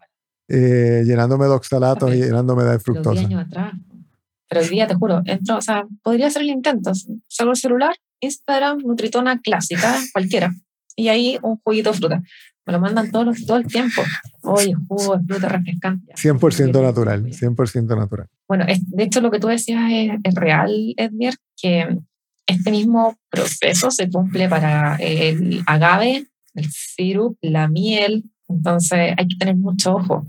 eh, 0.47 1.03
llenándome 1.05 1.45
de 1.45 1.51
oxalatos 1.51 2.13
y 2.13 2.17
llenándome 2.17 2.63
de 2.63 2.79
fructosa. 2.79 3.21
años 3.21 3.45
atrás. 3.45 3.73
Pero 4.49 4.61
hoy 4.61 4.69
día, 4.69 4.85
te 4.85 4.95
juro, 4.95 5.21
entro, 5.25 5.57
o 5.57 5.61
sea, 5.61 5.85
podría 6.03 6.27
hacer 6.27 6.41
el 6.41 6.49
intento. 6.49 6.91
Salgo 7.29 7.53
el 7.53 7.57
celular, 7.57 7.95
Instagram, 8.19 8.79
Nutritona 8.79 9.39
clásica, 9.39 9.95
cualquiera. 10.11 10.53
Y 10.97 11.07
ahí 11.07 11.39
un 11.41 11.57
juguito 11.63 11.91
de 11.93 11.97
fruta. 11.97 12.23
Me 12.65 12.73
lo 12.73 12.79
mandan 12.81 13.11
todo, 13.11 13.31
todo 13.47 13.57
el 13.57 13.65
tiempo. 13.65 14.01
Oye, 14.43 14.73
jugo 14.89 15.17
de 15.17 15.25
fruta 15.25 15.47
refrescante. 15.47 16.13
100% 16.15 16.81
natural, 16.81 17.25
100% 17.25 17.97
natural. 17.97 18.27
Bueno, 18.47 18.65
de 18.67 19.03
hecho 19.03 19.21
lo 19.21 19.31
que 19.31 19.39
tú 19.39 19.47
decías 19.47 19.89
es, 19.89 20.35
real, 20.35 20.93
Edmir, 20.97 21.35
que 21.55 21.97
este 22.45 22.71
mismo 22.71 23.17
proceso 23.29 23.91
se 23.91 24.09
cumple 24.09 24.49
para 24.49 24.95
el 24.97 25.63
agave, 25.65 26.25
el 26.55 26.71
sirup, 26.71 27.37
la 27.41 27.67
miel. 27.67 28.23
Entonces 28.47 29.13
hay 29.17 29.27
que 29.27 29.37
tener 29.37 29.55
mucho 29.55 29.95
ojo 29.95 30.25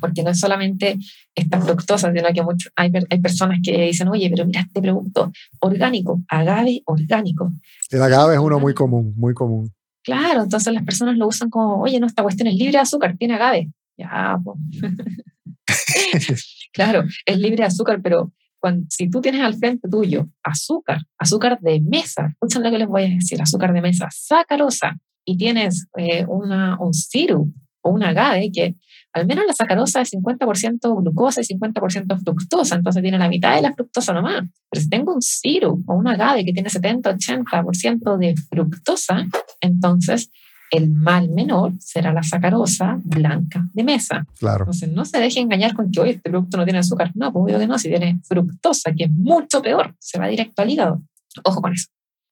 porque 0.00 0.22
no 0.22 0.30
es 0.30 0.38
solamente 0.38 0.98
esta 1.34 1.60
fructosa, 1.60 2.12
sino 2.12 2.28
que 2.32 2.42
hay, 2.76 2.92
hay 3.10 3.20
personas 3.20 3.60
que 3.62 3.86
dicen, 3.86 4.08
oye, 4.08 4.28
pero 4.30 4.46
mira 4.46 4.60
este 4.60 4.82
producto 4.82 5.32
orgánico, 5.60 6.20
agave 6.28 6.82
orgánico. 6.84 7.52
El 7.90 8.02
agave 8.02 8.34
es 8.34 8.40
uno 8.40 8.58
muy 8.58 8.74
común, 8.74 9.14
muy 9.16 9.34
común. 9.34 9.72
Claro, 10.02 10.44
entonces 10.44 10.72
las 10.72 10.84
personas 10.84 11.16
lo 11.16 11.26
usan 11.26 11.50
como, 11.50 11.80
oye, 11.82 11.98
no, 11.98 12.06
esta 12.06 12.22
cuestión 12.22 12.48
es 12.48 12.54
libre 12.54 12.72
de 12.72 12.78
azúcar, 12.78 13.16
tiene 13.18 13.34
agave. 13.34 13.70
Ya, 13.96 14.38
pues. 14.42 14.58
claro, 16.72 17.04
es 17.24 17.38
libre 17.38 17.58
de 17.58 17.64
azúcar, 17.64 18.00
pero 18.02 18.32
cuando, 18.60 18.86
si 18.88 19.08
tú 19.08 19.20
tienes 19.20 19.42
al 19.42 19.54
frente 19.54 19.88
tuyo 19.88 20.28
azúcar, 20.42 21.00
azúcar 21.18 21.58
de 21.60 21.80
mesa, 21.80 22.28
escuchen 22.30 22.62
lo 22.62 22.70
que 22.70 22.78
les 22.78 22.88
voy 22.88 23.04
a 23.04 23.08
decir, 23.08 23.40
azúcar 23.40 23.72
de 23.72 23.82
mesa, 23.82 24.08
sacarosa, 24.10 24.96
y 25.24 25.36
tienes 25.36 25.88
eh, 25.96 26.24
una, 26.26 26.78
un 26.80 26.94
sirup 26.94 27.52
o 27.82 27.90
un 27.90 28.02
agave 28.02 28.50
que 28.52 28.76
al 29.12 29.26
menos 29.26 29.46
la 29.46 29.54
sacarosa 29.54 30.02
es 30.02 30.12
50% 30.12 31.02
glucosa 31.02 31.40
y 31.40 31.44
50% 31.44 32.22
fructosa, 32.22 32.74
entonces 32.74 33.02
tiene 33.02 33.18
la 33.18 33.28
mitad 33.28 33.56
de 33.56 33.62
la 33.62 33.72
fructosa 33.72 34.12
nomás. 34.12 34.42
Pero 34.70 34.82
si 34.82 34.90
tengo 34.90 35.14
un 35.14 35.22
sirup 35.22 35.88
o 35.88 35.94
un 35.94 36.06
agave 36.06 36.44
que 36.44 36.52
tiene 36.52 36.68
70-80% 36.68 38.18
de 38.18 38.34
fructosa, 38.36 39.26
entonces 39.60 40.30
el 40.70 40.90
mal 40.90 41.28
menor 41.28 41.72
será 41.80 42.12
la 42.12 42.22
sacarosa 42.22 42.98
blanca 43.04 43.66
de 43.72 43.84
mesa. 43.84 44.26
Claro. 44.38 44.64
Entonces 44.64 44.90
no 44.90 45.04
se 45.04 45.18
deje 45.18 45.40
engañar 45.40 45.74
con 45.74 45.90
que 45.90 46.00
hoy 46.00 46.10
este 46.10 46.30
producto 46.30 46.56
no 46.56 46.64
tiene 46.64 46.80
azúcar. 46.80 47.12
No, 47.14 47.32
pues 47.32 47.44
obvio 47.44 47.58
que 47.58 47.66
no, 47.66 47.78
si 47.78 47.88
tiene 47.88 48.20
fructosa, 48.24 48.92
que 48.92 49.04
es 49.04 49.10
mucho 49.10 49.62
peor, 49.62 49.94
se 49.98 50.18
va 50.18 50.28
directo 50.28 50.62
al 50.62 50.70
hígado. 50.70 51.02
Ojo 51.44 51.60
con 51.60 51.72
eso. 51.72 51.86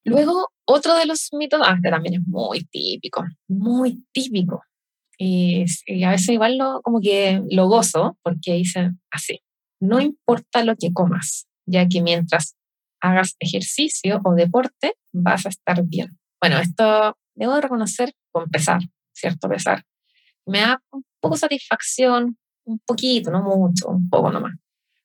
Luego, 0.04 0.48
otro 0.66 0.96
de 0.96 1.06
los 1.06 1.28
mitos, 1.32 1.60
ah, 1.64 1.74
este 1.76 1.90
también 1.90 2.14
es 2.14 2.26
muy 2.26 2.64
típico, 2.64 3.24
muy 3.48 4.04
típico. 4.12 4.62
Y, 5.16 5.64
a 6.04 6.10
veces 6.10 6.28
igual 6.30 6.58
lo, 6.58 6.82
como 6.82 7.00
que 7.00 7.42
lo 7.50 7.68
gozo 7.68 8.18
porque 8.22 8.54
dicen 8.54 9.00
así, 9.10 9.40
no 9.80 10.00
importa 10.00 10.64
lo 10.64 10.76
que 10.76 10.92
comas, 10.92 11.46
ya 11.66 11.88
que 11.88 12.02
mientras 12.02 12.56
hagas 13.00 13.36
ejercicio 13.38 14.20
o 14.24 14.34
deporte 14.34 14.94
vas 15.12 15.46
a 15.46 15.50
estar 15.50 15.82
bien. 15.84 16.18
Bueno, 16.40 16.58
esto 16.58 17.16
debo 17.34 17.60
reconocer 17.60 18.14
con 18.30 18.48
pesar, 18.50 18.80
¿cierto? 19.12 19.48
Pesar. 19.48 19.84
Me 20.46 20.60
da 20.60 20.80
un 20.92 21.04
poco 21.20 21.36
satisfacción, 21.36 22.36
un 22.64 22.78
poquito, 22.86 23.30
no 23.30 23.42
mucho, 23.42 23.88
un 23.88 24.08
poco 24.08 24.30
nomás. 24.30 24.54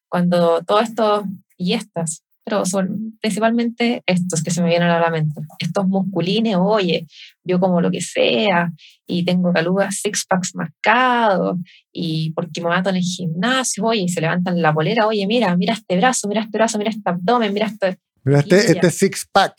Cuando 0.07 0.61
todo 0.63 0.80
esto 0.80 1.25
y 1.57 1.73
estas 1.73 2.23
pero 2.49 2.65
son 2.65 3.17
principalmente 3.21 4.01
estos 4.07 4.41
que 4.41 4.49
se 4.51 4.61
me 4.61 4.69
vienen 4.69 4.89
a 4.89 4.99
la 4.99 5.09
mente. 5.09 5.39
Estos 5.59 5.88
musculines, 5.88 6.55
oye, 6.59 7.05
yo 7.43 7.59
como 7.59 7.80
lo 7.80 7.91
que 7.91 8.01
sea, 8.01 8.71
y 9.05 9.23
tengo 9.23 9.53
calugas 9.53 9.99
six 10.01 10.25
packs 10.27 10.55
marcados, 10.55 11.57
y 11.91 12.32
porque 12.32 12.61
me 12.61 12.69
mato 12.69 12.89
en 12.89 12.97
el 12.97 13.03
gimnasio, 13.03 13.86
oye, 13.86 14.01
y 14.01 14.09
se 14.09 14.21
levantan 14.21 14.61
la 14.61 14.73
polera, 14.73 15.07
oye, 15.07 15.27
mira, 15.27 15.55
mira 15.55 15.73
este 15.73 15.97
brazo, 15.97 16.27
mira 16.27 16.41
este 16.41 16.57
brazo, 16.57 16.77
mira 16.80 16.89
este 16.89 17.07
abdomen, 17.09 17.53
mira 17.53 17.67
este... 17.67 17.99
Mira 18.23 18.39
este, 18.39 18.71
este 18.71 18.91
six 18.91 19.27
pack. 19.32 19.53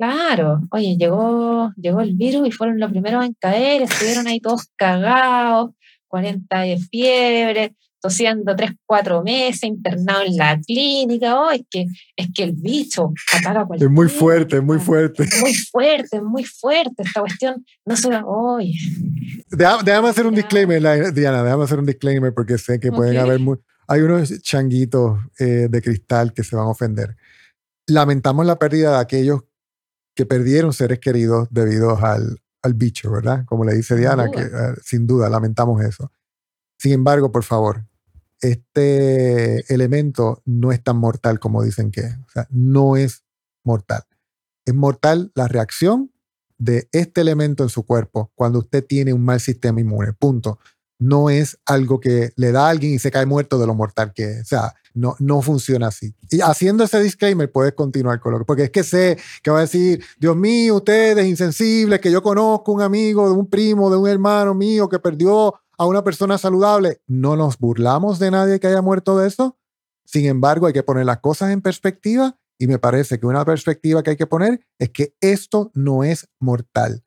Claro, 0.00 0.62
oye, 0.70 0.96
llegó, 0.98 1.74
llegó 1.76 2.00
el 2.00 2.14
virus 2.14 2.48
y 2.48 2.52
fueron 2.52 2.80
los 2.80 2.90
primeros 2.90 3.22
en 3.22 3.34
caer, 3.38 3.82
estuvieron 3.82 4.26
ahí 4.28 4.40
todos 4.40 4.70
cagados, 4.74 5.72
40 6.08 6.58
de 6.60 6.78
fiebre, 6.78 7.76
tosiendo 8.00 8.56
tres, 8.56 8.70
cuatro 8.86 9.22
meses, 9.22 9.62
internado 9.64 10.22
en 10.22 10.38
la 10.38 10.58
clínica, 10.58 11.38
oh, 11.38 11.50
es, 11.50 11.60
que, 11.70 11.84
es 12.16 12.28
que 12.34 12.44
el 12.44 12.52
bicho 12.52 13.12
ataca 13.36 13.66
cualquier 13.66 13.90
Es 13.90 13.94
muy 13.94 14.08
fuerte, 14.08 14.56
es 14.56 14.62
muy 14.62 14.78
fuerte. 14.78 15.28
Muy 15.38 15.52
fuerte, 15.52 16.22
muy 16.22 16.44
fuerte 16.44 17.02
esta 17.02 17.20
cuestión. 17.20 17.62
No 17.84 17.94
solo 17.94 18.26
hoy. 18.26 18.72
Déjame, 19.50 20.08
hacer 20.08 20.26
un 20.26 20.34
disclaimer, 20.34 21.12
Diana, 21.12 21.42
déjame 21.42 21.64
hacer 21.64 21.78
un 21.78 21.84
disclaimer 21.84 22.32
porque 22.32 22.56
sé 22.56 22.80
que 22.80 22.90
pueden 22.90 23.18
haber... 23.18 23.38
Muy, 23.38 23.58
hay 23.86 24.00
unos 24.00 24.40
changuitos 24.40 25.18
eh, 25.38 25.68
de 25.68 25.82
cristal 25.82 26.32
que 26.32 26.42
se 26.42 26.56
van 26.56 26.64
a 26.64 26.70
ofender. 26.70 27.16
Lamentamos 27.86 28.46
la 28.46 28.56
pérdida 28.56 28.92
de 28.92 29.00
aquellos 29.02 29.42
que 30.20 30.26
perdieron 30.26 30.74
seres 30.74 30.98
queridos 30.98 31.48
debido 31.50 31.96
al, 31.96 32.42
al 32.60 32.74
bicho, 32.74 33.10
¿verdad? 33.10 33.46
Como 33.46 33.64
le 33.64 33.74
dice 33.74 33.96
Diana, 33.96 34.30
que 34.30 34.42
eh, 34.42 34.74
sin 34.84 35.06
duda 35.06 35.30
lamentamos 35.30 35.82
eso. 35.82 36.12
Sin 36.76 36.92
embargo, 36.92 37.32
por 37.32 37.42
favor, 37.42 37.86
este 38.42 39.72
elemento 39.72 40.42
no 40.44 40.72
es 40.72 40.82
tan 40.82 40.98
mortal 40.98 41.40
como 41.40 41.62
dicen 41.62 41.90
que 41.90 42.02
es. 42.02 42.18
O 42.18 42.28
sea, 42.30 42.46
no 42.50 42.98
es 42.98 43.24
mortal. 43.64 44.02
Es 44.66 44.74
mortal 44.74 45.32
la 45.34 45.48
reacción 45.48 46.12
de 46.58 46.90
este 46.92 47.22
elemento 47.22 47.62
en 47.62 47.70
su 47.70 47.86
cuerpo 47.86 48.30
cuando 48.34 48.58
usted 48.58 48.84
tiene 48.86 49.14
un 49.14 49.24
mal 49.24 49.40
sistema 49.40 49.80
inmune. 49.80 50.12
Punto. 50.12 50.58
No 51.00 51.30
es 51.30 51.58
algo 51.66 51.98
que 51.98 52.30
le 52.36 52.52
da 52.52 52.66
a 52.66 52.70
alguien 52.70 52.94
y 52.94 52.98
se 53.00 53.10
cae 53.10 53.26
muerto 53.26 53.58
de 53.58 53.66
lo 53.66 53.74
mortal 53.74 54.12
que 54.14 54.30
es. 54.30 54.42
O 54.42 54.44
sea, 54.44 54.74
no, 54.94 55.16
no 55.18 55.42
funciona 55.42 55.88
así. 55.88 56.14
Y 56.30 56.40
haciendo 56.40 56.84
ese 56.84 57.00
disclaimer, 57.00 57.50
puedes 57.50 57.72
continuar 57.72 58.20
con 58.20 58.32
lo 58.32 58.38
que. 58.38 58.44
Porque 58.44 58.64
es 58.64 58.70
que 58.70 58.84
sé 58.84 59.18
que 59.42 59.50
va 59.50 59.58
a 59.58 59.62
decir, 59.62 60.04
Dios 60.18 60.36
mío, 60.36 60.76
ustedes 60.76 61.26
insensibles, 61.26 62.00
que 62.00 62.12
yo 62.12 62.22
conozco 62.22 62.72
un 62.72 62.82
amigo, 62.82 63.28
de 63.28 63.34
un 63.34 63.48
primo, 63.48 63.90
de 63.90 63.96
un 63.96 64.08
hermano 64.08 64.54
mío 64.54 64.88
que 64.88 64.98
perdió 64.98 65.54
a 65.76 65.86
una 65.86 66.04
persona 66.04 66.38
saludable. 66.38 67.00
No 67.06 67.36
nos 67.36 67.58
burlamos 67.58 68.18
de 68.18 68.30
nadie 68.30 68.60
que 68.60 68.66
haya 68.66 68.82
muerto 68.82 69.18
de 69.18 69.26
eso. 69.26 69.56
Sin 70.04 70.26
embargo, 70.26 70.66
hay 70.66 70.72
que 70.72 70.82
poner 70.82 71.06
las 71.06 71.18
cosas 71.20 71.50
en 71.50 71.62
perspectiva 71.62 72.36
y 72.58 72.66
me 72.66 72.78
parece 72.78 73.18
que 73.18 73.26
una 73.26 73.44
perspectiva 73.44 74.02
que 74.02 74.10
hay 74.10 74.16
que 74.16 74.26
poner 74.26 74.60
es 74.78 74.90
que 74.90 75.14
esto 75.22 75.70
no 75.72 76.04
es 76.04 76.28
mortal. 76.38 77.02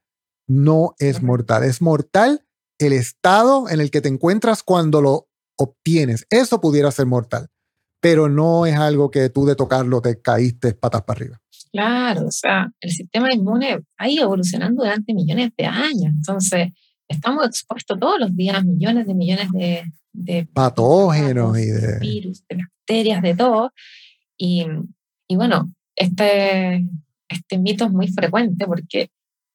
No 0.48 0.96
es 0.98 1.22
mortal. 1.22 1.64
Es 1.64 1.82
mortal 1.82 2.44
el 2.80 2.94
estado 2.94 3.70
en 3.70 3.82
el 3.82 3.92
que 3.92 4.02
te 4.02 4.10
encuentras 4.10 4.64
cuando 4.64 5.02
lo 5.02 5.28
obtienes. 5.58 6.26
Eso 6.30 6.62
pudiera 6.62 6.92
ser 6.92 7.06
mortal, 7.06 7.50
pero 8.00 8.30
no 8.30 8.66
es 8.66 8.76
algo 8.76 9.12
que 9.12 9.30
tú 9.30 9.46
de 9.46 9.56
tocarlo 9.56 10.02
te 10.02 10.22
caíste 10.22 10.74
patas 10.74 11.04
para 11.04 11.20
arriba. 11.20 11.42
Claro, 11.72 12.28
o 12.28 12.32
sea, 12.32 12.72
el 12.82 12.92
sistema 12.92 13.34
inmune 13.34 13.80
ha 13.98 14.10
ido 14.10 14.26
evolucionando 14.26 14.84
durante 14.84 15.14
millones 15.14 15.52
de 15.58 15.66
años. 15.66 16.14
Entonces, 16.14 16.68
estamos 17.08 17.48
expuestos 17.48 18.00
todos 18.00 18.20
los 18.20 18.36
días 18.36 18.58
a 18.58 18.64
millones 18.64 19.08
de 19.08 19.16
millones 19.16 19.48
de, 20.12 20.46
patógenos 20.54 21.58
y 21.58 21.66
de 21.66 22.00
virus, 22.00 22.44
de 22.48 22.58
bacterias, 22.58 23.22
de 23.24 23.36
todo. 23.36 23.72
Y, 24.38 24.68
y, 25.28 25.36
bueno, 25.36 25.74
este, 25.96 26.88
este 27.28 27.58
mito 27.58 27.86
es 27.86 27.92
muy 27.92 28.08
frecuente 28.08 28.66
porque 28.68 29.10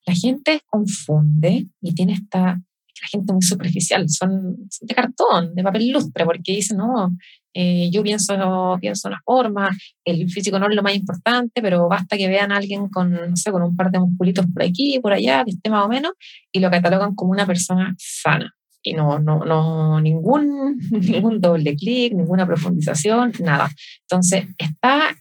la 0.05 0.15
gente 0.15 0.61
confunde 0.67 1.69
y 1.81 1.95
tiene 1.95 2.15
esta, 2.15 2.61
la 3.03 3.09
gente 3.09 3.33
muy 3.33 3.43
superficial, 3.43 4.09
son, 4.09 4.57
de 4.81 4.95
cartón, 4.95 5.55
de 5.55 5.63
papel 5.63 5.91
lustre, 5.91 6.25
porque 6.25 6.53
dicen, 6.53 6.79
no, 6.79 7.17
eh, 7.55 7.91
yo 7.91 8.03
pienso, 8.03 8.79
pienso 8.81 9.09
una 9.09 9.21
forma, 9.25 9.71
el 10.05 10.31
físico 10.31 10.59
no 10.59 10.69
es 10.69 10.77
lo 10.77 10.83
más 10.83 10.95
importante, 10.95 11.61
pero 11.63 11.89
basta 11.89 12.17
que 12.17 12.29
vean 12.29 12.53
a 12.53 12.57
alguien 12.57 12.89
con, 12.89 13.11
no 13.11 13.37
sé, 13.37 13.51
con 13.51 13.63
un 13.63 13.75
par 13.75 13.91
de 13.91 13.99
musculitos 13.99 14.47
por 14.53 14.63
aquí, 14.63 14.99
por 15.01 15.13
allá, 15.13 15.45
que 15.45 15.53
esté 15.53 15.71
más 15.71 15.85
o 15.85 15.89
menos, 15.89 16.13
y 16.53 16.61
lo 16.61 16.71
catalogan 16.71 17.15
como 17.15 17.33
una 17.33 17.47
persona 17.47 17.95
sana. 17.99 18.55
Y 18.83 18.95
no, 18.95 19.19
no, 19.19 19.45
no, 19.45 20.01
ningún, 20.01 20.79
ningún 20.91 21.41
doble 21.41 21.75
clic, 21.75 22.15
ninguna 22.15 22.47
profundización, 22.47 23.33
nada. 23.41 23.71
Entonces, 24.03 24.47
está 24.57 25.17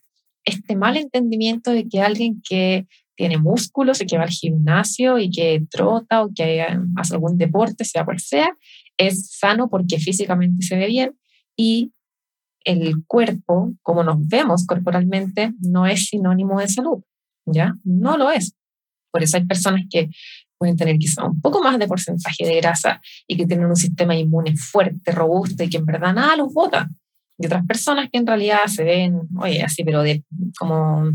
este 0.45 0.75
mal 0.75 0.95
entendimiento 0.95 1.71
de 1.71 1.87
que 1.87 2.01
alguien 2.01 2.41
que 2.47 2.87
tiene 3.17 3.37
músculos 3.37 3.99
y 3.99 4.05
que 4.05 4.17
va 4.17 4.23
al 4.23 4.29
gimnasio 4.29 5.17
y 5.17 5.29
que 5.29 5.65
trota 5.69 6.23
o 6.23 6.29
que 6.33 6.65
hace 6.95 7.15
algún 7.15 7.37
deporte, 7.37 7.83
sea 7.83 8.05
cual 8.05 8.19
sea, 8.19 8.49
es 8.95 9.31
sano 9.37 9.69
porque 9.69 9.99
físicamente 9.99 10.63
se 10.65 10.77
ve 10.77 10.87
bien 10.87 11.17
y 11.57 11.91
el 12.63 13.03
cuerpo, 13.07 13.73
como 13.81 14.03
nos 14.03 14.25
vemos 14.27 14.65
corporalmente, 14.65 15.53
no 15.59 15.87
es 15.87 16.05
sinónimo 16.05 16.59
de 16.59 16.67
salud, 16.67 17.01
¿ya? 17.45 17.73
No 17.83 18.17
lo 18.17 18.29
es. 18.29 18.53
Por 19.11 19.23
eso 19.23 19.37
hay 19.37 19.45
personas 19.45 19.83
que 19.89 20.09
pueden 20.57 20.75
tener 20.75 20.97
quizá 20.97 21.25
un 21.25 21.39
poco 21.41 21.61
más 21.63 21.79
de 21.79 21.87
porcentaje 21.87 22.45
de 22.45 22.57
grasa 22.57 23.01
y 23.25 23.37
que 23.37 23.47
tienen 23.47 23.67
un 23.67 23.75
sistema 23.75 24.15
inmune 24.15 24.55
fuerte, 24.55 25.11
robusto 25.11 25.63
y 25.63 25.69
que 25.69 25.77
en 25.77 25.85
verdad 25.85 26.13
nada 26.13 26.35
los 26.35 26.53
bota. 26.53 26.89
Y 27.37 27.45
otras 27.45 27.65
personas 27.65 28.09
que 28.11 28.17
en 28.17 28.27
realidad 28.27 28.65
se 28.67 28.83
ven, 28.83 29.21
oye, 29.39 29.61
así, 29.61 29.83
pero 29.83 30.01
de 30.01 30.23
como 30.57 31.11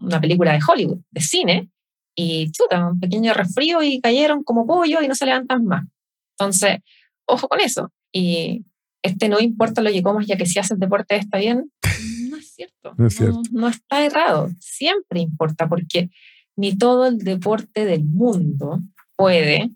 una 0.00 0.20
película 0.20 0.52
de 0.52 0.60
Hollywood, 0.66 0.98
de 1.10 1.20
cine, 1.20 1.70
y 2.16 2.50
chuta, 2.52 2.88
un 2.88 3.00
pequeño 3.00 3.34
resfrío 3.34 3.82
y 3.82 4.00
cayeron 4.00 4.44
como 4.44 4.66
pollo 4.66 5.02
y 5.02 5.08
no 5.08 5.14
se 5.14 5.26
levantan 5.26 5.64
más. 5.64 5.84
Entonces, 6.38 6.78
ojo 7.26 7.48
con 7.48 7.60
eso. 7.60 7.92
Y 8.12 8.64
este 9.02 9.28
no 9.28 9.40
importa 9.40 9.82
lo 9.82 9.90
que 9.90 10.02
comas, 10.02 10.26
ya 10.26 10.36
que 10.36 10.46
si 10.46 10.58
haces 10.58 10.78
deporte 10.78 11.16
está 11.16 11.38
bien, 11.38 11.70
no 12.30 12.36
es 12.36 12.54
cierto. 12.54 12.94
No, 12.96 13.06
es 13.06 13.16
cierto. 13.16 13.42
no 13.52 13.68
está 13.68 14.04
errado. 14.04 14.50
Siempre 14.60 15.20
importa 15.20 15.68
porque 15.68 16.10
ni 16.56 16.76
todo 16.76 17.06
el 17.06 17.18
deporte 17.18 17.84
del 17.84 18.04
mundo 18.04 18.80
puede, 19.16 19.70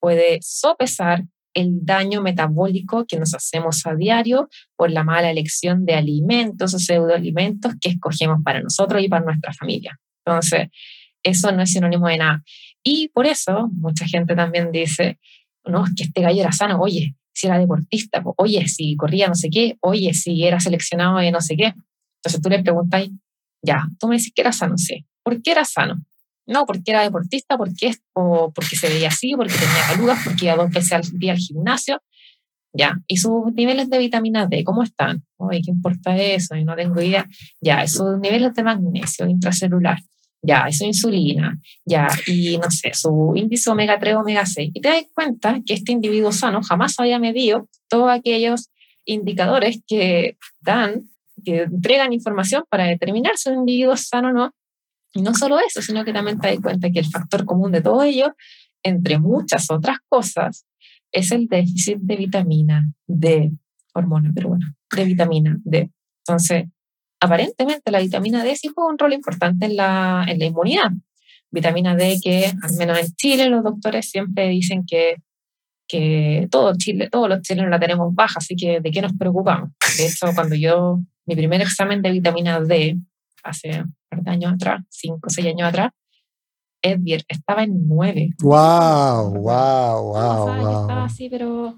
puede 0.00 0.38
sopesar 0.42 1.24
el 1.54 1.84
daño 1.84 2.22
metabólico 2.22 3.04
que 3.06 3.18
nos 3.18 3.34
hacemos 3.34 3.84
a 3.86 3.94
diario 3.94 4.48
por 4.76 4.90
la 4.90 5.04
mala 5.04 5.30
elección 5.30 5.84
de 5.84 5.94
alimentos 5.94 6.74
o 6.74 6.78
pseudoalimentos 6.78 7.74
que 7.80 7.90
escogemos 7.90 8.38
para 8.44 8.60
nosotros 8.60 9.02
y 9.02 9.08
para 9.08 9.24
nuestra 9.24 9.52
familia. 9.52 9.98
Entonces, 10.24 10.68
eso 11.22 11.52
no 11.52 11.62
es 11.62 11.72
sinónimo 11.72 12.08
de 12.08 12.18
nada. 12.18 12.42
Y 12.82 13.08
por 13.08 13.26
eso 13.26 13.68
mucha 13.72 14.06
gente 14.06 14.34
también 14.34 14.70
dice, 14.72 15.18
no, 15.64 15.84
es 15.84 15.94
que 15.94 16.04
este 16.04 16.20
gallo 16.22 16.40
era 16.40 16.52
sano, 16.52 16.80
oye, 16.80 17.14
si 17.32 17.46
era 17.46 17.58
deportista, 17.58 18.22
oye, 18.36 18.66
si 18.68 18.96
corría 18.96 19.28
no 19.28 19.34
sé 19.34 19.48
qué, 19.50 19.76
oye, 19.80 20.14
si 20.14 20.44
era 20.44 20.60
seleccionado 20.60 21.18
de 21.18 21.30
no 21.30 21.40
sé 21.40 21.56
qué. 21.56 21.74
Entonces 22.18 22.42
tú 22.42 22.48
le 22.48 22.62
preguntas, 22.62 23.08
ya, 23.62 23.86
tú 23.98 24.08
me 24.08 24.16
dices 24.16 24.32
que 24.34 24.42
era 24.42 24.52
sano, 24.52 24.76
sí. 24.76 25.04
¿Por 25.22 25.40
qué 25.42 25.52
era 25.52 25.64
sano? 25.64 26.02
No, 26.48 26.66
porque 26.66 26.90
era 26.90 27.02
deportista, 27.02 27.56
porque, 27.56 27.92
o 28.14 28.50
porque 28.52 28.74
se 28.74 28.88
veía 28.88 29.08
así, 29.08 29.34
porque 29.36 29.52
tenía 29.52 29.86
calugas, 29.88 30.18
porque 30.24 30.46
iba 30.46 30.56
dos 30.56 30.70
veces 30.70 30.92
al 30.92 31.18
día 31.18 31.32
al 31.32 31.38
gimnasio. 31.38 32.02
Ya, 32.72 32.98
y 33.06 33.16
sus 33.16 33.52
niveles 33.54 33.88
de 33.90 33.98
vitamina 33.98 34.46
D, 34.46 34.64
¿cómo 34.64 34.82
están? 34.82 35.24
Oye, 35.36 35.60
¿qué 35.64 35.70
importa 35.70 36.16
eso? 36.16 36.56
Y 36.56 36.64
no 36.64 36.74
tengo 36.74 37.00
idea. 37.00 37.26
Ya, 37.60 37.86
sus 37.86 38.18
niveles 38.18 38.54
de 38.54 38.62
magnesio 38.62 39.26
intracelular 39.26 39.98
ya, 40.42 40.66
eso 40.68 40.84
insulina, 40.84 41.58
ya, 41.84 42.08
y 42.26 42.58
no 42.58 42.70
sé, 42.70 42.92
su 42.94 43.32
índice 43.34 43.70
omega 43.70 43.98
3, 43.98 44.16
omega 44.16 44.46
6. 44.46 44.70
Y 44.72 44.80
te 44.80 44.88
das 44.88 45.04
cuenta 45.14 45.60
que 45.66 45.74
este 45.74 45.92
individuo 45.92 46.32
sano 46.32 46.62
jamás 46.62 46.98
había 46.98 47.18
medido 47.18 47.68
todos 47.88 48.10
aquellos 48.10 48.70
indicadores 49.04 49.82
que 49.86 50.36
dan, 50.60 51.08
que 51.44 51.62
entregan 51.62 52.12
información 52.12 52.64
para 52.70 52.84
determinar 52.84 53.36
si 53.36 53.50
un 53.50 53.60
individuo 53.60 53.94
es 53.94 54.06
sano 54.06 54.28
o 54.28 54.32
no. 54.32 54.52
Y 55.14 55.22
no 55.22 55.34
solo 55.34 55.58
eso, 55.58 55.82
sino 55.82 56.04
que 56.04 56.12
también 56.12 56.38
te 56.38 56.48
das 56.48 56.60
cuenta 56.60 56.90
que 56.90 56.98
el 56.98 57.06
factor 57.06 57.44
común 57.44 57.72
de 57.72 57.80
todo 57.80 58.02
ello, 58.02 58.34
entre 58.82 59.18
muchas 59.18 59.70
otras 59.70 59.98
cosas, 60.08 60.66
es 61.12 61.32
el 61.32 61.46
déficit 61.48 61.98
de 61.98 62.16
vitamina 62.16 62.92
D, 63.06 63.52
hormona, 63.94 64.30
pero 64.34 64.48
bueno, 64.48 64.66
de 64.94 65.04
vitamina 65.04 65.56
D. 65.64 65.90
Entonces, 66.26 66.66
aparentemente 67.20 67.90
la 67.90 68.00
vitamina 68.00 68.44
D 68.44 68.54
sí 68.56 68.68
juega 68.68 68.90
un 68.90 68.98
rol 68.98 69.12
importante 69.14 69.66
en 69.66 69.76
la, 69.76 70.24
en 70.28 70.38
la 70.38 70.44
inmunidad. 70.44 70.92
Vitamina 71.50 71.96
D 71.96 72.18
que, 72.22 72.52
al 72.62 72.74
menos 72.76 72.98
en 72.98 73.06
Chile, 73.14 73.48
los 73.48 73.64
doctores 73.64 74.10
siempre 74.10 74.48
dicen 74.48 74.84
que, 74.86 75.16
que 75.88 76.46
todo 76.50 76.74
Chile, 76.76 77.08
todos 77.10 77.28
los 77.30 77.40
chilenos 77.40 77.70
la 77.70 77.80
tenemos 77.80 78.14
baja, 78.14 78.34
así 78.36 78.54
que 78.54 78.80
¿de 78.80 78.90
qué 78.90 79.00
nos 79.00 79.14
preocupamos? 79.14 79.70
De 79.96 80.06
hecho, 80.06 80.26
cuando 80.34 80.54
yo, 80.54 81.00
mi 81.24 81.34
primer 81.34 81.62
examen 81.62 82.02
de 82.02 82.12
vitamina 82.12 82.60
D, 82.60 82.98
hace 83.42 83.84
par 84.24 84.38
de 84.38 84.44
años 84.46 84.54
atrás, 84.54 84.84
cinco 84.88 85.28
seis 85.30 85.46
años 85.48 85.68
atrás, 85.68 85.92
Edvier 86.82 87.24
estaba 87.28 87.64
en 87.64 87.88
nueve. 87.88 88.30
¡Wow! 88.40 89.34
¡Wow! 89.34 90.02
¡Wow! 90.02 90.46
wow. 90.46 90.80
Estaba 90.82 91.04
así, 91.04 91.28
pero 91.28 91.76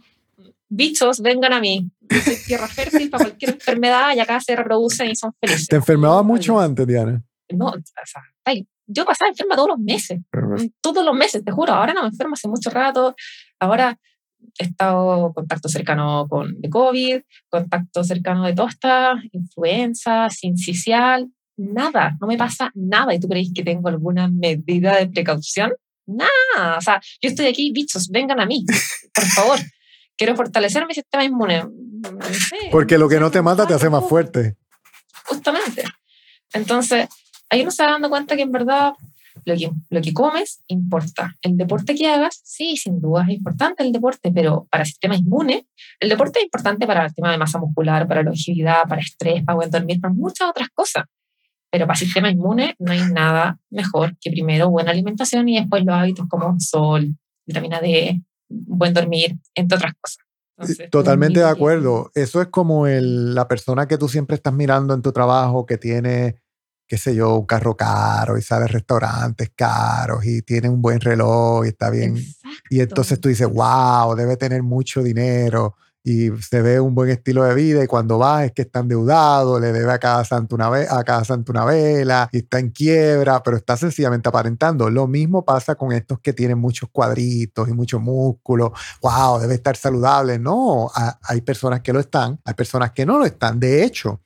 bichos, 0.69 1.21
vengan 1.21 1.53
a 1.53 1.61
mí. 1.61 1.91
Yo 2.01 2.21
soy 2.21 2.37
tierra 2.47 2.69
fértil 2.69 3.11
para 3.11 3.25
cualquier 3.25 3.53
enfermedad 3.53 4.15
y 4.15 4.21
acá 4.21 4.41
se 4.41 4.55
reproducen 4.57 5.11
y 5.11 5.17
son 5.17 5.33
felices. 5.41 5.69
¿Te 5.69 5.77
enfermabas 5.77 6.25
mucho 6.25 6.59
antes, 6.59 6.87
Diana? 6.87 7.23
No, 7.51 7.67
o 7.67 7.73
sea, 8.05 8.23
yo 8.87 9.05
pasaba 9.05 9.31
enferma 9.31 9.55
todos 9.57 9.69
los 9.69 9.79
meses. 9.79 10.21
Todos 10.81 11.05
los 11.05 11.15
meses, 11.15 11.45
te 11.45 11.53
juro. 11.53 11.73
Ahora 11.73 11.95
no 11.95 12.03
me 12.03 12.09
enfermo 12.09 12.35
hace 12.35 12.49
mucho 12.49 12.71
rato. 12.71 13.15
Ahora 13.59 13.99
he 14.59 14.65
estado 14.65 15.27
en 15.27 15.33
contacto 15.33 15.69
cercano 15.69 16.27
con 16.29 16.61
de 16.61 16.71
COVID, 16.71 17.21
contacto 17.49 18.03
cercano 18.05 18.45
de 18.47 18.55
toda 18.55 18.69
esta 18.69 19.23
influenza, 19.33 20.29
sincicial, 20.29 21.31
nada, 21.61 22.17
no 22.21 22.27
me 22.27 22.37
pasa 22.37 22.71
nada. 22.75 23.15
¿Y 23.15 23.21
tú 23.21 23.29
creéis 23.29 23.53
que 23.55 23.63
tengo 23.63 23.89
alguna 23.89 24.29
medida 24.29 24.97
de 24.97 25.09
precaución? 25.09 25.73
Nada. 26.07 26.79
O 26.79 26.81
sea, 26.81 27.01
yo 27.23 27.29
estoy 27.29 27.47
aquí, 27.47 27.71
bichos, 27.73 28.09
vengan 28.09 28.41
a 28.41 28.47
mí, 28.47 28.65
por 29.15 29.25
favor 29.25 29.61
quiero 30.21 30.37
fortalecer 30.37 30.87
mi 30.87 30.93
sistema 30.93 31.25
inmune. 31.25 31.65
Porque 32.71 32.99
lo 32.99 33.09
que 33.09 33.19
no 33.19 33.31
te 33.31 33.41
mata 33.41 33.67
te 33.67 33.73
hace 33.73 33.89
más 33.89 34.07
fuerte. 34.07 34.55
Justamente. 35.25 35.83
Entonces, 36.53 37.09
ahí 37.49 37.63
uno 37.63 37.71
se 37.71 37.83
va 37.83 37.93
dando 37.93 38.11
cuenta 38.11 38.37
que 38.37 38.43
en 38.43 38.53
verdad 38.53 38.93
lo 39.47 39.57
que, 39.57 39.71
lo 39.89 40.03
que 40.03 40.13
comes 40.13 40.63
importa. 40.67 41.35
El 41.41 41.57
deporte 41.57 41.95
que 41.95 42.07
hagas, 42.07 42.39
sí, 42.45 42.77
sin 42.77 43.01
duda 43.01 43.25
es 43.27 43.35
importante 43.35 43.83
el 43.83 43.93
deporte, 43.93 44.31
pero 44.31 44.67
para 44.71 44.83
el 44.83 44.89
sistema 44.89 45.17
inmune, 45.17 45.67
el 45.99 46.11
deporte 46.11 46.41
es 46.41 46.45
importante 46.45 46.87
para 46.87 47.07
el 47.07 47.15
tema 47.15 47.31
de 47.31 47.39
masa 47.39 47.59
muscular, 47.59 48.07
para 48.07 48.23
longevidad, 48.23 48.83
para 48.87 49.01
estrés, 49.01 49.43
para 49.43 49.57
buen 49.57 49.71
dormir, 49.71 50.03
para 50.03 50.13
muchas 50.13 50.51
otras 50.51 50.69
cosas. 50.75 51.05
Pero 51.71 51.87
para 51.87 51.99
el 51.99 52.05
sistema 52.05 52.31
inmune 52.31 52.75
no 52.79 52.93
hay 52.93 53.03
nada 53.13 53.59
mejor 53.71 54.17
que 54.21 54.31
primero 54.31 54.71
buena 54.71 54.91
alimentación 54.91 55.49
y 55.49 55.59
después 55.59 55.85
los 55.85 55.95
hábitos 55.95 56.27
como 56.29 56.59
sol, 56.59 57.15
vitamina 57.47 57.81
D, 57.81 58.21
buen 58.49 58.93
dormir, 58.93 59.39
entre 59.55 59.77
otras 59.77 59.93
cosas. 60.01 60.19
Totalmente 60.91 61.41
de 61.41 61.49
acuerdo. 61.49 62.11
Eso 62.15 62.43
es 62.43 62.49
como 62.49 62.87
el, 62.87 63.35
la 63.35 63.49
persona 63.49 63.89
que 63.89 63.97
tú 63.97 64.09
siempre 64.09 64.37
estás 64.37 64.53
mirando 64.53 64.93
en 64.93 65.01
tu 65.03 65.13
trabajo 65.13 65.65
que 65.65 65.79
tiene, 65.79 66.43
qué 66.87 66.99
sé 66.99 67.15
yo, 67.15 67.37
un 67.37 67.47
carro 67.47 67.77
caro 67.77 68.37
y 68.37 68.43
sabe 68.43 68.67
restaurantes 68.67 69.51
caros 69.55 70.25
y 70.27 70.43
tiene 70.43 70.69
un 70.69 70.83
buen 70.83 71.01
reloj 71.01 71.65
y 71.65 71.69
está 71.69 71.89
bien. 71.89 72.17
Y 72.69 72.81
entonces 72.81 73.21
tú 73.21 73.29
dices, 73.29 73.49
wow, 73.49 74.15
debe 74.15 74.37
tener 74.37 74.63
mucho 74.63 75.03
dinero 75.03 75.77
y 76.03 76.31
se 76.41 76.63
ve 76.63 76.81
un 76.81 76.95
buen 76.95 77.11
estilo 77.11 77.45
de 77.45 77.55
vida 77.55 77.85
y 77.85 77.87
cuando 77.87 78.19
va 78.19 78.45
es 78.45 78.53
que 78.53 78.63
está 78.63 78.81
endeudado, 78.81 79.61
le 79.61 79.73
debe 79.73 79.93
a 79.93 79.99
cada 79.99 80.25
santo 80.25 80.55
una, 80.55 80.69
a 80.69 81.05
cada 81.05 81.25
santo 81.25 81.53
una 81.53 81.65
vela 81.65 82.29
y 82.33 82.39
está 82.39 82.59
en 82.59 82.71
quiebra, 82.71 83.43
pero 83.43 83.57
está 83.57 83.77
sencillamente 83.77 84.29
aparentando. 84.29 84.89
Lo 84.89 85.07
mismo 85.07 85.45
pasa 85.45 85.75
con 85.75 85.93
estos 85.93 86.21
que 86.21 86.33
tienen 86.33 86.59
muchos 86.59 86.89
cuadritos 86.91 87.69
y 87.69 87.73
mucho 87.73 88.01
músculo. 88.01 88.73
¡Wow! 89.03 89.41
Debe 89.41 89.55
estar 89.55 89.77
saludable. 89.77 90.39
No, 90.39 90.91
hay 91.23 91.41
personas 91.43 91.81
que 91.81 91.93
lo 91.93 92.01
están, 92.01 92.41
hay 92.45 92.55
personas 92.55 92.93
que 92.93 93.05
no 93.05 93.19
lo 93.19 93.27
están. 93.27 93.61
De 93.61 93.85
hecho, 93.85 94.21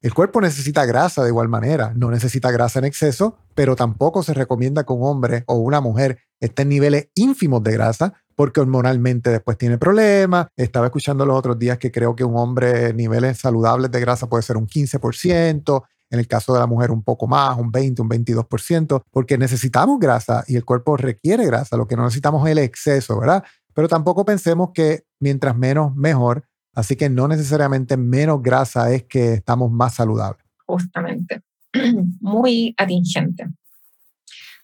el 0.00 0.14
cuerpo 0.14 0.40
necesita 0.40 0.86
grasa 0.86 1.24
de 1.24 1.28
igual 1.28 1.48
manera, 1.48 1.92
no 1.94 2.10
necesita 2.10 2.50
grasa 2.52 2.78
en 2.78 2.84
exceso, 2.84 3.36
pero 3.54 3.74
tampoco 3.74 4.22
se 4.22 4.32
recomienda 4.32 4.84
que 4.84 4.92
un 4.92 5.04
hombre 5.04 5.42
o 5.46 5.56
una 5.56 5.80
mujer 5.80 6.20
esté 6.40 6.62
en 6.62 6.68
niveles 6.68 7.08
ínfimos 7.16 7.62
de 7.64 7.72
grasa 7.72 8.14
porque 8.38 8.60
hormonalmente 8.60 9.30
después 9.30 9.58
tiene 9.58 9.78
problemas. 9.78 10.46
Estaba 10.56 10.86
escuchando 10.86 11.26
los 11.26 11.36
otros 11.36 11.58
días 11.58 11.76
que 11.76 11.90
creo 11.90 12.14
que 12.14 12.22
un 12.22 12.36
hombre 12.36 12.94
niveles 12.94 13.38
saludables 13.38 13.90
de 13.90 13.98
grasa 13.98 14.28
puede 14.28 14.44
ser 14.44 14.56
un 14.56 14.68
15%, 14.68 15.82
en 16.08 16.18
el 16.20 16.28
caso 16.28 16.54
de 16.54 16.60
la 16.60 16.68
mujer 16.68 16.92
un 16.92 17.02
poco 17.02 17.26
más, 17.26 17.58
un 17.58 17.72
20, 17.72 18.00
un 18.00 18.08
22%, 18.08 19.02
porque 19.10 19.36
necesitamos 19.38 19.98
grasa 19.98 20.44
y 20.46 20.54
el 20.54 20.64
cuerpo 20.64 20.96
requiere 20.96 21.44
grasa, 21.46 21.76
lo 21.76 21.88
que 21.88 21.96
no 21.96 22.04
necesitamos 22.04 22.46
es 22.46 22.52
el 22.52 22.58
exceso, 22.58 23.18
¿verdad? 23.18 23.42
Pero 23.74 23.88
tampoco 23.88 24.24
pensemos 24.24 24.70
que 24.72 25.02
mientras 25.18 25.56
menos, 25.56 25.96
mejor, 25.96 26.44
así 26.74 26.94
que 26.94 27.10
no 27.10 27.26
necesariamente 27.26 27.96
menos 27.96 28.40
grasa 28.40 28.92
es 28.92 29.02
que 29.02 29.32
estamos 29.32 29.72
más 29.72 29.96
saludables. 29.96 30.46
Justamente, 30.64 31.42
muy 32.20 32.72
atingente. 32.78 33.48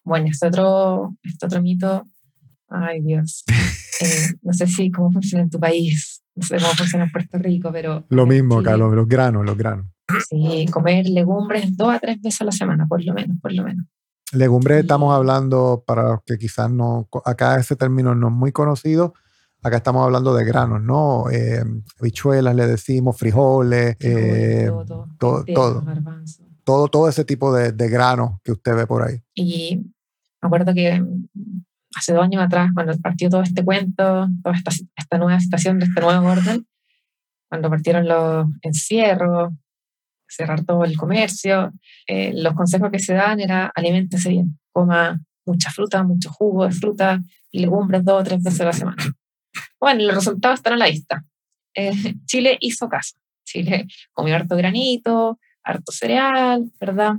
Bueno, 0.05 0.29
este 0.31 0.47
otro, 0.47 1.17
este 1.25 1.47
otro 1.47 1.61
mito 1.61 2.05
Ay, 2.69 3.01
Dios. 3.03 3.45
Eh, 4.01 4.35
no 4.43 4.53
sé 4.53 4.67
si 4.67 4.91
cómo 4.91 5.11
funciona 5.13 5.45
en 5.45 5.51
tu 5.51 5.61
país, 5.61 6.23
no 6.35 6.43
sé 6.45 6.57
cómo 6.57 6.73
funciona 6.73 7.05
en 7.05 7.13
Puerto 7.13 7.39
Rico, 7.39 7.71
pero... 7.73 8.05
Lo 8.09 8.27
mismo 8.27 8.59
acá, 8.59 8.77
los, 8.77 8.93
los 8.93 9.07
granos, 9.07 9.45
los 9.47 9.57
granos. 9.57 9.87
Sí, 10.29 10.67
comer 10.71 11.07
legumbres 11.09 11.77
dos 11.77 11.95
a 11.95 11.99
tres 12.01 12.21
veces 12.21 12.41
a 12.41 12.45
la 12.45 12.53
semana, 12.53 12.87
por 12.87 13.03
lo 13.05 13.15
menos, 13.15 13.37
por 13.41 13.53
lo 13.53 13.63
menos. 13.63 13.87
Legumbres 14.33 14.81
estamos 14.81 15.15
hablando, 15.15 15.85
para 15.87 16.03
los 16.11 16.21
que 16.27 16.37
quizás 16.39 16.71
no, 16.71 17.09
acá 17.25 17.59
ese 17.61 17.77
término 17.77 18.15
no 18.17 18.29
es 18.29 18.35
muy 18.35 18.51
conocido, 18.53 19.15
acá 19.63 19.77
estamos 19.77 20.05
hablando 20.05 20.35
de 20.35 20.45
granos, 20.45 20.83
¿no? 20.83 21.31
Eh, 21.31 21.63
habichuelas, 22.01 22.55
le 22.57 22.67
decimos, 22.67 23.17
frijoles, 23.17 23.97
eh, 24.01 24.65
todo, 24.67 24.85
todo, 25.19 25.45
todo- 26.65 26.89
todo. 26.89 27.09
ese 27.09 27.25
tipo 27.25 27.55
de, 27.55 27.71
de 27.73 27.89
granos 27.89 28.41
que 28.43 28.53
usted 28.53 28.75
ve 28.75 28.87
por 28.87 29.03
ahí. 29.07 29.21
Y 29.35 29.77
me 30.43 30.47
acuerdo 30.49 30.75
que 30.75 31.03
hace 31.97 32.13
dos 32.13 32.25
años 32.25 32.43
atrás, 32.43 32.71
cuando 32.75 32.97
partió 32.99 33.29
todo 33.29 33.43
este 33.43 33.65
cuento, 33.65 34.29
toda 34.43 34.57
esta, 34.57 34.71
esta 34.97 35.19
nueva 35.19 35.41
situación 35.41 35.79
de 35.79 35.87
este 35.87 36.01
nuevo 36.01 36.27
orden, 36.27 36.67
cuando 37.49 37.71
partieron 37.71 38.09
los 38.09 38.47
encierros, 38.63 39.53
cerrar 40.27 40.65
todo 40.65 40.85
el 40.85 40.97
comercio, 40.97 41.73
eh, 42.07 42.33
los 42.35 42.55
consejos 42.55 42.91
que 42.91 42.99
se 42.99 43.15
dan 43.15 43.41
era 43.41 43.71
aliméntese 43.75 44.31
bien, 44.31 44.59
coma 44.73 45.21
mucha 45.47 45.71
fruta, 45.71 46.03
mucho 46.03 46.31
jugo 46.31 46.67
de 46.67 46.73
fruta 46.73 47.21
legumbres 47.53 48.05
dos 48.05 48.21
o 48.21 48.25
tres 48.25 48.43
veces 48.43 48.61
a 48.61 48.65
la 48.65 48.73
semana. 48.73 49.03
Bueno, 49.79 50.03
los 50.05 50.15
resultados 50.15 50.59
están 50.59 50.73
a 50.73 50.77
la 50.77 50.89
vista. 50.89 51.25
Eh, 51.75 51.93
Chile 52.25 52.57
hizo 52.61 52.89
caso. 52.89 53.17
Chile 53.45 53.87
comió 54.13 54.35
harto 54.35 54.57
granito, 54.57 55.39
harto 55.63 55.93
cereal, 55.93 56.73
¿verdad? 56.81 57.17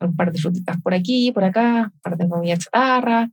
un 0.00 0.16
par 0.16 0.32
de 0.32 0.38
frutitas 0.38 0.80
por 0.80 0.94
aquí, 0.94 1.32
por 1.32 1.44
acá, 1.44 1.90
un 1.92 2.00
par 2.00 2.16
de 2.16 2.28
comida 2.28 2.56
chatarra, 2.56 3.28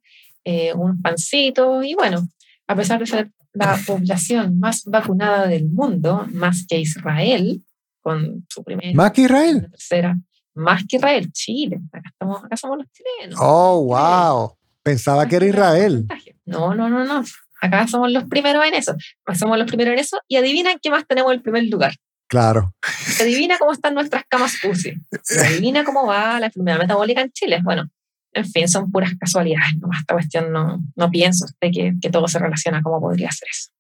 eh, 0.46 0.74
unos 0.74 0.98
pancitos, 1.02 1.84
y 1.86 1.94
bueno, 1.96 2.26
a 2.68 2.76
pesar 2.76 3.00
de 3.00 3.06
ser 3.06 3.32
la 3.54 3.78
población 3.86 4.60
más 4.60 4.84
vacunada 4.86 5.48
del 5.48 5.68
mundo, 5.70 6.26
más 6.32 6.66
que 6.68 6.80
Israel, 6.80 7.62
con 8.02 8.46
su 8.50 8.64
primera, 8.64 8.94
Más 8.94 9.12
que 9.12 9.24
Israel. 9.24 9.68
tercera, 9.72 10.16
más 10.54 10.84
que 10.88 10.98
Israel, 10.98 11.32
Chile, 11.34 11.82
acá, 11.92 12.10
estamos, 12.12 12.44
acá 12.44 12.56
somos 12.56 12.78
los 12.78 12.88
chilenos. 12.92 13.40
Oh, 13.42 13.84
wow. 13.86 14.56
Pensaba 14.84 15.28
que 15.28 15.38
era 15.38 15.48
Israel. 15.48 16.06
No, 16.46 16.76
no, 16.76 16.90
no, 16.90 17.04
no. 17.04 17.24
Acá 17.60 17.88
somos 17.88 18.12
los 18.12 18.26
primeros 18.26 18.64
en 18.66 18.76
eso. 18.76 18.96
Somos 19.34 19.58
los 19.58 19.66
primeros 19.66 19.94
en 19.94 20.00
eso. 20.00 20.20
Y 20.28 20.36
adivinan 20.36 20.78
qué 20.80 20.92
más 20.92 21.08
tenemos 21.08 21.32
en 21.32 21.38
el 21.38 21.42
primer 21.42 21.64
lugar. 21.64 21.96
Claro. 22.28 22.76
Adivina 23.20 23.58
cómo 23.58 23.72
están 23.72 23.96
nuestras 23.96 24.24
camas 24.30 24.64
UCI. 24.64 24.94
Adivina 25.48 25.84
cómo 25.84 26.06
va 26.06 26.40
la 26.40 26.48
enfermedad 26.48 26.78
metabólica 26.78 27.22
en 27.22 27.32
Chile. 27.32 27.62
Bueno, 27.64 27.90
en 28.36 28.46
fin, 28.46 28.68
son 28.68 28.92
puras 28.92 29.14
casualidades. 29.18 29.78
Nomás 29.80 30.02
esta 30.02 30.14
cuestión 30.14 30.52
no, 30.52 30.80
no 30.96 31.10
pienso 31.10 31.46
usted 31.46 31.70
que, 31.74 31.94
que 32.02 32.10
todo 32.10 32.28
se 32.28 32.38
relaciona 32.38 32.82
cómo 32.84 33.00
podría 33.00 33.32
ser 33.32 33.48
eso. 33.50 33.72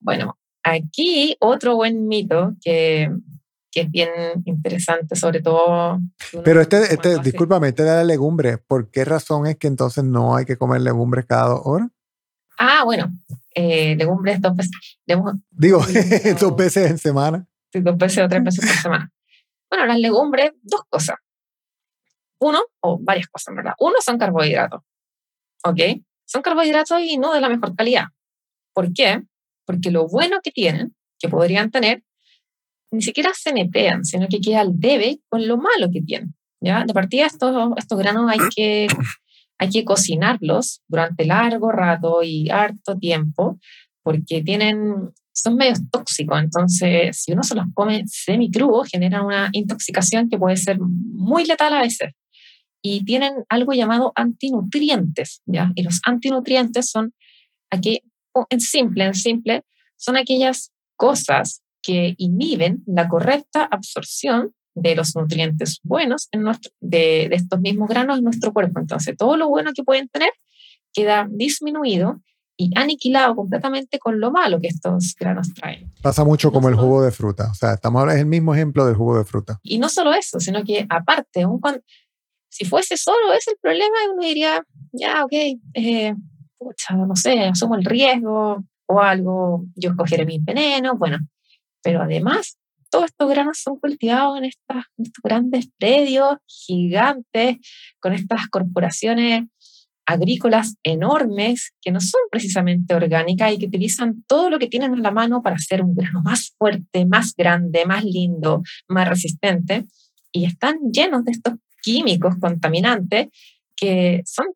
Bueno, 0.00 0.38
aquí 0.62 1.36
otro 1.40 1.74
buen 1.74 2.06
mito 2.06 2.54
que, 2.62 3.10
que 3.72 3.80
es 3.82 3.90
bien 3.90 4.08
interesante, 4.44 5.16
sobre 5.16 5.42
todo. 5.42 5.98
Pero 6.44 6.60
este, 6.60 6.94
este, 6.94 7.18
discúlpame, 7.18 7.68
este 7.68 7.82
de 7.82 7.90
la 7.90 8.04
legumbre, 8.04 8.58
¿por 8.58 8.90
qué 8.90 9.04
razón 9.04 9.46
es 9.46 9.56
que 9.56 9.66
entonces 9.66 10.04
no 10.04 10.36
hay 10.36 10.44
que 10.44 10.56
comer 10.56 10.80
legumbres 10.82 11.26
cada 11.26 11.48
dos 11.48 11.62
horas? 11.64 11.88
Ah, 12.58 12.84
bueno, 12.84 13.12
eh, 13.54 13.96
legumbres 13.96 14.40
dos 14.40 14.56
veces, 14.56 14.98
legumbres 15.04 15.36
Digo, 15.50 15.80
no. 16.24 16.34
dos 16.40 16.56
veces 16.56 16.90
en 16.90 16.98
semana. 16.98 17.46
sí, 17.72 17.80
dos 17.80 17.96
veces 17.98 18.24
o 18.24 18.28
tres 18.28 18.44
veces 18.44 18.64
por 18.64 18.76
semana. 18.82 19.12
Bueno, 19.68 19.86
las 19.86 19.98
legumbres, 19.98 20.52
dos 20.62 20.82
cosas. 20.88 21.16
Uno, 22.40 22.60
o 22.80 22.98
varias 23.00 23.28
cosas, 23.28 23.54
verdad. 23.54 23.74
Uno 23.78 23.94
son 24.04 24.18
carbohidratos. 24.18 24.82
¿Ok? 25.64 25.80
Son 26.26 26.42
carbohidratos 26.42 27.00
y 27.00 27.16
no 27.18 27.32
de 27.32 27.40
la 27.40 27.48
mejor 27.48 27.74
calidad. 27.74 28.06
¿Por 28.74 28.92
qué? 28.92 29.22
Porque 29.64 29.90
lo 29.90 30.06
bueno 30.06 30.40
que 30.42 30.50
tienen, 30.50 30.94
que 31.18 31.28
podrían 31.28 31.70
tener, 31.70 32.02
ni 32.90 33.02
siquiera 33.02 33.30
se 33.34 33.52
netean, 33.52 34.04
sino 34.04 34.28
que 34.28 34.40
queda 34.40 34.60
al 34.60 34.78
debe 34.78 35.20
con 35.28 35.46
lo 35.46 35.56
malo 35.56 35.88
que 35.92 36.02
tienen. 36.02 36.34
¿ya? 36.60 36.84
De 36.84 36.92
partida, 36.92 37.26
estos, 37.26 37.72
estos 37.76 37.98
granos 37.98 38.30
hay 38.30 38.38
que, 38.54 38.86
hay 39.58 39.70
que 39.70 39.84
cocinarlos 39.84 40.82
durante 40.88 41.24
largo 41.24 41.72
rato 41.72 42.22
y 42.22 42.50
harto 42.50 42.96
tiempo, 42.98 43.58
porque 44.02 44.42
tienen, 44.42 45.10
son 45.32 45.56
medios 45.56 45.80
tóxicos. 45.90 46.40
Entonces, 46.40 47.18
si 47.20 47.32
uno 47.32 47.42
se 47.42 47.54
los 47.54 47.66
come 47.74 48.04
semi 48.06 48.50
crudos, 48.50 48.88
generan 48.88 49.24
una 49.24 49.48
intoxicación 49.52 50.28
que 50.28 50.38
puede 50.38 50.56
ser 50.56 50.78
muy 50.80 51.44
letal 51.44 51.74
a 51.74 51.82
veces. 51.82 52.12
Y 52.82 53.04
tienen 53.04 53.44
algo 53.48 53.72
llamado 53.72 54.12
antinutrientes, 54.14 55.42
¿ya? 55.46 55.72
Y 55.74 55.82
los 55.82 56.00
antinutrientes 56.04 56.90
son 56.90 57.14
aquí, 57.70 58.02
en 58.50 58.60
simple, 58.60 59.04
en 59.04 59.14
simple, 59.14 59.64
son 59.96 60.16
aquellas 60.16 60.72
cosas 60.96 61.62
que 61.82 62.14
inhiben 62.18 62.82
la 62.86 63.08
correcta 63.08 63.64
absorción 63.64 64.52
de 64.74 64.94
los 64.94 65.16
nutrientes 65.16 65.80
buenos 65.82 66.28
en 66.32 66.42
nuestro, 66.42 66.70
de, 66.80 67.28
de 67.30 67.36
estos 67.36 67.60
mismos 67.60 67.88
granos 67.88 68.18
en 68.18 68.24
nuestro 68.24 68.52
cuerpo. 68.52 68.78
Entonces, 68.78 69.16
todo 69.16 69.36
lo 69.36 69.48
bueno 69.48 69.72
que 69.74 69.82
pueden 69.82 70.08
tener 70.08 70.30
queda 70.92 71.26
disminuido 71.30 72.20
y 72.56 72.70
aniquilado 72.76 73.36
completamente 73.36 73.98
con 73.98 74.18
lo 74.18 74.30
malo 74.30 74.60
que 74.60 74.68
estos 74.68 75.14
granos 75.18 75.52
traen. 75.52 75.92
Pasa 76.02 76.24
mucho 76.24 76.50
como 76.50 76.68
el 76.68 76.74
jugo 76.74 77.02
de 77.02 77.12
fruta. 77.12 77.50
O 77.50 77.54
sea, 77.54 77.74
estamos, 77.74 78.10
es 78.12 78.18
el 78.18 78.26
mismo 78.26 78.54
ejemplo 78.54 78.86
del 78.86 78.96
jugo 78.96 79.18
de 79.18 79.24
fruta. 79.24 79.60
Y 79.62 79.78
no 79.78 79.88
solo 79.88 80.14
eso, 80.14 80.40
sino 80.40 80.64
que 80.64 80.86
aparte, 80.88 81.42
aun 81.42 81.60
cuando, 81.60 81.82
si 82.48 82.64
fuese 82.64 82.96
solo 82.96 83.32
ese 83.32 83.52
el 83.52 83.58
problema, 83.60 83.96
uno 84.12 84.26
diría, 84.26 84.62
ya, 84.92 85.24
ok, 85.24 85.32
eh, 85.74 86.14
pucha, 86.58 86.94
no 86.94 87.16
sé, 87.16 87.40
asumo 87.40 87.76
el 87.76 87.84
riesgo 87.84 88.64
o 88.86 89.00
algo, 89.00 89.64
yo 89.74 89.90
escogeré 89.90 90.24
mis 90.24 90.44
venenos, 90.44 90.98
bueno, 90.98 91.18
pero 91.82 92.02
además, 92.02 92.58
todos 92.90 93.06
estos 93.06 93.28
granos 93.28 93.58
son 93.62 93.78
cultivados 93.78 94.38
en, 94.38 94.44
estas, 94.44 94.84
en 94.96 95.06
estos 95.06 95.22
grandes 95.22 95.68
predios 95.78 96.36
gigantes, 96.46 97.56
con 98.00 98.12
estas 98.12 98.48
corporaciones 98.48 99.44
agrícolas 100.06 100.76
enormes 100.84 101.72
que 101.82 101.90
no 101.90 102.00
son 102.00 102.20
precisamente 102.30 102.94
orgánicas 102.94 103.52
y 103.52 103.58
que 103.58 103.66
utilizan 103.66 104.24
todo 104.28 104.50
lo 104.50 104.58
que 104.58 104.68
tienen 104.68 104.94
en 104.94 105.02
la 105.02 105.10
mano 105.10 105.42
para 105.42 105.56
hacer 105.56 105.82
un 105.82 105.94
grano 105.94 106.22
más 106.22 106.54
fuerte, 106.56 107.04
más 107.06 107.34
grande, 107.36 107.84
más 107.84 108.04
lindo, 108.04 108.62
más 108.88 109.08
resistente. 109.08 109.84
Y 110.32 110.44
están 110.44 110.78
llenos 110.92 111.24
de 111.24 111.32
estos 111.32 111.54
químicos 111.86 112.34
contaminantes 112.40 113.28
que 113.76 114.22
son 114.26 114.46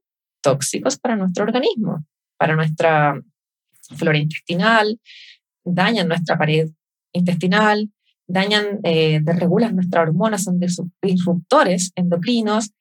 tóxicos 0.43 0.99
para 0.99 1.14
nuestro 1.14 1.45
organismo, 1.45 2.05
para 2.37 2.57
nuestra 2.57 3.14
flora 3.97 4.18
intestinal, 4.18 4.99
dañan 5.64 6.09
nuestra 6.09 6.37
pared 6.37 6.68
intestinal, 7.12 7.89
dañan, 8.26 8.81
eh, 8.83 9.20
desregulan 9.22 9.76
nuestras 9.76 10.09
hormonas, 10.09 10.43
son 10.43 10.59
disruptores 11.01 11.93
endocrinos, 11.95 12.72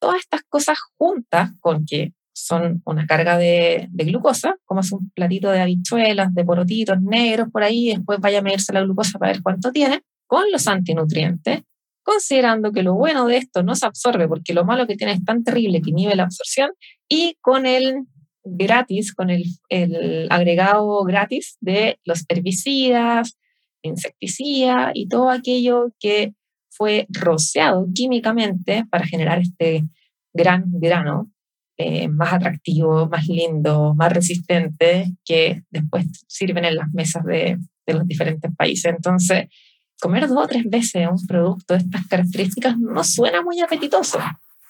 todas 0.00 0.20
estas 0.20 0.40
cosas 0.48 0.78
juntas 0.96 1.50
con 1.60 1.84
que 1.84 2.14
son 2.32 2.80
una 2.86 3.06
carga 3.06 3.36
de, 3.36 3.88
de, 3.90 4.04
glucosa, 4.04 4.56
como 4.64 4.80
es 4.80 4.90
un 4.90 5.10
platito 5.10 5.50
de 5.50 5.60
habichuelas, 5.60 6.32
de 6.34 6.44
porotitos 6.46 6.98
negros 7.02 7.48
por 7.52 7.62
ahí, 7.62 7.90
después 7.90 8.20
vaya 8.20 8.38
a 8.38 8.42
medirse 8.42 8.72
la 8.72 8.80
glucosa 8.80 9.18
para 9.18 9.32
ver 9.32 9.42
cuánto 9.42 9.70
tiene, 9.70 10.00
con 10.26 10.50
los 10.50 10.66
antinutrientes, 10.66 11.60
considerando 12.02 12.72
que 12.72 12.82
lo 12.82 12.94
bueno 12.94 13.26
de 13.26 13.36
esto 13.36 13.62
no 13.62 13.74
se 13.74 13.86
absorbe 13.86 14.28
porque 14.28 14.54
lo 14.54 14.64
malo 14.64 14.86
que 14.86 14.96
tiene 14.96 15.12
es 15.12 15.24
tan 15.24 15.44
terrible 15.44 15.80
que 15.80 15.90
inhibe 15.90 16.16
la 16.16 16.24
absorción, 16.24 16.70
y 17.08 17.36
con 17.40 17.66
el 17.66 18.04
gratis, 18.44 19.14
con 19.14 19.30
el, 19.30 19.44
el 19.68 20.26
agregado 20.30 21.02
gratis 21.04 21.56
de 21.60 21.98
los 22.04 22.24
herbicidas, 22.28 23.36
insecticidas 23.82 24.92
y 24.94 25.08
todo 25.08 25.30
aquello 25.30 25.92
que 26.00 26.34
fue 26.70 27.06
rociado 27.10 27.86
químicamente 27.94 28.84
para 28.90 29.06
generar 29.06 29.40
este 29.40 29.84
gran 30.32 30.64
grano 30.66 31.30
eh, 31.78 32.08
más 32.08 32.32
atractivo, 32.32 33.08
más 33.08 33.26
lindo, 33.26 33.94
más 33.94 34.12
resistente, 34.12 35.12
que 35.24 35.62
después 35.70 36.06
sirven 36.28 36.64
en 36.64 36.76
las 36.76 36.92
mesas 36.92 37.24
de, 37.24 37.58
de, 37.86 37.94
los 37.94 38.06
diferentes 38.06 38.50
países. 38.56 38.94
Entonces, 38.94 39.46
comer 40.02 40.26
dos 40.26 40.44
o 40.44 40.48
tres 40.48 40.64
veces 40.68 41.06
un 41.08 41.24
producto 41.28 41.74
de 41.74 41.80
estas 41.80 42.08
características 42.08 42.76
no 42.76 43.04
suena 43.04 43.40
muy 43.40 43.60
apetitoso, 43.60 44.18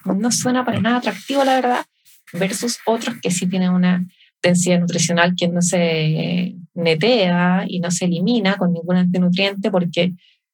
no 0.05 0.31
suena 0.31 0.63
para 0.63 0.79
nada 0.79 0.99
atractivo, 0.99 1.43
la 1.43 1.55
verdad, 1.55 1.87
versus 2.35 2.79
otros 2.85 3.17
que 3.23 3.31
sí 3.31 3.49
tienen 3.49 3.71
una 3.71 4.07
densidad 4.43 4.79
nutricional 4.79 5.33
que 5.35 5.49
no 5.49 5.63
se 5.63 6.55
netea 6.75 7.65
y 7.67 7.81
no 7.81 7.91
se 7.91 8.05
elimina 8.05 8.57
con 8.57 8.75
ningún 8.75 8.97
antinutriente, 8.97 9.71
porque 9.71 10.13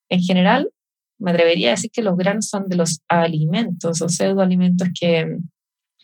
en 0.08 0.20
general 0.20 0.70
me 1.18 1.32
atrevería 1.32 1.68
a 1.68 1.70
decir 1.72 1.90
que 1.90 2.02
los 2.02 2.16
granos 2.16 2.46
son 2.46 2.68
de 2.68 2.76
los 2.76 3.00
alimentos 3.08 4.00
o 4.00 4.08
pseudoalimentos 4.08 4.88
que 4.98 5.38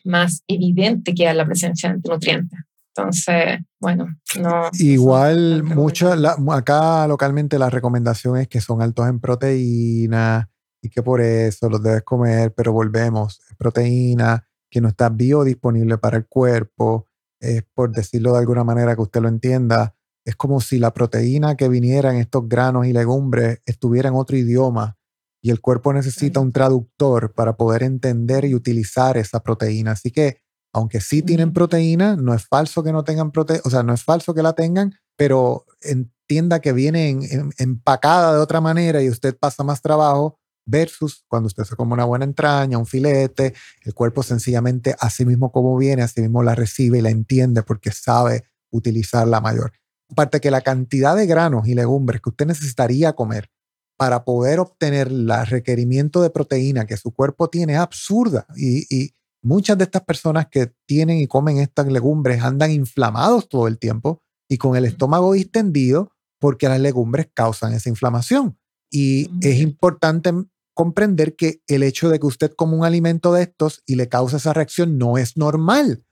más 0.02 0.42
evidente 0.48 1.14
queda 1.14 1.32
la 1.32 1.46
presencia 1.46 1.90
de 1.90 1.94
antinutrientes. 1.94 2.58
Entonces, 2.96 3.60
bueno, 3.80 4.06
no. 4.40 4.70
Igual, 4.78 5.64
no 5.64 5.74
mucho, 5.74 6.14
la, 6.14 6.36
acá 6.52 7.08
localmente 7.08 7.58
la 7.58 7.70
recomendación 7.70 8.36
es 8.36 8.48
que 8.48 8.60
son 8.60 8.82
altos 8.82 9.08
en 9.08 9.18
proteína 9.18 10.48
y 10.80 10.88
que 10.90 11.02
por 11.02 11.20
eso 11.20 11.68
los 11.68 11.82
debes 11.82 12.02
comer, 12.02 12.52
pero 12.54 12.72
volvemos, 12.72 13.40
proteína 13.58 14.46
que 14.70 14.80
no 14.80 14.88
está 14.88 15.08
biodisponible 15.08 15.98
para 15.98 16.18
el 16.18 16.26
cuerpo, 16.26 17.08
es 17.40 17.64
por 17.74 17.90
decirlo 17.90 18.32
de 18.32 18.38
alguna 18.38 18.64
manera 18.64 18.94
que 18.94 19.02
usted 19.02 19.20
lo 19.20 19.28
entienda, 19.28 19.94
es 20.24 20.36
como 20.36 20.60
si 20.60 20.78
la 20.78 20.92
proteína 20.92 21.56
que 21.56 21.68
viniera 21.68 22.12
en 22.12 22.18
estos 22.18 22.48
granos 22.48 22.86
y 22.86 22.92
legumbres 22.92 23.60
estuviera 23.66 24.08
en 24.08 24.14
otro 24.14 24.36
idioma 24.36 24.96
y 25.42 25.50
el 25.50 25.60
cuerpo 25.60 25.92
necesita 25.92 26.40
un 26.40 26.52
traductor 26.52 27.34
para 27.34 27.56
poder 27.56 27.82
entender 27.82 28.46
y 28.46 28.54
utilizar 28.54 29.18
esa 29.18 29.42
proteína. 29.42 29.90
Así 29.90 30.10
que, 30.10 30.38
aunque 30.74 31.00
sí 31.00 31.22
tienen 31.22 31.52
proteína, 31.52 32.16
no 32.16 32.34
es 32.34 32.46
falso 32.46 32.82
que 32.82 32.92
no 32.92 33.04
tengan 33.04 33.30
proteína, 33.30 33.62
o 33.64 33.70
sea, 33.70 33.82
no 33.82 33.94
es 33.94 34.02
falso 34.02 34.34
que 34.34 34.42
la 34.42 34.54
tengan, 34.54 34.94
pero 35.16 35.64
entienda 35.80 36.60
que 36.60 36.72
viene 36.72 37.16
empacada 37.58 38.34
de 38.34 38.40
otra 38.40 38.60
manera 38.60 39.00
y 39.00 39.08
usted 39.08 39.36
pasa 39.38 39.62
más 39.62 39.80
trabajo 39.80 40.40
versus 40.66 41.24
cuando 41.28 41.46
usted 41.46 41.64
se 41.64 41.76
come 41.76 41.94
una 41.94 42.04
buena 42.04 42.24
entraña, 42.24 42.76
un 42.76 42.86
filete, 42.86 43.54
el 43.82 43.94
cuerpo 43.94 44.22
sencillamente 44.22 44.96
así 44.98 45.24
mismo 45.24 45.52
como 45.52 45.76
viene, 45.76 46.02
así 46.02 46.20
mismo 46.20 46.42
la 46.42 46.56
recibe 46.56 46.98
y 46.98 47.02
la 47.02 47.10
entiende 47.10 47.62
porque 47.62 47.92
sabe 47.92 48.44
utilizarla 48.70 49.40
mayor. 49.40 49.72
Aparte 50.10 50.40
que 50.40 50.50
la 50.50 50.62
cantidad 50.62 51.14
de 51.14 51.26
granos 51.26 51.68
y 51.68 51.74
legumbres 51.74 52.20
que 52.20 52.30
usted 52.30 52.46
necesitaría 52.46 53.12
comer 53.12 53.48
para 53.96 54.24
poder 54.24 54.58
obtener 54.58 55.06
el 55.06 55.30
requerimiento 55.46 56.20
de 56.20 56.30
proteína 56.30 56.84
que 56.86 56.96
su 56.96 57.12
cuerpo 57.12 57.48
tiene 57.48 57.74
es 57.74 57.78
absurda. 57.78 58.46
Y, 58.56 59.14
muchas 59.44 59.78
de 59.78 59.84
estas 59.84 60.02
personas 60.02 60.48
que 60.50 60.72
tienen 60.86 61.18
y 61.18 61.26
comen 61.26 61.58
estas 61.58 61.86
legumbres 61.86 62.42
andan 62.42 62.70
inflamados 62.70 63.48
todo 63.48 63.68
el 63.68 63.78
tiempo 63.78 64.22
y 64.48 64.58
con 64.58 64.76
el 64.76 64.84
estómago 64.84 65.32
distendido 65.34 66.10
porque 66.40 66.68
las 66.68 66.80
legumbres 66.80 67.28
causan 67.32 67.72
esa 67.72 67.88
inflamación. 67.88 68.58
Y 68.90 69.30
es 69.46 69.60
importante 69.60 70.32
comprender 70.72 71.36
que 71.36 71.62
el 71.66 71.82
hecho 71.82 72.08
de 72.08 72.18
que 72.18 72.26
usted 72.26 72.52
come 72.54 72.76
un 72.76 72.84
alimento 72.84 73.32
de 73.32 73.42
estos 73.42 73.82
y 73.86 73.94
le 73.94 74.08
causa 74.08 74.38
esa 74.38 74.52
reacción 74.52 74.98
no 74.98 75.18
es 75.18 75.36
normal. 75.36 76.04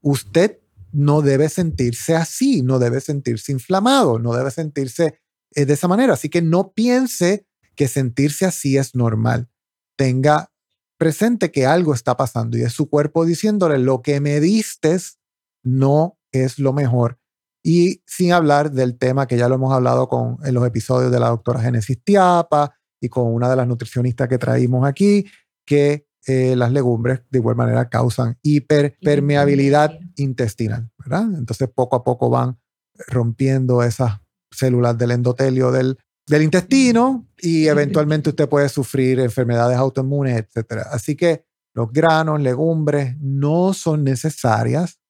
Usted 0.00 0.58
no 0.92 1.20
debe 1.20 1.48
sentirse 1.48 2.16
así, 2.16 2.62
no 2.62 2.78
debe 2.78 3.00
sentirse 3.00 3.52
inflamado, 3.52 4.18
no 4.18 4.32
debe 4.32 4.50
sentirse 4.50 5.20
eh, 5.54 5.66
de 5.66 5.74
esa 5.74 5.88
manera. 5.88 6.14
Así 6.14 6.28
que 6.28 6.42
no 6.42 6.72
piense 6.72 7.46
que 7.74 7.88
sentirse 7.88 8.46
así 8.46 8.76
es 8.76 8.94
normal. 8.94 9.48
Tenga 9.96 10.50
presente 10.98 11.50
que 11.50 11.64
algo 11.64 11.94
está 11.94 12.16
pasando 12.16 12.58
y 12.58 12.62
es 12.62 12.72
su 12.72 12.90
cuerpo 12.90 13.24
diciéndole 13.24 13.78
lo 13.78 14.02
que 14.02 14.20
me 14.20 14.40
diste 14.40 14.98
no 15.62 16.18
es 16.32 16.58
lo 16.58 16.72
mejor. 16.72 17.18
Y 17.62 18.02
sin 18.06 18.32
hablar 18.32 18.70
del 18.72 18.98
tema 18.98 19.26
que 19.26 19.36
ya 19.36 19.48
lo 19.48 19.56
hemos 19.56 19.72
hablado 19.72 20.08
con, 20.08 20.38
en 20.44 20.54
los 20.54 20.66
episodios 20.66 21.10
de 21.10 21.20
la 21.20 21.28
doctora 21.28 21.60
Genesis 21.60 22.02
Tiapa 22.02 22.74
y 23.00 23.08
con 23.08 23.32
una 23.32 23.48
de 23.48 23.56
las 23.56 23.66
nutricionistas 23.66 24.28
que 24.28 24.38
traímos 24.38 24.86
aquí, 24.86 25.26
que 25.66 26.06
eh, 26.26 26.56
las 26.56 26.72
legumbres 26.72 27.22
de 27.30 27.38
igual 27.38 27.56
manera 27.56 27.88
causan 27.88 28.38
hiperpermeabilidad 28.42 29.98
intestinal, 30.16 30.90
¿verdad? 30.98 31.24
Entonces 31.34 31.68
poco 31.74 31.96
a 31.96 32.04
poco 32.04 32.30
van 32.30 32.58
rompiendo 33.06 33.82
esas 33.82 34.20
células 34.50 34.98
del 34.98 35.12
endotelio 35.12 35.70
del, 35.70 35.98
del 36.28 36.42
intestino 36.42 37.26
y 37.38 37.66
eventualmente 37.66 38.30
usted 38.30 38.48
puede 38.48 38.68
sufrir 38.68 39.20
enfermedades 39.20 39.76
autoinmunes, 39.76 40.36
etc. 40.38 40.82
Así 40.90 41.16
que 41.16 41.44
los 41.74 41.92
granos, 41.92 42.40
legumbres 42.40 43.16
no 43.18 43.72
son 43.72 44.04
necesarias. 44.04 45.00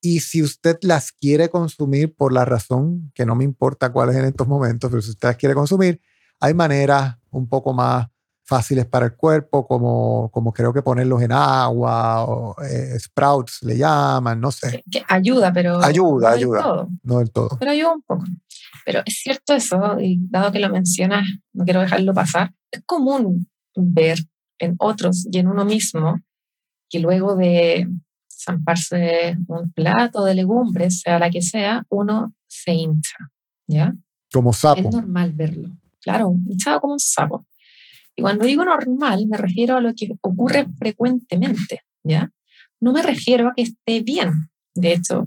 Y 0.00 0.20
si 0.20 0.42
usted 0.42 0.78
las 0.82 1.12
quiere 1.12 1.48
consumir 1.48 2.14
por 2.14 2.32
la 2.32 2.44
razón 2.44 3.10
que 3.14 3.24
no 3.24 3.34
me 3.34 3.44
importa 3.44 3.92
cuál 3.92 4.10
es 4.10 4.16
en 4.16 4.26
estos 4.26 4.46
momentos, 4.46 4.90
pero 4.90 5.00
si 5.00 5.10
usted 5.10 5.28
las 5.28 5.36
quiere 5.36 5.54
consumir, 5.54 6.00
hay 6.40 6.54
maneras 6.54 7.16
un 7.30 7.48
poco 7.48 7.72
más 7.72 8.08
fáciles 8.44 8.86
para 8.86 9.06
el 9.06 9.16
cuerpo, 9.16 9.66
como, 9.66 10.30
como 10.30 10.52
creo 10.52 10.72
que 10.72 10.82
ponerlos 10.82 11.22
en 11.22 11.32
agua 11.32 12.24
o 12.24 12.54
eh, 12.62 12.98
sprouts 12.98 13.62
le 13.62 13.78
llaman, 13.78 14.40
no 14.40 14.52
sé. 14.52 14.84
Que 14.90 15.02
ayuda, 15.08 15.52
pero 15.52 15.82
ayuda, 15.82 16.30
no 16.30 16.34
ayuda, 16.34 16.62
todo. 16.62 16.88
no 17.02 17.18
del 17.18 17.30
todo. 17.30 17.56
Pero 17.58 17.70
ayuda 17.70 17.92
un 17.94 18.02
poco. 18.02 18.24
Pero 18.84 19.00
es 19.06 19.14
cierto 19.22 19.54
eso, 19.54 19.98
y 19.98 20.18
dado 20.28 20.52
que 20.52 20.60
lo 20.60 20.68
mencionas, 20.68 21.26
no 21.54 21.64
quiero 21.64 21.80
dejarlo 21.80 22.12
pasar, 22.12 22.52
es 22.70 22.82
común 22.84 23.48
ver 23.74 24.18
en 24.58 24.76
otros 24.78 25.26
y 25.30 25.38
en 25.38 25.48
uno 25.48 25.64
mismo 25.64 26.20
que 26.90 27.00
luego 27.00 27.34
de 27.34 27.88
zamparse 28.30 29.38
un 29.48 29.72
plato 29.72 30.24
de 30.24 30.34
legumbres, 30.34 31.00
sea 31.00 31.18
la 31.18 31.30
que 31.30 31.40
sea, 31.40 31.84
uno 31.88 32.34
se 32.46 32.74
hincha, 32.74 33.16
¿ya? 33.66 33.94
Como 34.30 34.52
sapo. 34.52 34.80
Es 34.80 34.94
normal 34.94 35.32
verlo, 35.32 35.70
claro, 36.02 36.34
hinchado 36.46 36.82
como 36.82 36.92
un 36.92 37.00
sapo. 37.00 37.46
Y 38.16 38.22
cuando 38.22 38.46
digo 38.46 38.64
normal, 38.64 39.26
me 39.28 39.36
refiero 39.36 39.76
a 39.76 39.80
lo 39.80 39.92
que 39.94 40.08
ocurre 40.20 40.66
frecuentemente, 40.78 41.80
¿ya? 42.04 42.30
No 42.80 42.92
me 42.92 43.02
refiero 43.02 43.48
a 43.48 43.54
que 43.54 43.62
esté 43.62 44.00
bien. 44.00 44.50
De 44.74 44.92
hecho, 44.92 45.26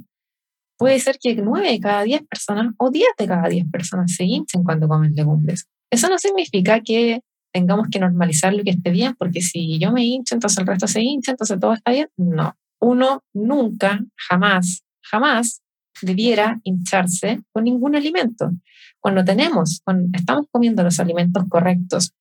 puede 0.78 1.00
ser 1.00 1.18
que 1.20 1.36
9 1.36 1.72
de 1.72 1.80
cada 1.80 2.04
10 2.04 2.24
personas 2.28 2.74
o 2.78 2.90
10 2.90 3.08
de 3.18 3.28
cada 3.28 3.50
10 3.50 3.66
personas 3.72 4.14
se 4.14 4.24
hinchen 4.24 4.64
cuando 4.64 4.88
comen 4.88 5.14
legumbres. 5.16 5.68
Eso 5.92 6.10
no 6.10 6.18
significa 6.18 6.82
que 6.82 7.22
tengamos 7.54 7.88
que 7.90 8.00
normalizar 8.00 8.54
lo 8.54 8.64
que 8.64 8.72
esté 8.72 8.92
bien, 8.92 9.16
porque 9.18 9.42
si 9.42 9.80
yo 9.80 9.92
me 9.92 10.06
hincho, 10.06 10.36
entonces 10.36 10.60
el 10.60 10.68
resto 10.68 10.88
se 10.88 11.02
hincha, 11.02 11.32
entonces 11.32 11.60
todo 11.60 11.74
está 11.74 11.92
bien. 11.92 12.10
No. 12.18 12.56
Uno 12.80 13.24
nunca, 13.34 14.00
jamás, 14.16 14.84
jamás 15.02 15.62
debiera 16.02 16.60
hincharse 16.64 17.42
con 17.52 17.64
ningún 17.64 17.96
alimento. 17.96 18.52
Cuando 19.00 19.24
tenemos, 19.24 19.82
cuando 19.84 20.16
estamos 20.16 20.46
comiendo 20.52 20.84
los 20.84 21.00
alimentos 21.00 21.44
correctos 21.50 22.14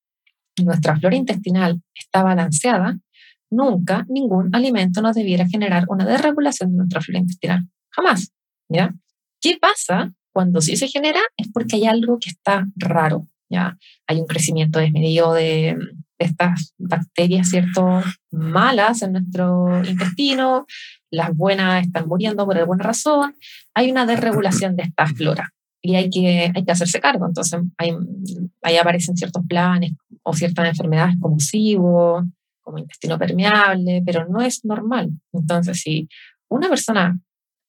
nuestra 0.65 0.97
flora 0.97 1.17
intestinal 1.17 1.81
está 1.95 2.23
balanceada, 2.23 2.99
nunca 3.51 4.05
ningún 4.09 4.55
alimento 4.55 5.03
nos 5.03 5.15
debiera 5.15 5.47
generar 5.47 5.85
una 5.89 6.05
desregulación 6.05 6.71
de 6.71 6.77
nuestra 6.79 7.01
flora 7.01 7.21
intestinal. 7.21 7.69
Jamás. 7.91 8.33
¿ya? 8.69 8.95
¿Qué 9.41 9.59
pasa 9.61 10.13
cuando 10.33 10.61
sí 10.61 10.77
se 10.77 10.89
genera? 10.89 11.21
Es 11.37 11.49
porque 11.53 11.77
hay 11.77 11.87
algo 11.87 12.19
que 12.19 12.31
está 12.31 12.67
raro. 12.77 13.27
¿ya? 13.49 13.77
Hay 14.07 14.21
un 14.21 14.27
crecimiento 14.27 14.79
desmedido 14.79 15.33
de, 15.33 15.77
de 16.19 16.27
estas 16.27 16.75
bacterias, 16.79 17.49
¿cierto? 17.49 18.03
Malas 18.31 19.03
en 19.03 19.13
nuestro 19.13 19.85
intestino, 19.85 20.67
las 21.11 21.35
buenas 21.35 21.87
están 21.87 22.09
muriendo 22.09 22.45
por 22.45 22.59
alguna 22.59 22.85
razón, 22.85 23.37
hay 23.75 23.91
una 23.91 24.07
desregulación 24.07 24.77
de 24.77 24.85
esta 24.85 25.07
flora 25.07 25.53
y 25.89 25.97
hay 25.97 26.11
que, 26.11 26.53
hay 26.55 26.65
que 26.65 26.73
hacerse 26.73 27.01
cargo. 27.01 27.27
Entonces, 27.27 27.61
ahí 28.63 28.77
aparecen 28.77 29.17
ciertos 29.17 29.43
planes 29.49 29.93
o 30.23 30.35
ciertas 30.35 30.69
enfermedades 30.69 31.17
como 31.21 31.39
SIBO, 31.39 32.25
como 32.63 32.79
intestino 32.79 33.19
permeable, 33.19 34.03
pero 34.05 34.27
no 34.29 34.41
es 34.41 34.65
normal. 34.65 35.11
Entonces, 35.33 35.81
si 35.81 36.09
una 36.49 36.69
persona 36.69 37.19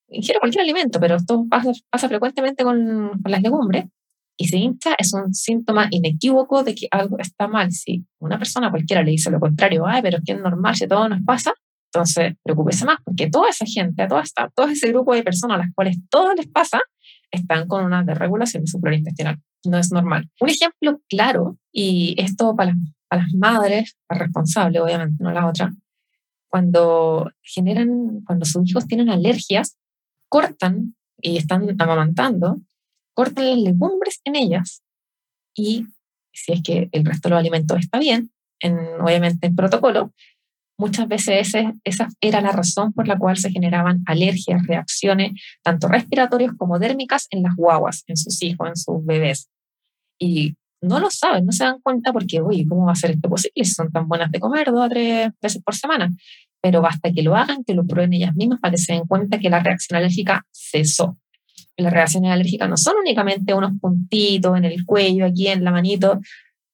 ingiere 0.10 0.40
cualquier 0.40 0.64
alimento, 0.64 1.00
pero 1.00 1.18
esto 1.18 1.46
pasa, 1.50 1.72
pasa 1.90 2.08
frecuentemente 2.08 2.64
con, 2.64 3.20
con, 3.22 3.32
las 3.32 3.42
legumbres, 3.42 3.86
y 4.40 4.48
se 4.48 4.58
hincha, 4.58 4.96
es 4.98 5.14
un 5.14 5.34
síntoma 5.34 5.88
inequívoco 5.90 6.64
de 6.64 6.76
que 6.76 6.88
algo 6.92 7.18
está 7.20 7.48
mal. 7.48 7.72
Si 7.72 8.06
una 8.20 8.38
persona 8.38 8.70
cualquiera 8.70 9.02
le 9.02 9.12
dice 9.12 9.32
lo 9.32 9.40
contrario, 9.40 9.86
ay, 9.88 10.02
pero 10.02 10.18
es 10.18 10.24
que 10.24 10.34
es 10.34 10.40
normal, 10.40 10.76
si 10.76 10.88
todo 10.88 11.10
nos 11.10 11.24
pasa, 11.24 11.54
entonces 11.92 12.36
preocúpese 12.44 12.86
más, 12.86 12.98
porque 13.04 13.30
toda 13.30 13.50
esa 13.50 13.66
gente, 13.66 14.08
toda 14.08 14.22
esta, 14.22 14.50
todo 14.56 14.68
ese 14.68 14.90
grupo 14.90 15.14
de 15.16 15.24
personas 15.24 15.56
a 15.56 15.64
las 15.64 15.74
cuales 15.74 15.98
todo 16.10 16.34
les 16.36 16.48
pasa, 16.48 16.80
están 17.32 17.68
con 17.68 17.86
una 17.86 18.04
desregulación 18.04 18.64
de 18.64 18.72
su 18.72 18.80
flora 18.80 18.96
intestinal. 18.96 19.40
No 19.66 19.78
es 19.78 19.92
normal. 19.92 20.30
Un 20.40 20.50
ejemplo 20.50 21.02
claro, 21.10 21.58
y 21.72 22.16
esto 22.18 22.56
para 22.56 22.72
las, 22.72 22.80
para 23.08 23.24
las 23.24 23.34
madres, 23.34 23.98
la 24.10 24.18
responsable 24.18 24.80
obviamente, 24.80 25.24
no 25.24 25.32
la 25.32 25.48
otra, 25.48 25.74
cuando 26.48 27.32
generan, 27.42 28.22
cuando 28.26 28.46
sus 28.46 28.70
hijos 28.70 28.88
tienen 28.88 29.10
alergias, 29.10 29.78
cortan 30.30 30.96
y 31.22 31.38
están 31.38 31.70
amamantando, 31.80 32.62
cortan 33.14 33.50
las 33.50 33.60
legumbres 33.60 34.22
en 34.24 34.36
ellas 34.36 34.82
y 35.54 35.88
si 36.32 36.54
es 36.54 36.62
que 36.62 36.90
el 36.92 37.06
resto 37.06 37.28
de 37.28 37.32
los 37.32 37.40
alimentos 37.40 37.80
está 37.80 37.98
bien, 38.00 38.32
en, 38.60 38.78
obviamente 39.02 39.48
en 39.48 39.56
protocolo, 39.56 40.14
muchas 40.78 41.08
veces 41.08 41.56
esa 41.84 42.08
era 42.22 42.42
la 42.42 42.52
razón 42.52 42.94
por 42.94 43.08
la 43.08 43.18
cual 43.18 43.38
se 43.38 43.52
generaban 43.52 44.04
alergias, 44.06 44.66
reacciones, 44.68 45.32
tanto 45.64 45.88
respiratorias 45.88 46.54
como 46.58 46.80
dérmicas 46.80 47.28
en 47.32 47.44
las 47.44 47.56
guaguas, 47.56 48.04
en 48.08 48.18
sus 48.18 48.42
hijos, 48.44 48.68
en 48.70 48.76
sus 48.76 49.06
bebés. 49.06 49.50
Y 50.20 50.56
no 50.82 51.00
lo 51.00 51.10
saben, 51.10 51.46
no 51.46 51.52
se 51.52 51.64
dan 51.64 51.82
cuenta 51.82 52.14
porque, 52.14 52.42
uy, 52.42 52.66
¿cómo 52.66 52.86
va 52.86 52.92
a 52.92 52.96
ser 52.96 53.12
esto 53.12 53.30
posible 53.30 53.66
si 53.66 53.74
son 53.74 53.92
tan 53.92 54.08
buenas 54.08 54.32
de 54.32 54.40
comer 54.40 54.68
dos 54.68 54.86
o 54.86 54.90
tres 54.90 55.32
veces 55.42 55.62
por 55.64 55.76
semana? 55.76 56.12
Pero 56.62 56.82
basta 56.82 57.12
que 57.12 57.24
lo 57.24 57.36
hagan, 57.36 57.64
que 57.64 57.74
lo 57.74 57.86
prueben 57.86 58.14
ellas 58.14 58.36
mismas 58.36 58.60
para 58.60 58.72
que 58.72 58.78
se 58.78 58.94
den 58.94 59.06
cuenta 59.08 59.40
que 59.40 59.50
la 59.50 59.60
reacción 59.60 59.98
alérgica 59.98 60.46
cesó. 60.52 61.18
Las 61.78 61.94
reacciones 61.94 62.32
alérgicas 62.32 62.70
no 62.70 62.78
son 62.78 62.96
únicamente 63.00 63.54
unos 63.54 63.72
puntitos 63.80 64.58
en 64.58 64.66
el 64.66 64.84
cuello, 64.86 65.26
aquí 65.26 65.48
en 65.48 65.64
la 65.64 65.72
manito, 65.72 66.20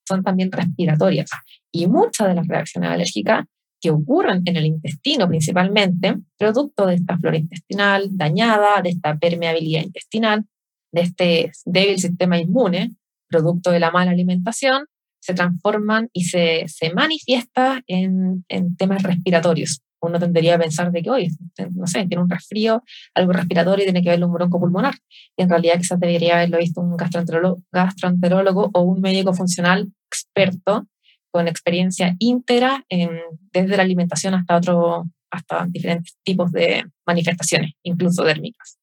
son 0.07 0.23
también 0.23 0.51
respiratorias. 0.51 1.29
Y 1.71 1.87
muchas 1.87 2.27
de 2.27 2.35
las 2.35 2.47
reacciones 2.47 2.89
alérgicas 2.89 3.45
que 3.83 3.91
ocurren 3.91 4.41
en 4.45 4.55
el 4.55 4.65
intestino 4.65 5.27
principalmente, 5.27 6.15
producto 6.37 6.85
de 6.85 6.95
esta 6.95 7.17
flora 7.17 7.35
intestinal 7.35 8.07
dañada, 8.11 8.81
de 8.81 8.91
esta 8.91 9.17
permeabilidad 9.17 9.83
intestinal, 9.83 10.45
de 10.93 11.01
este 11.01 11.51
débil 11.65 11.99
sistema 11.99 12.39
inmune, 12.39 12.95
producto 13.27 13.71
de 13.71 13.81
la 13.81 13.91
mala 13.91 14.11
alimentación, 14.11 14.85
se 15.19 15.33
transforman 15.33 16.09
y 16.13 16.23
se, 16.23 16.63
se 16.67 16.93
manifiesta 16.93 17.81
en, 17.87 18.45
en 18.47 18.77
temas 18.77 19.03
respiratorios. 19.03 19.81
uno 20.01 20.17
tendería 20.17 20.55
a 20.55 20.59
pensar 20.59 20.89
de 20.91 21.01
que 21.01 21.09
hoy, 21.09 21.27
no 21.71 21.85
sé, 21.87 22.05
tiene 22.07 22.23
un 22.23 22.29
resfrío, 22.29 22.83
algo 23.13 23.33
respiratorio 23.33 23.83
y 23.83 23.87
tiene 23.87 24.01
que 24.01 24.11
ver 24.11 24.23
un 24.23 24.49
pulmonar. 24.49 24.95
Y 25.35 25.43
en 25.43 25.49
realidad 25.49 25.77
quizás 25.77 25.99
debería 25.99 26.35
haberlo 26.35 26.57
visto 26.57 26.79
un 26.79 26.95
gastroenterólogo, 26.95 28.69
o 28.73 28.81
un 28.81 29.01
médico 29.01 29.33
funcional 29.33 29.91
experto 30.09 30.87
con 31.33 31.47
experiencia 31.47 32.15
íntegra 32.19 32.85
en, 32.89 33.09
desde 33.51 33.75
la 33.75 33.81
alimentación 33.81 34.35
hasta, 34.35 34.55
otro, 34.55 35.09
hasta 35.31 35.65
diferentes 35.67 36.15
tipos 36.23 36.51
de 36.51 36.85
manifestaciones, 37.07 37.71
incluso 37.81 38.23
dérmicas. 38.23 38.77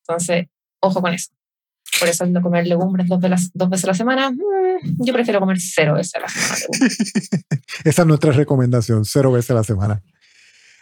Entonces, 0.00 0.46
ojo 0.80 1.02
con 1.02 1.12
eso. 1.12 1.28
Por 2.00 2.08
eso 2.08 2.24
no 2.24 2.40
comer 2.40 2.66
legumbres 2.66 3.06
dos, 3.06 3.20
dos 3.52 3.68
veces 3.68 3.84
a 3.84 3.88
la 3.88 3.94
semana, 3.94 4.30
mm, 4.30 5.04
yo 5.04 5.12
prefiero 5.12 5.38
comer 5.38 5.58
cero 5.60 5.94
veces 5.94 6.14
a 6.14 6.20
la 6.20 6.28
semana. 6.28 6.64
Esa 7.84 8.02
es 8.02 8.08
nuestra 8.08 8.32
recomendación, 8.32 9.04
cero 9.04 9.30
veces 9.30 9.50
a 9.50 9.54
la 9.54 9.64
semana. 9.64 10.02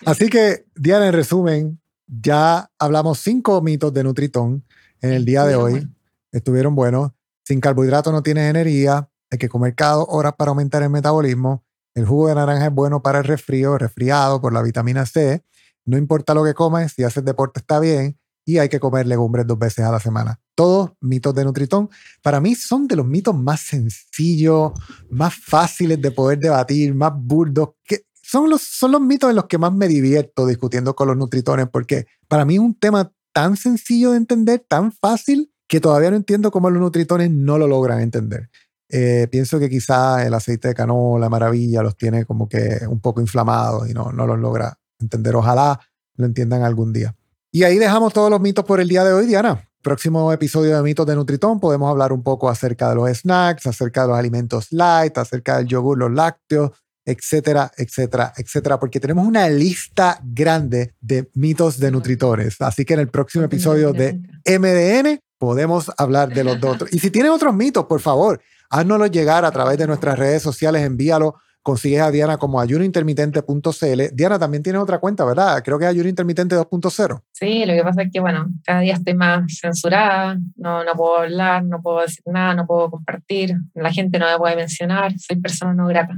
Así 0.06 0.28
que, 0.28 0.64
Diana, 0.76 1.08
en 1.08 1.12
resumen, 1.12 1.80
ya 2.06 2.70
hablamos 2.78 3.18
cinco 3.18 3.61
mitos 3.62 3.92
de 3.92 4.04
Nutritón 4.04 4.64
en 5.02 5.12
el 5.12 5.24
día 5.24 5.44
de 5.44 5.56
hoy. 5.56 5.88
Estuvieron 6.30 6.76
buenos. 6.76 7.11
Sin 7.42 7.61
carbohidratos 7.61 8.12
no 8.12 8.22
tienes 8.22 8.48
energía. 8.48 9.09
Hay 9.31 9.39
que 9.39 9.49
comer 9.49 9.74
cada 9.74 9.95
dos 9.95 10.07
horas 10.09 10.35
para 10.37 10.51
aumentar 10.51 10.83
el 10.83 10.91
metabolismo. 10.91 11.64
El 11.95 12.07
jugo 12.07 12.28
de 12.28 12.35
naranja 12.35 12.66
es 12.66 12.72
bueno 12.72 13.03
para 13.03 13.18
el 13.18 13.24
resfrío, 13.24 13.78
resfriado 13.78 14.41
por 14.41 14.53
la 14.53 14.62
vitamina 14.62 15.07
C. 15.07 15.45
No 15.85 15.97
importa 15.97 16.35
lo 16.35 16.45
que 16.45 16.55
comes, 16.55 16.93
si 16.93 17.05
haces 17.05 17.24
deporte 17.24 17.61
está 17.61 17.81
bien. 17.81 18.18
Y 18.45 18.59
hay 18.59 18.68
que 18.68 18.81
comer 18.81 19.07
legumbres 19.07 19.47
dos 19.47 19.59
veces 19.59 19.85
a 19.85 19.93
la 19.93 20.01
semana. 20.01 20.41
Todos 20.55 20.93
mitos 21.01 21.35
de 21.35 21.45
Nutritón. 21.45 21.89
Para 22.22 22.41
mí 22.41 22.55
son 22.55 22.89
de 22.89 22.97
los 22.97 23.07
mitos 23.07 23.35
más 23.35 23.61
sencillos, 23.61 24.72
más 25.11 25.35
fáciles 25.35 26.01
de 26.01 26.11
poder 26.11 26.39
debatir, 26.39 26.95
más 26.95 27.12
burdos. 27.14 27.70
Que 27.85 28.07
son 28.31 28.49
los, 28.51 28.62
son 28.62 28.93
los 28.93 29.01
mitos 29.01 29.31
en 29.31 29.37
los 29.37 29.47
que 29.47 29.59
más 29.59 29.72
me 29.72 29.89
divierto 29.89 30.47
discutiendo 30.47 30.95
con 30.95 31.09
los 31.09 31.16
nutritones, 31.16 31.68
porque 31.70 32.07
para 32.28 32.45
mí 32.45 32.55
es 32.55 32.61
un 32.61 32.74
tema 32.74 33.12
tan 33.33 33.57
sencillo 33.57 34.12
de 34.12 34.18
entender, 34.18 34.64
tan 34.68 34.93
fácil, 34.93 35.53
que 35.68 35.81
todavía 35.81 36.11
no 36.11 36.16
entiendo 36.16 36.51
cómo 36.51 36.70
los 36.70 36.81
nutritones 36.81 37.31
no 37.31 37.59
lo 37.59 37.68
logran 37.68 38.01
entender. 38.01 38.51
Eh, 38.91 39.28
pienso 39.30 39.59
que 39.59 39.70
quizá 39.70 40.26
el 40.26 40.34
aceite 40.34 40.68
de 40.68 40.74
canola, 40.74 41.28
maravilla, 41.28 41.82
los 41.82 41.97
tiene 41.97 42.24
como 42.24 42.49
que 42.49 42.80
un 42.88 43.01
poco 43.01 43.20
inflamados 43.20 43.88
y 43.88 43.95
no, 43.95 44.12
no 44.12 44.26
los 44.26 44.38
logra 44.38 44.78
entender. 44.99 45.36
Ojalá 45.36 45.80
lo 46.16 46.26
entiendan 46.26 46.62
algún 46.62 46.93
día. 46.93 47.14
Y 47.53 47.62
ahí 47.62 47.78
dejamos 47.78 48.12
todos 48.12 48.30
los 48.30 48.41
mitos 48.41 48.64
por 48.64 48.80
el 48.80 48.88
día 48.88 49.05
de 49.05 49.12
hoy, 49.12 49.26
Diana. 49.26 49.68
Próximo 49.82 50.30
episodio 50.32 50.76
de 50.76 50.82
Mitos 50.82 51.07
de 51.07 51.14
Nutritón 51.14 51.59
podemos 51.59 51.91
hablar 51.91 52.12
un 52.12 52.22
poco 52.22 52.51
acerca 52.51 52.91
de 52.91 52.97
los 52.97 53.09
snacks, 53.09 53.66
acerca 53.66 54.03
de 54.03 54.09
los 54.09 54.18
alimentos 54.18 54.72
light, 54.72 55.16
acerca 55.16 55.57
del 55.57 55.66
yogur, 55.66 55.97
los 55.97 56.12
lácteos, 56.12 56.72
etcétera, 57.05 57.72
etcétera, 57.76 58.32
etcétera, 58.36 58.78
porque 58.78 59.01
tenemos 59.01 59.26
una 59.26 59.49
lista 59.49 60.20
grande 60.22 60.95
de 61.01 61.30
mitos 61.34 61.78
de 61.78 61.91
nutritores. 61.91 62.61
Así 62.61 62.84
que 62.84 62.95
en 62.95 63.01
el 63.01 63.09
próximo 63.09 63.45
episodio 63.45 63.93
de 63.93 64.20
MDN 64.45 65.20
podemos 65.38 65.91
hablar 65.97 66.32
de 66.32 66.45
los 66.45 66.61
dos. 66.61 66.84
Y 66.93 66.99
si 66.99 67.11
tienen 67.11 67.32
otros 67.32 67.55
mitos, 67.55 67.86
por 67.86 68.01
favor, 68.01 68.41
háznoslo 68.71 69.07
llegar 69.07 69.45
a 69.45 69.51
través 69.51 69.77
de 69.77 69.87
nuestras 69.87 70.18
redes 70.18 70.43
sociales, 70.43 70.83
envíalo. 70.83 71.35
Consigues 71.62 72.01
a 72.01 72.11
Diana 72.11 72.39
como 72.39 72.59
ayunointermitente.cl. 72.59 74.14
Diana 74.14 74.39
también 74.39 74.62
tiene 74.62 74.79
otra 74.79 74.99
cuenta, 74.99 75.27
¿verdad? 75.27 75.62
Creo 75.62 75.79
que 75.79 75.85
es 75.85 75.91
ayunointermitente 75.91 76.57
2.0. 76.57 77.23
Sí, 77.33 77.66
lo 77.66 77.75
que 77.75 77.83
pasa 77.83 78.03
es 78.03 78.11
que, 78.11 78.18
bueno, 78.21 78.49
cada 78.64 78.81
día 78.81 78.95
estoy 78.95 79.12
más 79.12 79.59
censurada, 79.61 80.39
no, 80.57 80.85
no 80.85 80.93
puedo 80.95 81.18
hablar, 81.18 81.62
no 81.64 81.83
puedo 81.83 82.01
decir 82.01 82.23
nada, 82.25 82.55
no 82.55 82.66
puedo 82.66 82.91
compartir, 82.91 83.57
la 83.75 83.93
gente 83.93 84.18
no 84.18 84.25
me 84.31 84.39
puede 84.39 84.57
mencionar, 84.57 85.12
soy 85.18 85.37
persona 85.37 85.75
no 85.75 85.87
grata. 85.87 86.14